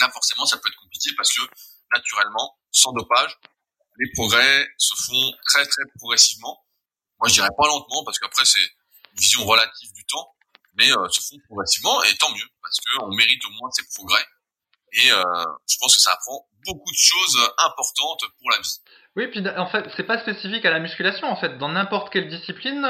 [0.00, 1.40] Là, forcément, ça peut être compliqué parce que
[1.92, 3.36] naturellement, sans dopage,
[3.98, 6.64] les progrès se font très très progressivement.
[7.18, 10.36] Moi, je dirais pas lentement, parce qu'après, c'est une vision relative du temps,
[10.74, 14.24] mais euh, se font progressivement, et tant mieux, parce qu'on mérite au moins ces progrès.
[14.92, 15.22] Et euh,
[15.68, 18.78] je pense que ça apprend beaucoup de choses importantes pour la vie.
[19.16, 21.26] Oui, puis en fait, c'est pas spécifique à la musculation.
[21.26, 22.84] En fait, dans n'importe quelle discipline,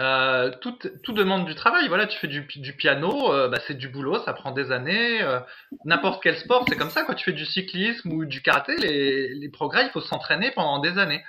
[0.00, 1.88] euh, tout, tout demande du travail.
[1.88, 5.22] Voilà, tu fais du, du piano, euh, bah, c'est du boulot, ça prend des années.
[5.22, 5.40] Euh,
[5.84, 7.04] n'importe quel sport, c'est comme ça.
[7.04, 10.78] Quand tu fais du cyclisme ou du karaté, les, les progrès, il faut s'entraîner pendant
[10.80, 11.24] des années.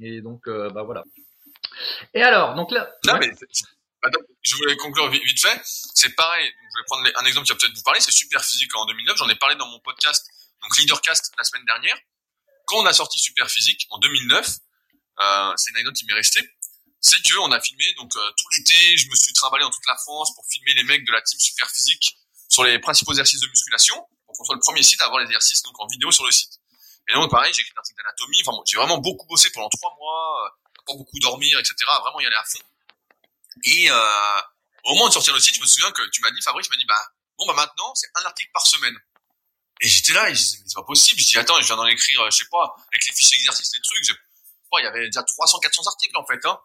[0.00, 1.04] Et donc, euh, bah voilà.
[2.14, 2.90] Et alors, donc là.
[3.06, 3.20] Non, ouais.
[3.20, 3.32] mais
[4.02, 5.60] attends, je voulais conclure vite, vite fait.
[5.64, 6.46] C'est pareil.
[6.46, 8.00] Je vais prendre un exemple qui va peut-être vous parler.
[8.00, 9.16] C'est Super Physique en 2009.
[9.16, 10.26] J'en ai parlé dans mon podcast,
[10.62, 11.96] donc Leadercast la semaine dernière
[12.66, 14.48] quand on a sorti Super Physique en 2009,
[15.20, 16.40] euh, c'est une anecdote qui m'est restée,
[17.02, 19.86] c'est que on a filmé donc euh, tout l'été, je me suis trimballé dans toute
[19.86, 22.16] la France pour filmer les mecs de la team Super Physique
[22.48, 25.26] sur les principaux exercices de musculation, pour qu'on soit le premier site à avoir les
[25.26, 26.60] exercices donc en vidéo sur le site.
[27.08, 29.68] Et donc pareil, j'ai écrit un article d'anatomie, enfin bon, j'ai vraiment beaucoup bossé pendant
[29.68, 30.50] trois mois, euh,
[30.86, 31.74] pas beaucoup dormir, etc.
[32.00, 32.60] Vraiment y aller à fond.
[33.64, 34.40] Et euh,
[34.84, 36.72] au moment de sortir le site, je me souviens que tu m'as dit, Fabrice, tu
[36.72, 37.02] m'as dit, bah
[37.36, 38.96] bon bah maintenant c'est un article par semaine.
[39.80, 41.20] Et j'étais là, et je disais, c'est pas possible.
[41.20, 43.80] Je dis, attends, je viens d'en écrire, je sais pas, avec les fiches d'exercice, les
[43.80, 44.12] trucs, je,
[44.78, 46.58] il y avait déjà 300, 400 articles, en fait, hein.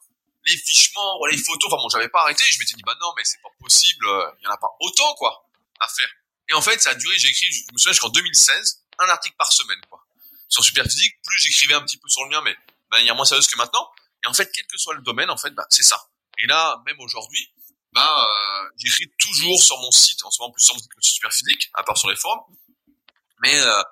[0.48, 3.24] Les fichements, les photos, enfin bon, j'avais pas arrêté, je m'étais dit, bah non, mais
[3.24, 4.06] c'est pas possible,
[4.39, 5.45] il y en a pas autant, quoi,
[5.80, 6.10] à faire.
[6.50, 9.36] Et en fait, ça a duré, j'ai écrit, je me souviens jusqu'en 2016, un article
[9.38, 10.04] par semaine, quoi.
[10.48, 13.48] Sur Superphysique, plus j'écrivais un petit peu sur le mien, mais de manière moins sérieuse
[13.48, 13.89] que maintenant.
[14.24, 16.10] Et en fait, quel que soit le domaine, en fait, bah, c'est ça.
[16.38, 17.52] Et là, même aujourd'hui,
[17.91, 21.02] bah, euh, j'écris toujours sur mon site, en ce moment plus sur mon site que
[21.02, 22.43] Superphysique, à part sur les forums,
[23.41, 23.84] mais euh,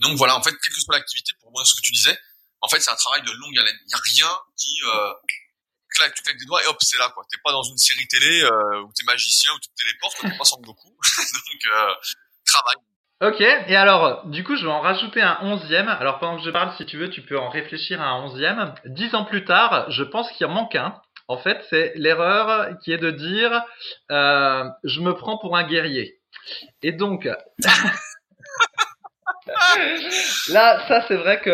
[0.00, 2.18] donc voilà, en fait, quelle que soit l'activité, pour moi, ce que tu disais,
[2.60, 3.78] en fait, c'est un travail de longue haleine.
[3.86, 5.12] Il y a rien qui euh,
[5.96, 7.24] tu claques des doigts et hop, c'est là quoi.
[7.30, 10.30] T'es pas dans une série télé euh, où t'es magicien ou tu te téléportes, quoi.
[10.30, 10.88] T'es pas sans beaucoup.
[10.88, 11.94] donc euh,
[12.46, 12.76] travail.
[13.22, 15.88] Ok, et alors, du coup, je vais en rajouter un onzième.
[15.88, 18.74] Alors, pendant que je parle, si tu veux, tu peux en réfléchir à un onzième.
[18.84, 21.00] Dix ans plus tard, je pense qu'il en manque un.
[21.26, 23.62] En fait, c'est l'erreur qui est de dire
[24.10, 26.20] euh, je me prends pour un guerrier.
[26.82, 27.26] Et donc,
[30.48, 31.50] Là, ça c'est vrai que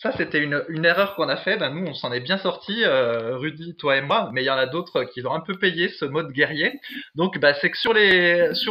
[0.00, 1.56] ça c'était une, erreur qu'on a fait.
[1.56, 4.50] Ben, nous, on s'en est bien sorti, euh, Rudy, toi et moi, mais il y
[4.50, 6.80] en a d'autres qui ont un peu payé ce mode guerrier.
[7.14, 7.92] Donc, ben, c'est que sur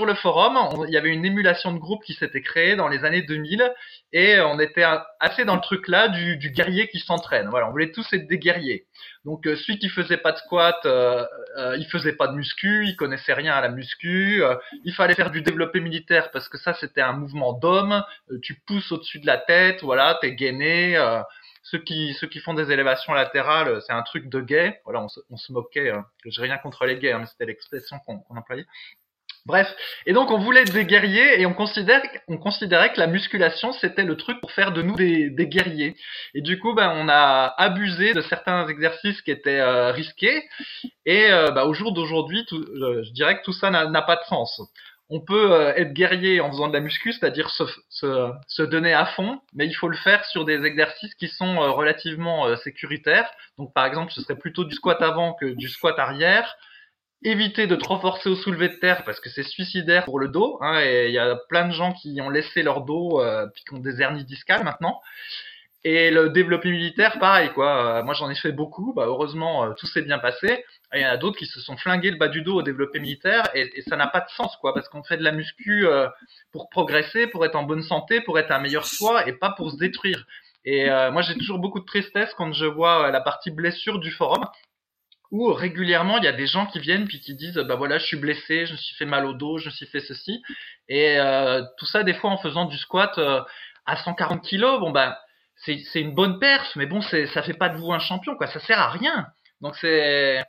[0.06, 3.22] le forum, il y avait une émulation de groupe qui s'était créée dans les années
[3.22, 3.74] 2000
[4.14, 4.86] et on était
[5.20, 7.49] assez dans le truc là du, du guerrier qui s'entraîne.
[7.49, 8.86] Voilà, on voulait tous être des guerriers.
[9.26, 11.26] Donc euh, celui qui faisait pas de squat, euh,
[11.57, 14.43] euh, il faisait pas de muscu, il connaissait rien à la muscu.
[14.43, 18.03] Euh, il fallait faire du développé militaire parce que ça c'était un mouvement d'homme.
[18.43, 20.95] tu pousses au-dessus de la tête, voilà, t'es gainé.
[21.64, 24.80] ceux qui ceux qui font des élévations latérales, c'est un truc de gay.
[24.86, 25.91] Voilà, on se, on se moquait.
[26.26, 28.68] J'ai rien contre les gays, hein, mais c'était l'expression qu'on employait.
[29.46, 29.68] Bref,
[30.06, 33.74] et donc on voulait être des guerriers et on considérait, on considérait que la musculation
[33.74, 35.98] c'était le truc pour faire de nous des, des guerriers.
[36.34, 40.44] Et du coup, ben, on a abusé de certains exercices qui étaient euh, risqués.
[41.06, 44.62] Et euh, ben, au jour d'aujourd'hui, je dirais que tout ça n'a pas de sens.
[45.10, 48.94] On peut euh, être guerrier en faisant de la muscu, c'est-à-dire se, se, se, donner
[48.94, 53.30] à fond, mais il faut le faire sur des exercices qui sont relativement sécuritaires.
[53.58, 56.56] Donc par exemple, ce serait plutôt du squat avant que du squat arrière
[57.24, 60.58] éviter de trop forcer au soulevé de terre parce que c'est suicidaire pour le dos.
[60.62, 63.64] Hein, et il y a plein de gens qui ont laissé leur dos euh, puis
[63.64, 65.02] qui ont des hernies discales maintenant.
[65.86, 68.00] Et le développé militaire, pareil quoi.
[68.00, 68.94] Euh, moi j'en ai fait beaucoup.
[68.94, 70.66] Bah, heureusement euh, tout s'est bien passé.
[70.94, 73.00] Il y en a d'autres qui se sont flingués le bas du dos au développé
[73.00, 75.88] militaire et, et ça n'a pas de sens quoi parce qu'on fait de la muscu
[75.88, 76.08] euh,
[76.52, 79.72] pour progresser, pour être en bonne santé, pour être un meilleur soi et pas pour
[79.72, 80.26] se détruire.
[80.66, 84.46] Et moi j'ai toujours beaucoup de tristesse quand je vois la partie blessure du forum
[85.34, 88.06] où régulièrement il y a des gens qui viennent puis qui disent bah voilà je
[88.06, 90.44] suis blessé, je me suis fait mal au dos, je me suis fait ceci.
[90.88, 93.42] Et euh, tout ça des fois en faisant du squat euh,
[93.88, 95.18] à 140 kilos bon ben
[95.66, 98.46] c'est une bonne perf mais bon c'est ça fait pas de vous un champion quoi.
[98.48, 99.28] Ça sert à rien.
[99.62, 100.46] Donc c'est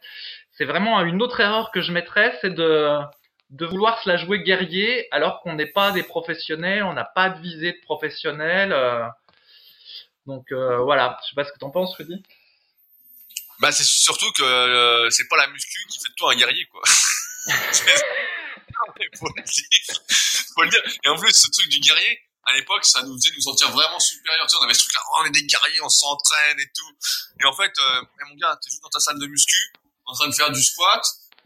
[0.61, 2.99] vraiment une autre erreur que je mettrais c'est de
[3.51, 7.30] de vouloir se la jouer guerrier alors qu'on n'est pas des professionnels on n'a pas
[7.30, 9.07] de visée de professionnel euh.
[10.26, 11.16] donc voilà.
[11.22, 12.22] Je sais pas ce que t'en penses Rudy
[13.61, 16.66] bah c'est surtout que euh, c'est pas la muscu qui fait de toi un guerrier
[16.66, 16.82] quoi.
[19.18, 20.02] faut le dire.
[20.55, 20.82] Faut le dire.
[21.05, 23.98] Et en plus ce truc du guerrier, à l'époque, ça nous faisait nous sentir vraiment
[23.98, 24.46] supérieurs.
[24.46, 26.70] Tu sais, on avait ce truc là, oh, on est des guerriers, on s'entraîne et
[26.74, 26.96] tout.
[27.40, 29.72] Et en fait, euh, mon gars, t'es juste dans ta salle de muscu,
[30.05, 31.02] en train de faire du squat,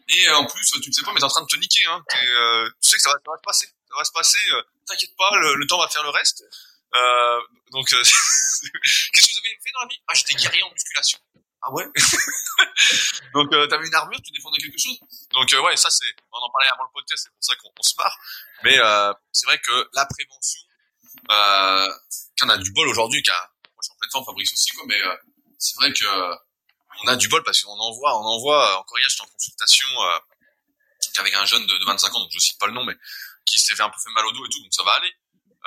[0.09, 1.85] et euh, en plus, tu ne sais pas, mais t'es en train de te niquer.
[1.87, 2.03] Hein.
[2.15, 3.67] Euh, tu sais que ça va, ça va se passer.
[3.67, 4.39] Ça va se passer.
[4.53, 6.43] Euh, T'inquiète pas, le, le, temps va faire le reste.
[7.73, 10.01] donc, qu'est-ce que vous avez fait dans la vie?
[10.09, 11.19] Ah, j'étais guerrier en musculation.
[11.63, 11.85] Ah ouais?
[13.35, 14.99] Donc euh, t'avais une armure, tu défendais quelque chose?
[15.33, 17.83] Donc euh, ouais, ça c'est, on en parlait avant le podcast, c'est pour ça qu'on
[17.83, 18.17] se marre.
[18.63, 20.61] Mais euh, c'est vrai que la prévention,
[21.31, 21.89] euh,
[22.41, 23.35] qu'on a du bol aujourd'hui, moi
[23.83, 25.17] je suis en pleine forme, Fabrice aussi quoi, mais euh,
[25.59, 26.07] c'est vrai que
[27.05, 28.79] on a du bol parce qu'on en voit, on en voit.
[28.79, 30.19] Encore hier, j'étais en consultation euh,
[31.19, 32.95] avec un jeune de, de, 25 ans, donc je cite pas le nom, mais
[33.45, 35.13] qui s'est fait un peu fait mal au dos et tout, donc ça va aller.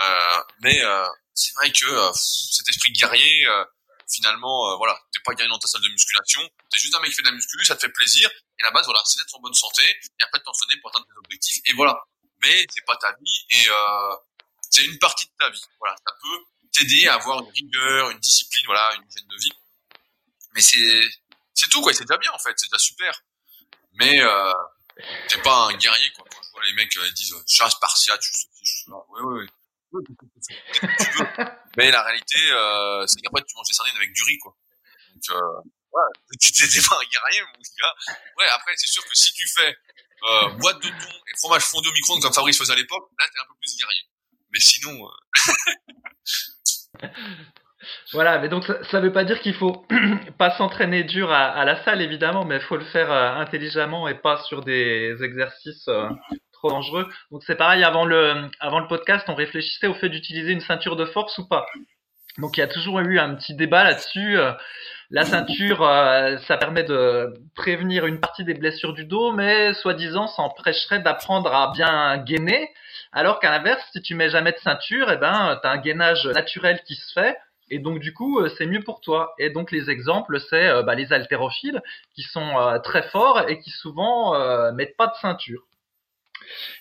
[0.02, 0.82] Euh, mais
[1.34, 3.46] c'est vrai que cet esprit guerrier
[4.12, 7.10] finalement, euh, voilà, t'es pas gagné dans ta salle de musculation, t'es juste un mec
[7.10, 9.36] qui fait de la muscu, ça te fait plaisir, et la base, voilà, c'est d'être
[9.36, 11.98] en bonne santé, et après de t'entraîner pour atteindre tes objectifs, et voilà.
[12.44, 14.16] Mais c'est pas ta vie, et euh,
[14.70, 15.62] c'est une partie de ta vie.
[15.80, 19.52] Voilà, ça peut t'aider à avoir une rigueur, une discipline, voilà, une hygiène de vie.
[20.54, 21.10] Mais c'est
[21.54, 23.22] c'est tout quoi, c'est déjà bien en fait, c'est déjà super.
[23.94, 24.54] Mais euh,
[25.28, 26.26] t'es pas un guerrier quoi.
[26.32, 28.72] Quand je vois les mecs euh, ils disent je suis un spartiate, je suis je
[28.72, 28.98] suis là.
[31.78, 34.56] Mais la réalité, euh, c'est qu'après, tu manges des sardines avec du riz, quoi.
[35.14, 35.62] Donc, euh,
[36.42, 37.96] tu t'es pas un guerrier, mon gars.
[38.38, 39.76] Ouais, après, c'est sûr que si tu fais
[40.24, 43.26] euh, boîte de thon et fromage fondu au micro-ondes comme Fabrice faisait à l'époque, là,
[43.34, 44.04] t'es un peu plus guerrier.
[44.52, 45.10] Mais sinon...
[48.14, 49.88] Voilà, mais donc ça, ne veut pas dire qu'il faut
[50.38, 54.44] pas s'entraîner dur à, la salle évidemment, mais il faut le faire intelligemment et pas
[54.44, 55.90] sur des exercices
[56.70, 57.08] dangereux.
[57.32, 60.96] Donc c'est pareil, avant le, avant le podcast, on réfléchissait au fait d'utiliser une ceinture
[60.96, 61.66] de force ou pas.
[62.38, 64.38] Donc il y a toujours eu un petit débat là-dessus.
[64.38, 64.54] Euh,
[65.10, 70.28] la ceinture, euh, ça permet de prévenir une partie des blessures du dos, mais soi-disant,
[70.28, 72.70] ça empêcherait d'apprendre à bien gainer.
[73.12, 76.82] Alors qu'à l'inverse, si tu mets jamais de ceinture, eh ben, t'as un gainage naturel
[76.86, 77.38] qui se fait.
[77.70, 79.34] Et donc du coup, euh, c'est mieux pour toi.
[79.38, 81.82] Et donc les exemples, c'est bah, les haltérophiles
[82.16, 85.64] qui sont très forts et qui souvent mettent pas de ceinture.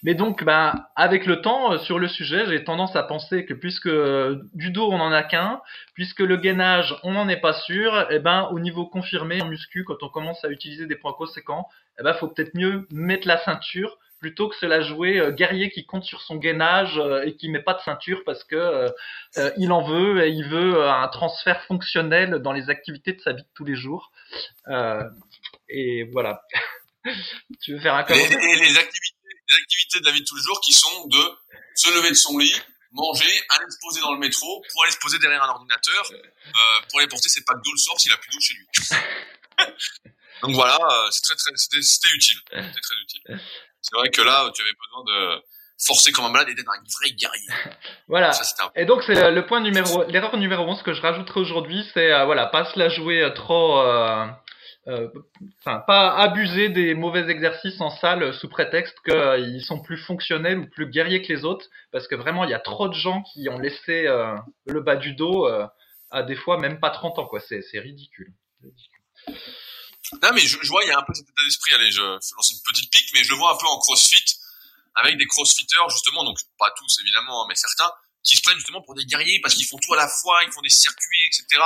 [0.02, 3.54] Mais donc, bah, avec le temps, euh, sur le sujet, j'ai tendance à penser que
[3.54, 5.60] puisque euh, du dos on n'en a qu'un,
[5.94, 9.46] puisque le gainage on n'en est pas sûr, et eh ben au niveau confirmé en
[9.46, 11.68] muscu, quand on commence à utiliser des points conséquents,
[11.98, 15.70] eh ben faut peut-être mieux mettre la ceinture plutôt que se la jouer euh, guerrier
[15.70, 18.86] qui compte sur son gainage euh, et qui met pas de ceinture parce que
[19.56, 23.42] il en veut et il veut un transfert fonctionnel dans les activités de sa vie
[23.42, 24.12] de tous les jours.
[25.68, 26.42] et voilà.
[27.62, 28.38] tu veux faire un commentaire?
[28.38, 29.16] et, les, activités,
[29.50, 31.38] les activités de la vie de tous les jours qui sont de
[31.74, 32.54] se lever de son lit,
[32.92, 36.52] manger, aller se poser dans le métro, pour aller se poser derrière un ordinateur, euh,
[36.88, 38.66] pour aller porter ses packs d'eau le soir s'il a plus d'eau chez lui.
[40.42, 43.40] Donc voilà, euh, c'est très très, c'était utile, c'était très utile.
[43.82, 45.42] C'est vrai que là, tu avais besoin de
[45.84, 47.48] forcer comme un malade et d'être un vrai guerrier.
[48.08, 48.32] Voilà.
[48.74, 52.24] Et donc c'est le point numéro, l'erreur numéro 11 que je rajouterai aujourd'hui, c'est euh,
[52.24, 54.26] voilà, pas se la jouer trop euh,
[55.60, 60.66] enfin pas abuser des mauvais exercices en salle sous prétexte qu'ils sont plus fonctionnels ou
[60.68, 63.48] plus guerriers que les autres, parce que vraiment il y a trop de gens qui
[63.48, 64.36] ont laissé euh,
[64.66, 65.66] le bas du dos euh,
[66.10, 68.32] à des fois même pas 30 ans quoi, c'est ridicule.
[70.22, 72.52] Non mais je, vois il y a un peu cet état d'esprit, allez je lance
[72.52, 74.36] une petite pique, mais je le vois un peu en crossfit
[74.96, 77.90] avec des crossfitters justement, donc pas tous évidemment, mais certains
[78.22, 80.52] qui se prennent justement pour des guerriers parce qu'ils font tout à la fois, ils
[80.52, 81.60] font des circuits, etc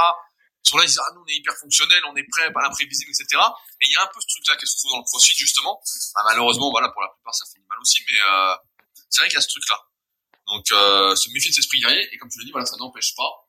[0.70, 3.10] sont là, ils disent, ah, nous, on est hyper fonctionnel, on est prêt à l'imprévisible,
[3.10, 3.40] etc.
[3.80, 5.80] Et il y a un peu ce truc-là qui se trouve dans le crossfit, justement.
[6.14, 8.54] Bah, malheureusement, voilà, pour la plupart, ça finit mal aussi, mais euh,
[9.10, 9.80] c'est vrai qu'il y a ce truc-là.
[10.48, 12.76] Donc, euh, se méfier de cet esprit guerrier, et comme tu l'as dit, voilà, ça
[12.76, 13.44] n'empêche pas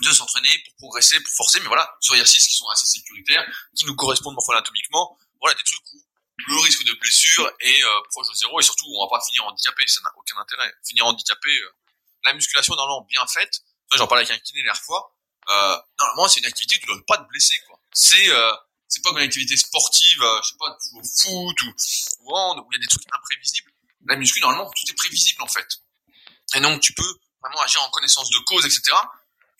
[0.00, 3.44] de s'entraîner pour progresser, pour forcer, mais voilà, sur exercices qui sont assez sécuritaires,
[3.74, 6.02] qui nous correspondent morpholo-anatomiquement, voilà, des trucs où
[6.36, 9.44] le risque de blessure est euh, proche de zéro, et surtout, on va pas finir
[9.46, 10.72] handicapé, ça n'a aucun intérêt.
[10.86, 11.72] Finir handicapé, euh,
[12.24, 13.62] la musculation, normalement, bien faite,
[13.96, 15.14] j'en parlais avec un kiné la fois,
[15.48, 17.80] euh, normalement c'est une activité où tu dois pas te blesser quoi.
[17.92, 18.52] C'est euh,
[18.86, 22.60] c'est pas une activité sportive, euh, je sais pas, tu joues au foot ou, ou
[22.60, 23.72] où il y a des trucs imprévisibles.
[24.06, 25.68] La muscu normalement tout est prévisible en fait.
[26.54, 28.82] Et donc tu peux vraiment agir en connaissance de cause, etc.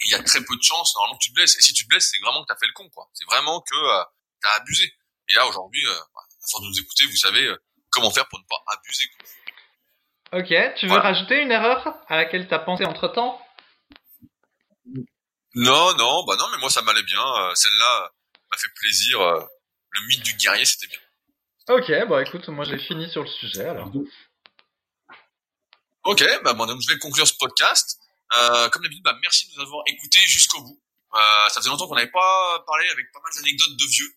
[0.01, 1.57] Et il y a très peu de chances normalement que tu te blesses.
[1.57, 3.09] Et si tu te blesses, c'est vraiment que tu as fait le con quoi.
[3.13, 4.05] C'est vraiment que euh,
[4.43, 4.93] tu as abusé.
[5.29, 8.39] Et là aujourd'hui, euh, à force de nous écouter, vous savez euh, comment faire pour
[8.39, 9.05] ne pas abuser.
[9.17, 10.41] Quoi.
[10.41, 13.41] Ok, tu veux rajouter une erreur à laquelle tu as pensé entre temps
[15.55, 17.23] non, non, bah non, mais moi ça m'allait bien.
[17.23, 18.13] Euh, celle-là
[18.51, 19.21] m'a fait plaisir.
[19.21, 19.43] Euh,
[19.91, 21.01] le mythe du guerrier, c'était bien.
[21.69, 23.91] Ok, bah écoute, moi j'ai fini sur le sujet alors.
[26.05, 27.99] Ok, bah bon, donc je vais conclure ce podcast.
[28.35, 30.81] Euh, comme d'habitude, bah merci de nous avoir écoutés jusqu'au bout.
[31.15, 34.09] Euh, ça faisait longtemps qu'on n'avait pas parlé avec pas mal d'anecdotes de vieux.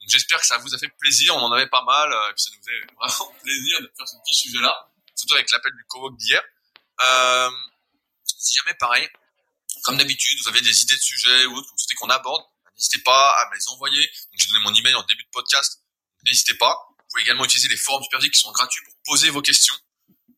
[0.00, 1.36] Donc j'espère que ça vous a fait plaisir.
[1.36, 4.16] On en avait pas mal, et puis ça nous fait vraiment plaisir de faire ce
[4.24, 6.42] petit sujet-là, surtout avec l'appel du covoque d'hier.
[8.26, 9.08] si jamais pareil,
[9.82, 12.42] comme d'habitude, vous avez des idées de sujets ou autres que vous souhaitez qu'on aborde,
[12.76, 14.00] n'hésitez pas à me les envoyer.
[14.00, 15.82] Donc, j'ai donné mon email en début de podcast.
[16.24, 16.76] N'hésitez pas.
[16.88, 19.74] Vous pouvez également utiliser les forums Superphysique qui sont gratuits pour poser vos questions.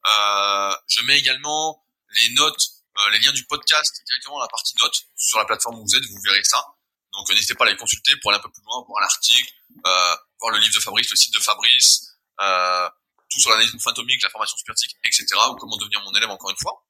[0.07, 1.85] Euh, je mets également
[2.17, 2.69] les notes,
[2.99, 5.97] euh, les liens du podcast directement dans la partie notes sur la plateforme où vous
[5.97, 6.05] êtes.
[6.05, 6.65] Vous verrez ça.
[7.13, 9.53] Donc, n'hésitez pas à les consulter pour aller un peu plus loin, voir l'article,
[9.87, 12.89] euh, voir le livre de Fabrice, le site de Fabrice, euh,
[13.31, 15.27] tout sur l'analyse fantomique, la formation superphysique, etc.
[15.51, 16.84] ou comment devenir mon élève encore une fois.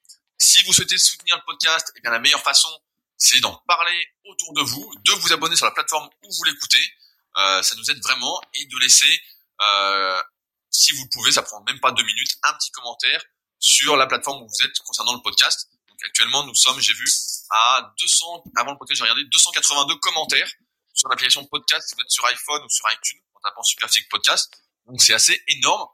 [0.44, 2.68] Si vous souhaitez soutenir le podcast, eh bien la meilleure façon,
[3.16, 6.92] c'est d'en parler autour de vous, de vous abonner sur la plateforme où vous l'écoutez.
[7.38, 9.22] Euh, ça nous aide vraiment et de laisser,
[9.62, 10.22] euh,
[10.68, 13.24] si vous le pouvez, ça prend même pas deux minutes, un petit commentaire
[13.58, 15.70] sur la plateforme où vous êtes concernant le podcast.
[15.88, 17.08] Donc actuellement, nous sommes, j'ai vu,
[17.48, 20.52] à 200, avant le podcast, j'ai regardé 282 commentaires
[20.92, 24.52] sur l'application podcast si vous êtes sur iPhone ou sur iTunes en tapant Superphysique Podcast.
[24.86, 25.88] Donc c'est assez énorme.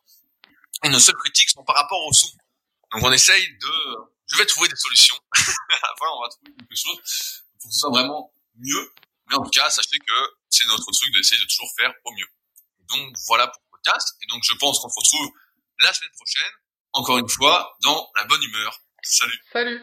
[0.82, 2.32] Et nos seules critiques sont par rapport au son.
[2.92, 5.18] Donc on essaye de je vais trouver des solutions.
[5.34, 8.92] Après, on va trouver quelque chose pour que ce soit vraiment mieux.
[9.28, 12.28] Mais en tout cas, sachez que c'est notre truc d'essayer de toujours faire au mieux.
[12.88, 14.16] Donc voilà pour le podcast.
[14.22, 15.30] Et donc je pense qu'on se retrouve
[15.80, 16.52] la semaine prochaine,
[16.92, 18.80] encore une fois, dans la bonne humeur.
[19.02, 19.40] Salut.
[19.52, 19.82] Salut.